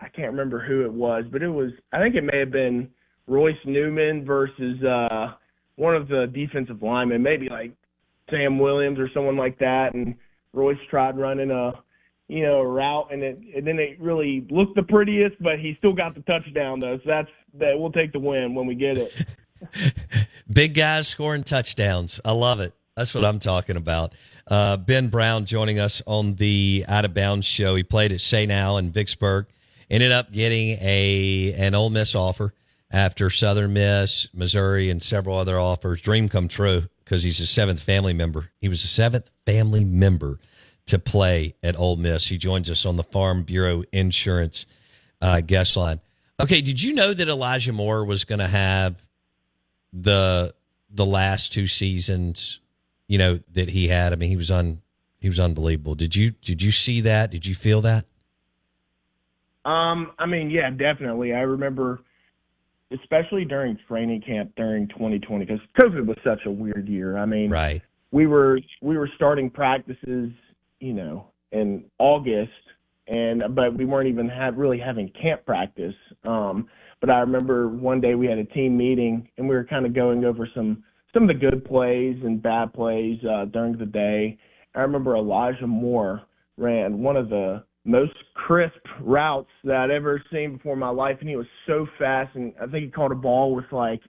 I 0.00 0.08
can't 0.14 0.32
remember 0.32 0.62
who 0.62 0.84
it 0.84 0.92
was, 0.92 1.24
but 1.30 1.42
it 1.42 1.48
was 1.48 1.70
I 1.92 2.00
think 2.00 2.16
it 2.16 2.24
may 2.24 2.40
have 2.40 2.50
been 2.50 2.90
Royce 3.26 3.54
Newman 3.64 4.24
versus 4.24 4.82
uh 4.82 5.34
one 5.76 5.94
of 5.94 6.08
the 6.08 6.26
defensive 6.34 6.82
linemen, 6.82 7.22
maybe 7.22 7.48
like 7.48 7.72
Sam 8.30 8.58
Williams 8.58 8.98
or 8.98 9.08
someone 9.14 9.36
like 9.36 9.58
that, 9.58 9.94
and 9.94 10.14
Royce 10.52 10.78
tried 10.90 11.16
running 11.16 11.50
a 11.50 11.72
you 12.28 12.42
know, 12.42 12.62
route, 12.62 13.08
and 13.12 13.22
it 13.22 13.38
and 13.54 13.66
then 13.66 13.78
it 13.78 14.00
really 14.00 14.46
looked 14.50 14.76
the 14.76 14.82
prettiest, 14.82 15.36
but 15.40 15.58
he 15.58 15.74
still 15.78 15.92
got 15.92 16.14
the 16.14 16.22
touchdown 16.22 16.80
though. 16.80 16.98
So 16.98 17.02
that's 17.06 17.30
that 17.58 17.78
we'll 17.78 17.92
take 17.92 18.12
the 18.12 18.18
win 18.18 18.54
when 18.54 18.66
we 18.66 18.74
get 18.74 18.98
it. 18.98 19.26
Big 20.52 20.74
guys 20.74 21.08
scoring 21.08 21.42
touchdowns. 21.42 22.20
I 22.24 22.32
love 22.32 22.60
it. 22.60 22.72
That's 22.96 23.14
what 23.14 23.24
I'm 23.24 23.38
talking 23.38 23.76
about. 23.76 24.14
Uh, 24.46 24.76
ben 24.76 25.08
Brown 25.08 25.46
joining 25.46 25.80
us 25.80 26.02
on 26.06 26.34
the 26.36 26.84
Out 26.86 27.04
of 27.04 27.14
Bounds 27.14 27.46
show. 27.46 27.74
He 27.74 27.82
played 27.82 28.12
at 28.12 28.20
St. 28.20 28.52
Al 28.52 28.78
in 28.78 28.90
Vicksburg. 28.90 29.46
Ended 29.90 30.12
up 30.12 30.32
getting 30.32 30.78
a 30.80 31.54
an 31.58 31.74
Ole 31.74 31.90
Miss 31.90 32.14
offer 32.14 32.54
after 32.90 33.30
Southern 33.30 33.72
Miss, 33.72 34.28
Missouri, 34.32 34.90
and 34.90 35.02
several 35.02 35.36
other 35.36 35.58
offers. 35.58 36.00
Dream 36.00 36.28
come 36.28 36.48
true 36.48 36.84
because 37.04 37.22
he's 37.22 37.40
a 37.40 37.46
seventh 37.46 37.82
family 37.82 38.14
member. 38.14 38.50
He 38.60 38.68
was 38.68 38.84
a 38.84 38.88
seventh 38.88 39.30
family 39.44 39.84
member 39.84 40.38
to 40.86 40.98
play 40.98 41.54
at 41.62 41.78
Ole 41.78 41.96
Miss. 41.96 42.28
He 42.28 42.38
joins 42.38 42.70
us 42.70 42.84
on 42.84 42.96
the 42.96 43.04
Farm 43.04 43.42
Bureau 43.42 43.84
Insurance 43.92 44.66
uh, 45.20 45.40
guest 45.40 45.76
line. 45.76 46.00
Okay, 46.40 46.60
did 46.60 46.82
you 46.82 46.94
know 46.94 47.12
that 47.12 47.28
Elijah 47.28 47.72
Moore 47.72 48.04
was 48.04 48.24
going 48.24 48.40
to 48.40 48.48
have 48.48 49.06
the 49.92 50.54
the 50.90 51.06
last 51.06 51.52
two 51.52 51.66
seasons? 51.66 52.60
You 53.08 53.18
know 53.18 53.40
that 53.52 53.70
he 53.70 53.88
had. 53.88 54.12
I 54.12 54.16
mean, 54.16 54.28
he 54.28 54.36
was 54.36 54.50
on. 54.50 54.82
He 55.18 55.28
was 55.28 55.40
unbelievable. 55.40 55.94
Did 55.94 56.16
you 56.16 56.32
did 56.32 56.60
you 56.60 56.70
see 56.70 57.00
that? 57.02 57.30
Did 57.30 57.46
you 57.46 57.54
feel 57.54 57.80
that? 57.82 58.04
Um, 59.64 60.12
I 60.18 60.26
mean, 60.26 60.50
yeah, 60.50 60.68
definitely. 60.70 61.32
I 61.32 61.40
remember, 61.40 62.00
especially 62.90 63.46
during 63.46 63.78
training 63.88 64.20
camp 64.20 64.52
during 64.56 64.88
2020, 64.88 65.46
because 65.46 65.60
COVID 65.80 66.04
was 66.04 66.18
such 66.22 66.40
a 66.44 66.50
weird 66.50 66.86
year. 66.86 67.16
I 67.16 67.24
mean, 67.24 67.50
right. 67.50 67.80
We 68.10 68.26
were 68.26 68.60
we 68.82 68.98
were 68.98 69.10
starting 69.16 69.50
practices 69.50 70.30
you 70.80 70.92
know, 70.92 71.28
in 71.52 71.84
August, 71.98 72.50
and 73.06 73.42
but 73.54 73.76
we 73.76 73.84
weren't 73.84 74.08
even 74.08 74.28
have 74.28 74.56
really 74.56 74.78
having 74.78 75.10
camp 75.20 75.44
practice. 75.44 75.94
Um, 76.24 76.68
but 77.00 77.10
I 77.10 77.18
remember 77.20 77.68
one 77.68 78.00
day 78.00 78.14
we 78.14 78.26
had 78.26 78.38
a 78.38 78.44
team 78.44 78.76
meeting 78.76 79.28
and 79.36 79.48
we 79.48 79.54
were 79.54 79.64
kind 79.64 79.84
of 79.84 79.94
going 79.94 80.24
over 80.24 80.48
some 80.54 80.82
some 81.12 81.24
of 81.24 81.28
the 81.28 81.34
good 81.34 81.64
plays 81.64 82.16
and 82.24 82.42
bad 82.42 82.72
plays 82.72 83.18
uh, 83.24 83.44
during 83.46 83.76
the 83.76 83.86
day. 83.86 84.38
I 84.74 84.80
remember 84.80 85.16
Elijah 85.16 85.66
Moore 85.66 86.22
ran 86.56 87.00
one 87.00 87.16
of 87.16 87.28
the 87.28 87.62
most 87.84 88.14
crisp 88.34 88.80
routes 89.00 89.50
that 89.64 89.76
I'd 89.76 89.90
ever 89.90 90.22
seen 90.32 90.56
before 90.56 90.72
in 90.72 90.78
my 90.78 90.88
life, 90.88 91.18
and 91.20 91.28
he 91.28 91.36
was 91.36 91.46
so 91.66 91.86
fast. 91.98 92.34
And 92.34 92.52
I 92.60 92.66
think 92.66 92.84
he 92.84 92.90
caught 92.90 93.12
a 93.12 93.16
ball 93.16 93.54
with 93.54 93.70
like 93.70 94.00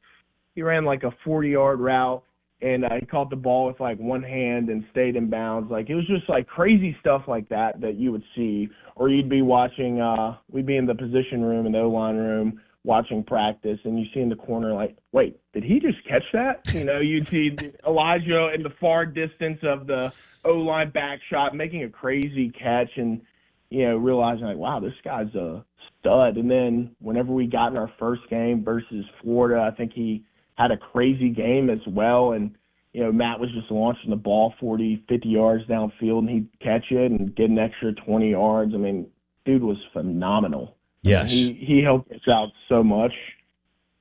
he 0.55 0.61
ran 0.61 0.85
like 0.85 1.03
a 1.03 1.11
40 1.23 1.49
yard 1.49 1.79
route 1.79 2.23
and 2.65 2.83
uh, 2.83 2.89
he 2.99 3.05
caught 3.05 3.29
the 3.29 3.35
ball 3.35 3.67
with 3.67 3.79
like 3.79 3.99
one 3.99 4.23
hand 4.23 4.69
and 4.69 4.83
stayed 4.91 5.15
in 5.15 5.29
bounds. 5.29 5.69
Like 5.69 5.89
it 5.89 5.95
was 5.95 6.07
just 6.07 6.27
like 6.27 6.47
crazy 6.47 6.97
stuff 6.99 7.23
like 7.27 7.47
that 7.49 7.79
that 7.81 7.95
you 7.95 8.11
would 8.11 8.23
see, 8.35 8.69
or 8.95 9.07
you'd 9.09 9.29
be 9.29 9.43
watching. 9.43 10.01
uh 10.01 10.37
We'd 10.49 10.65
be 10.65 10.75
in 10.75 10.87
the 10.87 10.95
position 10.95 11.43
room 11.43 11.67
in 11.67 11.73
the 11.73 11.79
O 11.79 11.89
line 11.89 12.17
room 12.17 12.59
watching 12.83 13.23
practice, 13.23 13.79
and 13.83 13.99
you 13.99 14.05
see 14.13 14.19
in 14.19 14.29
the 14.29 14.35
corner 14.35 14.73
like, 14.73 14.97
wait, 15.11 15.39
did 15.53 15.63
he 15.63 15.79
just 15.79 16.03
catch 16.07 16.23
that? 16.33 16.61
You 16.73 16.85
know, 16.85 16.99
you'd 16.99 17.27
see 17.29 17.55
Elijah 17.87 18.51
in 18.53 18.63
the 18.63 18.73
far 18.81 19.05
distance 19.05 19.59
of 19.61 19.85
the 19.85 20.11
O 20.43 20.53
line 20.53 20.89
back 20.89 21.19
shot 21.29 21.55
making 21.55 21.83
a 21.83 21.89
crazy 21.89 22.49
catch, 22.49 22.89
and 22.95 23.21
you 23.69 23.87
know 23.87 23.97
realizing 23.97 24.45
like, 24.45 24.57
wow, 24.57 24.79
this 24.79 24.93
guy's 25.03 25.33
a 25.35 25.63
stud. 25.99 26.37
And 26.37 26.49
then 26.49 26.95
whenever 26.99 27.31
we 27.31 27.45
got 27.45 27.71
in 27.71 27.77
our 27.77 27.91
first 27.99 28.27
game 28.27 28.63
versus 28.63 29.05
Florida, 29.21 29.61
I 29.61 29.75
think 29.75 29.93
he 29.93 30.23
had 30.55 30.71
a 30.71 30.77
crazy 30.77 31.29
game 31.29 31.69
as 31.69 31.85
well. 31.87 32.31
And, 32.31 32.55
you 32.93 33.03
know, 33.03 33.11
Matt 33.11 33.39
was 33.39 33.51
just 33.51 33.69
launching 33.69 34.09
the 34.09 34.15
ball 34.15 34.53
40, 34.59 35.03
50 35.07 35.29
yards 35.29 35.65
downfield 35.65 36.19
and 36.19 36.29
he'd 36.29 36.59
catch 36.59 36.91
it 36.91 37.11
and 37.11 37.35
get 37.35 37.49
an 37.49 37.59
extra 37.59 37.93
20 37.93 38.31
yards. 38.31 38.73
I 38.73 38.77
mean, 38.77 39.07
dude 39.45 39.63
was 39.63 39.77
phenomenal. 39.93 40.75
Yes. 41.03 41.31
He, 41.31 41.53
he 41.53 41.83
helped 41.83 42.11
us 42.11 42.27
out 42.27 42.49
so 42.67 42.83
much. 42.83 43.13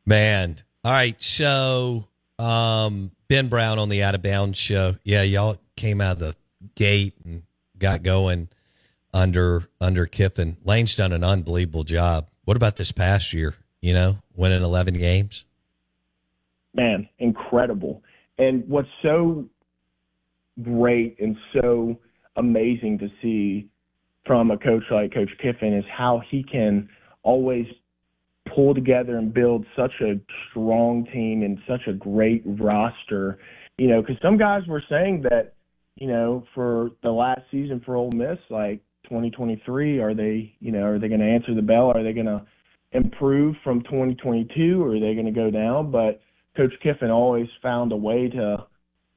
Man. 0.06 0.56
All 0.84 0.92
right. 0.92 1.20
So, 1.22 2.04
um, 2.38 3.10
Ben 3.28 3.48
Brown 3.48 3.78
on 3.78 3.88
the 3.88 4.02
Out 4.02 4.14
of 4.14 4.22
Bounds 4.22 4.58
show. 4.58 4.96
Yeah, 5.02 5.22
y'all 5.22 5.58
came 5.76 6.00
out 6.00 6.12
of 6.12 6.18
the 6.20 6.36
gate 6.74 7.14
and 7.24 7.42
got 7.78 8.02
going 8.02 8.48
under 9.12 9.68
under 9.80 10.06
Kiffin. 10.06 10.56
Lane's 10.64 10.94
done 10.94 11.12
an 11.12 11.24
unbelievable 11.24 11.84
job. 11.84 12.28
What 12.44 12.56
about 12.56 12.76
this 12.76 12.92
past 12.92 13.32
year? 13.32 13.54
You 13.80 13.94
know, 13.94 14.18
winning 14.34 14.62
eleven 14.62 14.94
games 14.94 15.44
man, 16.74 17.08
incredible. 17.18 18.02
And 18.38 18.66
what's 18.68 18.88
so 19.02 19.48
great 20.62 21.16
and 21.20 21.36
so 21.54 21.96
amazing 22.36 22.98
to 22.98 23.08
see 23.22 23.68
from 24.26 24.50
a 24.50 24.58
coach 24.58 24.84
like 24.90 25.12
Coach 25.12 25.30
Kiffin 25.40 25.74
is 25.74 25.84
how 25.90 26.22
he 26.30 26.42
can 26.42 26.88
always 27.22 27.66
pull 28.54 28.74
together 28.74 29.16
and 29.18 29.32
build 29.32 29.64
such 29.76 29.92
a 30.00 30.20
strong 30.50 31.06
team 31.12 31.42
and 31.42 31.58
such 31.68 31.86
a 31.86 31.92
great 31.92 32.42
roster. 32.44 33.38
You 33.78 33.88
know, 33.88 34.00
because 34.00 34.16
some 34.22 34.38
guys 34.38 34.62
were 34.68 34.82
saying 34.88 35.22
that, 35.22 35.54
you 35.96 36.06
know, 36.06 36.44
for 36.54 36.90
the 37.02 37.10
last 37.10 37.42
season 37.50 37.82
for 37.84 37.96
Ole 37.96 38.12
Miss, 38.12 38.38
like 38.50 38.80
2023, 39.04 40.00
are 40.00 40.14
they, 40.14 40.54
you 40.60 40.72
know, 40.72 40.84
are 40.84 40.98
they 40.98 41.08
going 41.08 41.20
to 41.20 41.26
answer 41.26 41.54
the 41.54 41.62
bell? 41.62 41.92
Are 41.94 42.02
they 42.02 42.12
going 42.12 42.26
to 42.26 42.42
improve 42.92 43.56
from 43.64 43.82
2022 43.82 44.82
or 44.82 44.96
are 44.96 45.00
they 45.00 45.14
going 45.14 45.26
to 45.26 45.32
go 45.32 45.50
down? 45.50 45.90
But 45.90 46.20
Coach 46.56 46.72
Kiffin 46.82 47.10
always 47.10 47.48
found 47.62 47.92
a 47.92 47.96
way 47.96 48.28
to 48.28 48.66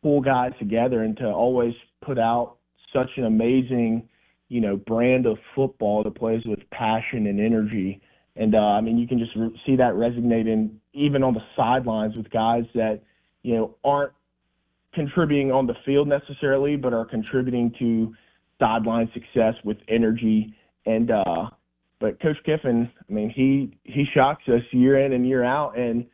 pull 0.01 0.21
guys 0.21 0.51
together 0.59 1.03
and 1.03 1.15
to 1.17 1.25
always 1.25 1.73
put 2.01 2.17
out 2.17 2.57
such 2.93 3.09
an 3.17 3.25
amazing, 3.25 4.07
you 4.49 4.61
know, 4.61 4.77
brand 4.77 5.25
of 5.25 5.38
football 5.55 6.03
that 6.03 6.15
plays 6.15 6.41
with 6.45 6.59
passion 6.71 7.27
and 7.27 7.39
energy. 7.39 8.01
And 8.35 8.55
uh, 8.55 8.59
I 8.59 8.81
mean, 8.81 8.97
you 8.97 9.07
can 9.07 9.19
just 9.19 9.31
re- 9.35 9.61
see 9.65 9.75
that 9.75 9.95
resonating 9.95 10.79
even 10.93 11.23
on 11.23 11.33
the 11.33 11.41
sidelines 11.55 12.15
with 12.15 12.29
guys 12.31 12.63
that 12.73 13.01
you 13.43 13.55
know 13.55 13.75
aren't 13.83 14.13
contributing 14.93 15.51
on 15.51 15.67
the 15.67 15.75
field 15.85 16.07
necessarily, 16.07 16.75
but 16.75 16.93
are 16.93 17.05
contributing 17.05 17.73
to 17.79 18.15
sideline 18.59 19.09
success 19.13 19.53
with 19.63 19.77
energy. 19.88 20.53
And 20.85 21.11
uh, 21.11 21.49
but 21.99 22.19
Coach 22.21 22.38
Kiffin, 22.45 22.89
I 23.09 23.13
mean, 23.13 23.29
he 23.29 23.77
he 23.83 24.05
shocks 24.13 24.43
us 24.47 24.61
year 24.71 25.03
in 25.03 25.13
and 25.13 25.27
year 25.27 25.43
out, 25.43 25.77
and 25.77 26.05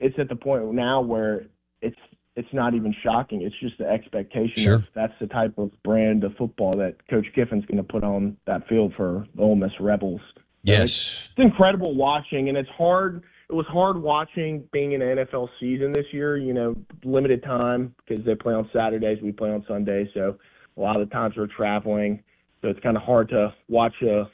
it's 0.00 0.18
at 0.18 0.28
the 0.28 0.36
point 0.36 0.72
now 0.72 1.00
where 1.00 1.46
it's 1.82 1.98
it's 2.36 2.52
not 2.52 2.74
even 2.74 2.94
shocking. 3.02 3.42
It's 3.42 3.58
just 3.60 3.78
the 3.78 3.88
expectation 3.88 4.62
sure. 4.62 4.84
that's 4.94 5.12
the 5.20 5.26
type 5.26 5.58
of 5.58 5.72
brand 5.82 6.22
of 6.22 6.36
football 6.36 6.70
that 6.74 6.94
Coach 7.08 7.26
Kiffin's 7.34 7.64
going 7.64 7.78
to 7.78 7.82
put 7.82 8.04
on 8.04 8.36
that 8.46 8.68
field 8.68 8.94
for 8.96 9.26
the 9.34 9.42
Ole 9.42 9.56
Miss 9.56 9.72
Rebels. 9.80 10.20
Yes, 10.62 10.84
it's, 10.84 11.30
it's 11.36 11.44
incredible 11.44 11.96
watching, 11.96 12.48
and 12.48 12.56
it's 12.56 12.68
hard. 12.70 13.24
It 13.50 13.54
was 13.54 13.66
hard 13.66 14.00
watching 14.00 14.68
being 14.72 14.92
in 14.92 15.02
an 15.02 15.18
NFL 15.18 15.48
season 15.58 15.92
this 15.92 16.06
year. 16.12 16.36
You 16.36 16.52
know, 16.54 16.76
limited 17.02 17.42
time 17.42 17.94
because 18.06 18.24
they 18.24 18.36
play 18.36 18.54
on 18.54 18.70
Saturdays, 18.72 19.18
we 19.20 19.32
play 19.32 19.50
on 19.50 19.64
Sundays, 19.66 20.08
so 20.14 20.36
a 20.76 20.80
lot 20.80 21.00
of 21.00 21.08
the 21.08 21.12
times 21.12 21.34
we're 21.36 21.48
traveling. 21.48 22.22
So 22.62 22.68
it's 22.68 22.80
kind 22.80 22.96
of 22.96 23.02
hard 23.02 23.28
to 23.30 23.52
watch 23.68 23.94
a 24.02 24.30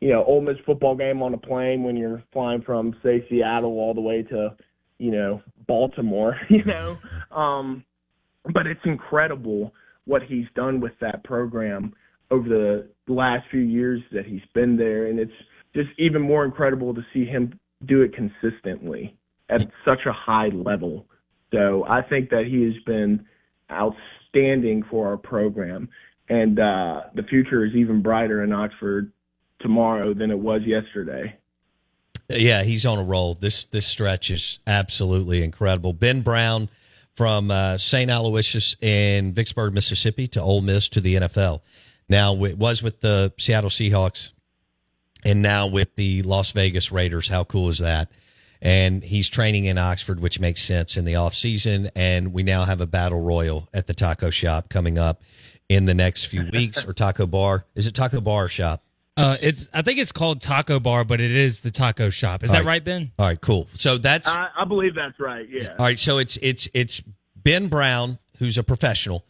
you 0.00 0.10
know 0.10 0.24
Ole 0.24 0.42
Miss 0.42 0.56
football 0.66 0.94
game 0.94 1.22
on 1.22 1.32
a 1.32 1.38
plane 1.38 1.84
when 1.84 1.96
you're 1.96 2.22
flying 2.34 2.60
from 2.60 2.94
say 3.02 3.26
Seattle 3.30 3.78
all 3.78 3.94
the 3.94 4.00
way 4.02 4.22
to 4.24 4.54
you 4.98 5.10
know, 5.10 5.42
Baltimore, 5.66 6.38
you 6.48 6.64
know. 6.64 6.98
Um, 7.30 7.84
but 8.52 8.66
it's 8.66 8.80
incredible 8.84 9.72
what 10.04 10.22
he's 10.22 10.46
done 10.54 10.80
with 10.80 10.92
that 11.00 11.24
program 11.24 11.92
over 12.30 12.48
the 12.48 13.12
last 13.12 13.44
few 13.50 13.60
years 13.60 14.00
that 14.12 14.26
he's 14.26 14.42
been 14.54 14.76
there, 14.76 15.06
and 15.06 15.18
it's 15.18 15.32
just 15.74 15.88
even 15.98 16.22
more 16.22 16.44
incredible 16.44 16.94
to 16.94 17.02
see 17.12 17.24
him 17.24 17.58
do 17.84 18.02
it 18.02 18.14
consistently 18.14 19.16
at 19.48 19.66
such 19.84 20.00
a 20.06 20.12
high 20.12 20.48
level. 20.48 21.06
So 21.52 21.84
I 21.88 22.02
think 22.02 22.30
that 22.30 22.46
he 22.46 22.62
has 22.64 22.74
been 22.84 23.26
outstanding 23.70 24.84
for 24.90 25.08
our 25.08 25.16
program, 25.16 25.88
and 26.28 26.58
uh, 26.58 27.02
the 27.14 27.22
future 27.24 27.64
is 27.64 27.74
even 27.74 28.02
brighter 28.02 28.42
in 28.42 28.52
Oxford 28.52 29.12
tomorrow 29.60 30.14
than 30.14 30.30
it 30.30 30.38
was 30.38 30.62
yesterday. 30.64 31.36
Yeah, 32.28 32.62
he's 32.62 32.84
on 32.86 32.98
a 32.98 33.04
roll. 33.04 33.34
This 33.34 33.66
this 33.66 33.86
stretch 33.86 34.30
is 34.30 34.58
absolutely 34.66 35.42
incredible. 35.42 35.92
Ben 35.92 36.22
Brown 36.22 36.68
from 37.14 37.50
uh, 37.50 37.78
St. 37.78 38.10
Aloysius 38.10 38.76
in 38.80 39.32
Vicksburg, 39.32 39.72
Mississippi, 39.72 40.26
to 40.28 40.40
Ole 40.40 40.60
Miss 40.60 40.88
to 40.90 41.00
the 41.00 41.16
NFL. 41.16 41.60
Now 42.08 42.34
it 42.44 42.58
was 42.58 42.82
with 42.82 43.00
the 43.00 43.32
Seattle 43.38 43.70
Seahawks, 43.70 44.32
and 45.24 45.42
now 45.42 45.66
with 45.66 45.94
the 45.96 46.22
Las 46.22 46.52
Vegas 46.52 46.92
Raiders. 46.92 47.28
How 47.28 47.44
cool 47.44 47.68
is 47.68 47.78
that? 47.78 48.10
And 48.62 49.02
he's 49.02 49.28
training 49.28 49.66
in 49.66 49.78
Oxford, 49.78 50.18
which 50.20 50.40
makes 50.40 50.62
sense 50.62 50.96
in 50.96 51.04
the 51.04 51.16
off 51.16 51.34
season. 51.34 51.88
And 51.94 52.32
we 52.32 52.42
now 52.42 52.64
have 52.64 52.80
a 52.80 52.86
battle 52.86 53.20
royal 53.20 53.68
at 53.74 53.86
the 53.86 53.94
taco 53.94 54.30
shop 54.30 54.68
coming 54.70 54.98
up 54.98 55.22
in 55.68 55.84
the 55.84 55.94
next 55.94 56.26
few 56.26 56.48
weeks, 56.52 56.84
or 56.84 56.92
taco 56.92 57.26
bar. 57.26 57.66
Is 57.74 57.86
it 57.86 57.94
taco 57.94 58.20
bar 58.20 58.48
shop? 58.48 58.82
Uh, 59.16 59.36
it's 59.40 59.68
I 59.72 59.80
think 59.82 59.98
it's 59.98 60.12
called 60.12 60.42
Taco 60.42 60.78
Bar, 60.78 61.04
but 61.04 61.20
it 61.20 61.34
is 61.34 61.60
the 61.60 61.70
taco 61.70 62.10
shop. 62.10 62.44
Is 62.44 62.50
All 62.50 62.56
that 62.56 62.60
right. 62.60 62.66
right, 62.66 62.84
Ben? 62.84 63.12
All 63.18 63.26
right, 63.26 63.40
cool. 63.40 63.66
So 63.72 63.96
that's 63.96 64.28
I, 64.28 64.48
I 64.56 64.64
believe 64.64 64.94
that's 64.94 65.18
right. 65.18 65.48
Yeah. 65.48 65.74
All 65.78 65.86
right, 65.86 65.98
so 65.98 66.18
it's 66.18 66.36
it's 66.42 66.68
it's 66.74 67.02
Ben 67.34 67.68
Brown, 67.68 68.18
who's 68.38 68.58
a 68.58 68.62
professional, 68.62 69.24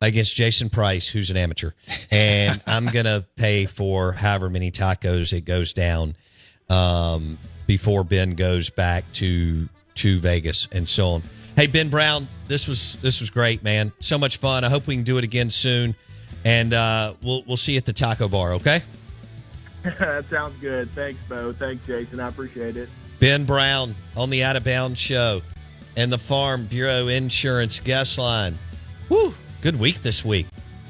against 0.00 0.36
Jason 0.36 0.70
Price, 0.70 1.08
who's 1.08 1.30
an 1.30 1.36
amateur, 1.36 1.72
and 2.10 2.62
I'm 2.68 2.86
gonna 2.86 3.24
pay 3.34 3.66
for 3.66 4.12
however 4.12 4.48
many 4.48 4.70
tacos 4.70 5.32
it 5.32 5.44
goes 5.44 5.72
down 5.72 6.14
um, 6.70 7.36
before 7.66 8.04
Ben 8.04 8.34
goes 8.34 8.70
back 8.70 9.04
to 9.14 9.68
to 9.96 10.20
Vegas 10.20 10.68
and 10.70 10.88
so 10.88 11.08
on. 11.08 11.22
Hey 11.56 11.66
Ben 11.66 11.88
Brown, 11.88 12.28
this 12.46 12.68
was 12.68 12.94
this 13.02 13.20
was 13.20 13.30
great, 13.30 13.64
man. 13.64 13.90
So 13.98 14.18
much 14.18 14.36
fun. 14.36 14.62
I 14.62 14.68
hope 14.68 14.86
we 14.86 14.94
can 14.94 15.04
do 15.04 15.18
it 15.18 15.24
again 15.24 15.50
soon, 15.50 15.96
and 16.44 16.72
uh, 16.72 17.14
we'll 17.24 17.42
we'll 17.44 17.56
see 17.56 17.72
you 17.72 17.78
at 17.78 17.86
the 17.86 17.92
taco 17.92 18.28
bar. 18.28 18.54
Okay. 18.54 18.82
that 19.98 20.24
sounds 20.26 20.58
good. 20.60 20.90
Thanks, 20.92 21.20
Bo. 21.28 21.52
Thanks, 21.52 21.84
Jason. 21.86 22.20
I 22.20 22.28
appreciate 22.28 22.76
it. 22.76 22.88
Ben 23.18 23.44
Brown 23.44 23.94
on 24.16 24.30
the 24.30 24.42
Out 24.42 24.56
of 24.56 24.64
Bounds 24.64 24.98
show 24.98 25.42
and 25.96 26.12
the 26.12 26.18
Farm 26.18 26.66
Bureau 26.66 27.08
Insurance 27.08 27.80
guest 27.80 28.18
line. 28.18 28.58
Woo! 29.08 29.34
Good 29.60 29.78
week 29.78 30.02
this 30.02 30.24
week. 30.24 30.46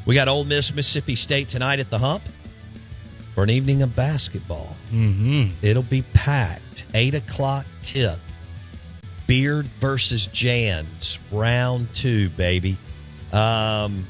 We 0.06 0.14
got 0.14 0.28
Ole 0.28 0.44
Miss, 0.44 0.74
Mississippi 0.74 1.14
State 1.14 1.48
tonight 1.48 1.78
at 1.78 1.90
the 1.90 1.98
Hump 1.98 2.22
for 3.34 3.44
an 3.44 3.50
evening 3.50 3.82
of 3.82 3.94
basketball. 3.94 4.76
Mm-hmm. 4.90 5.64
It'll 5.64 5.82
be 5.82 6.02
packed. 6.14 6.84
Eight 6.94 7.14
o'clock 7.14 7.66
tip. 7.82 8.18
Beard 9.26 9.66
versus 9.66 10.26
Jans, 10.26 11.18
round 11.30 11.92
two, 11.94 12.28
baby. 12.30 12.76
Um, 13.32 14.06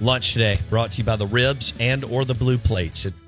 lunch 0.00 0.32
today 0.32 0.58
brought 0.68 0.92
to 0.92 0.98
you 0.98 1.04
by 1.04 1.16
the 1.16 1.26
Ribs 1.26 1.72
and 1.80 2.04
or 2.04 2.24
the 2.24 2.34
Blue 2.34 2.58
Plates 2.58 3.06
at 3.06 3.14
the 3.16 3.22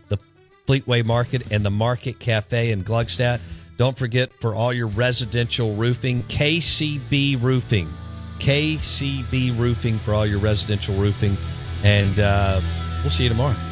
Fleetway 0.73 1.05
Market 1.05 1.53
and 1.53 1.65
the 1.65 1.71
Market 1.71 2.19
Cafe 2.19 2.73
in 2.73 2.83
Gluckstadt. 2.83 3.41
Don't 3.77 3.99
forget 3.99 4.33
for 4.41 4.55
all 4.55 4.73
your 4.73 4.87
residential 4.87 5.75
roofing, 5.75 6.23
KCB 6.25 7.43
Roofing. 7.43 7.89
KCB 8.39 9.59
Roofing 9.59 9.97
for 9.97 10.15
all 10.15 10.27
your 10.27 10.39
residential 10.39 10.95
roofing. 10.95 11.37
And 11.85 12.19
uh, 12.19 12.61
we'll 13.03 13.11
see 13.11 13.25
you 13.25 13.29
tomorrow. 13.29 13.72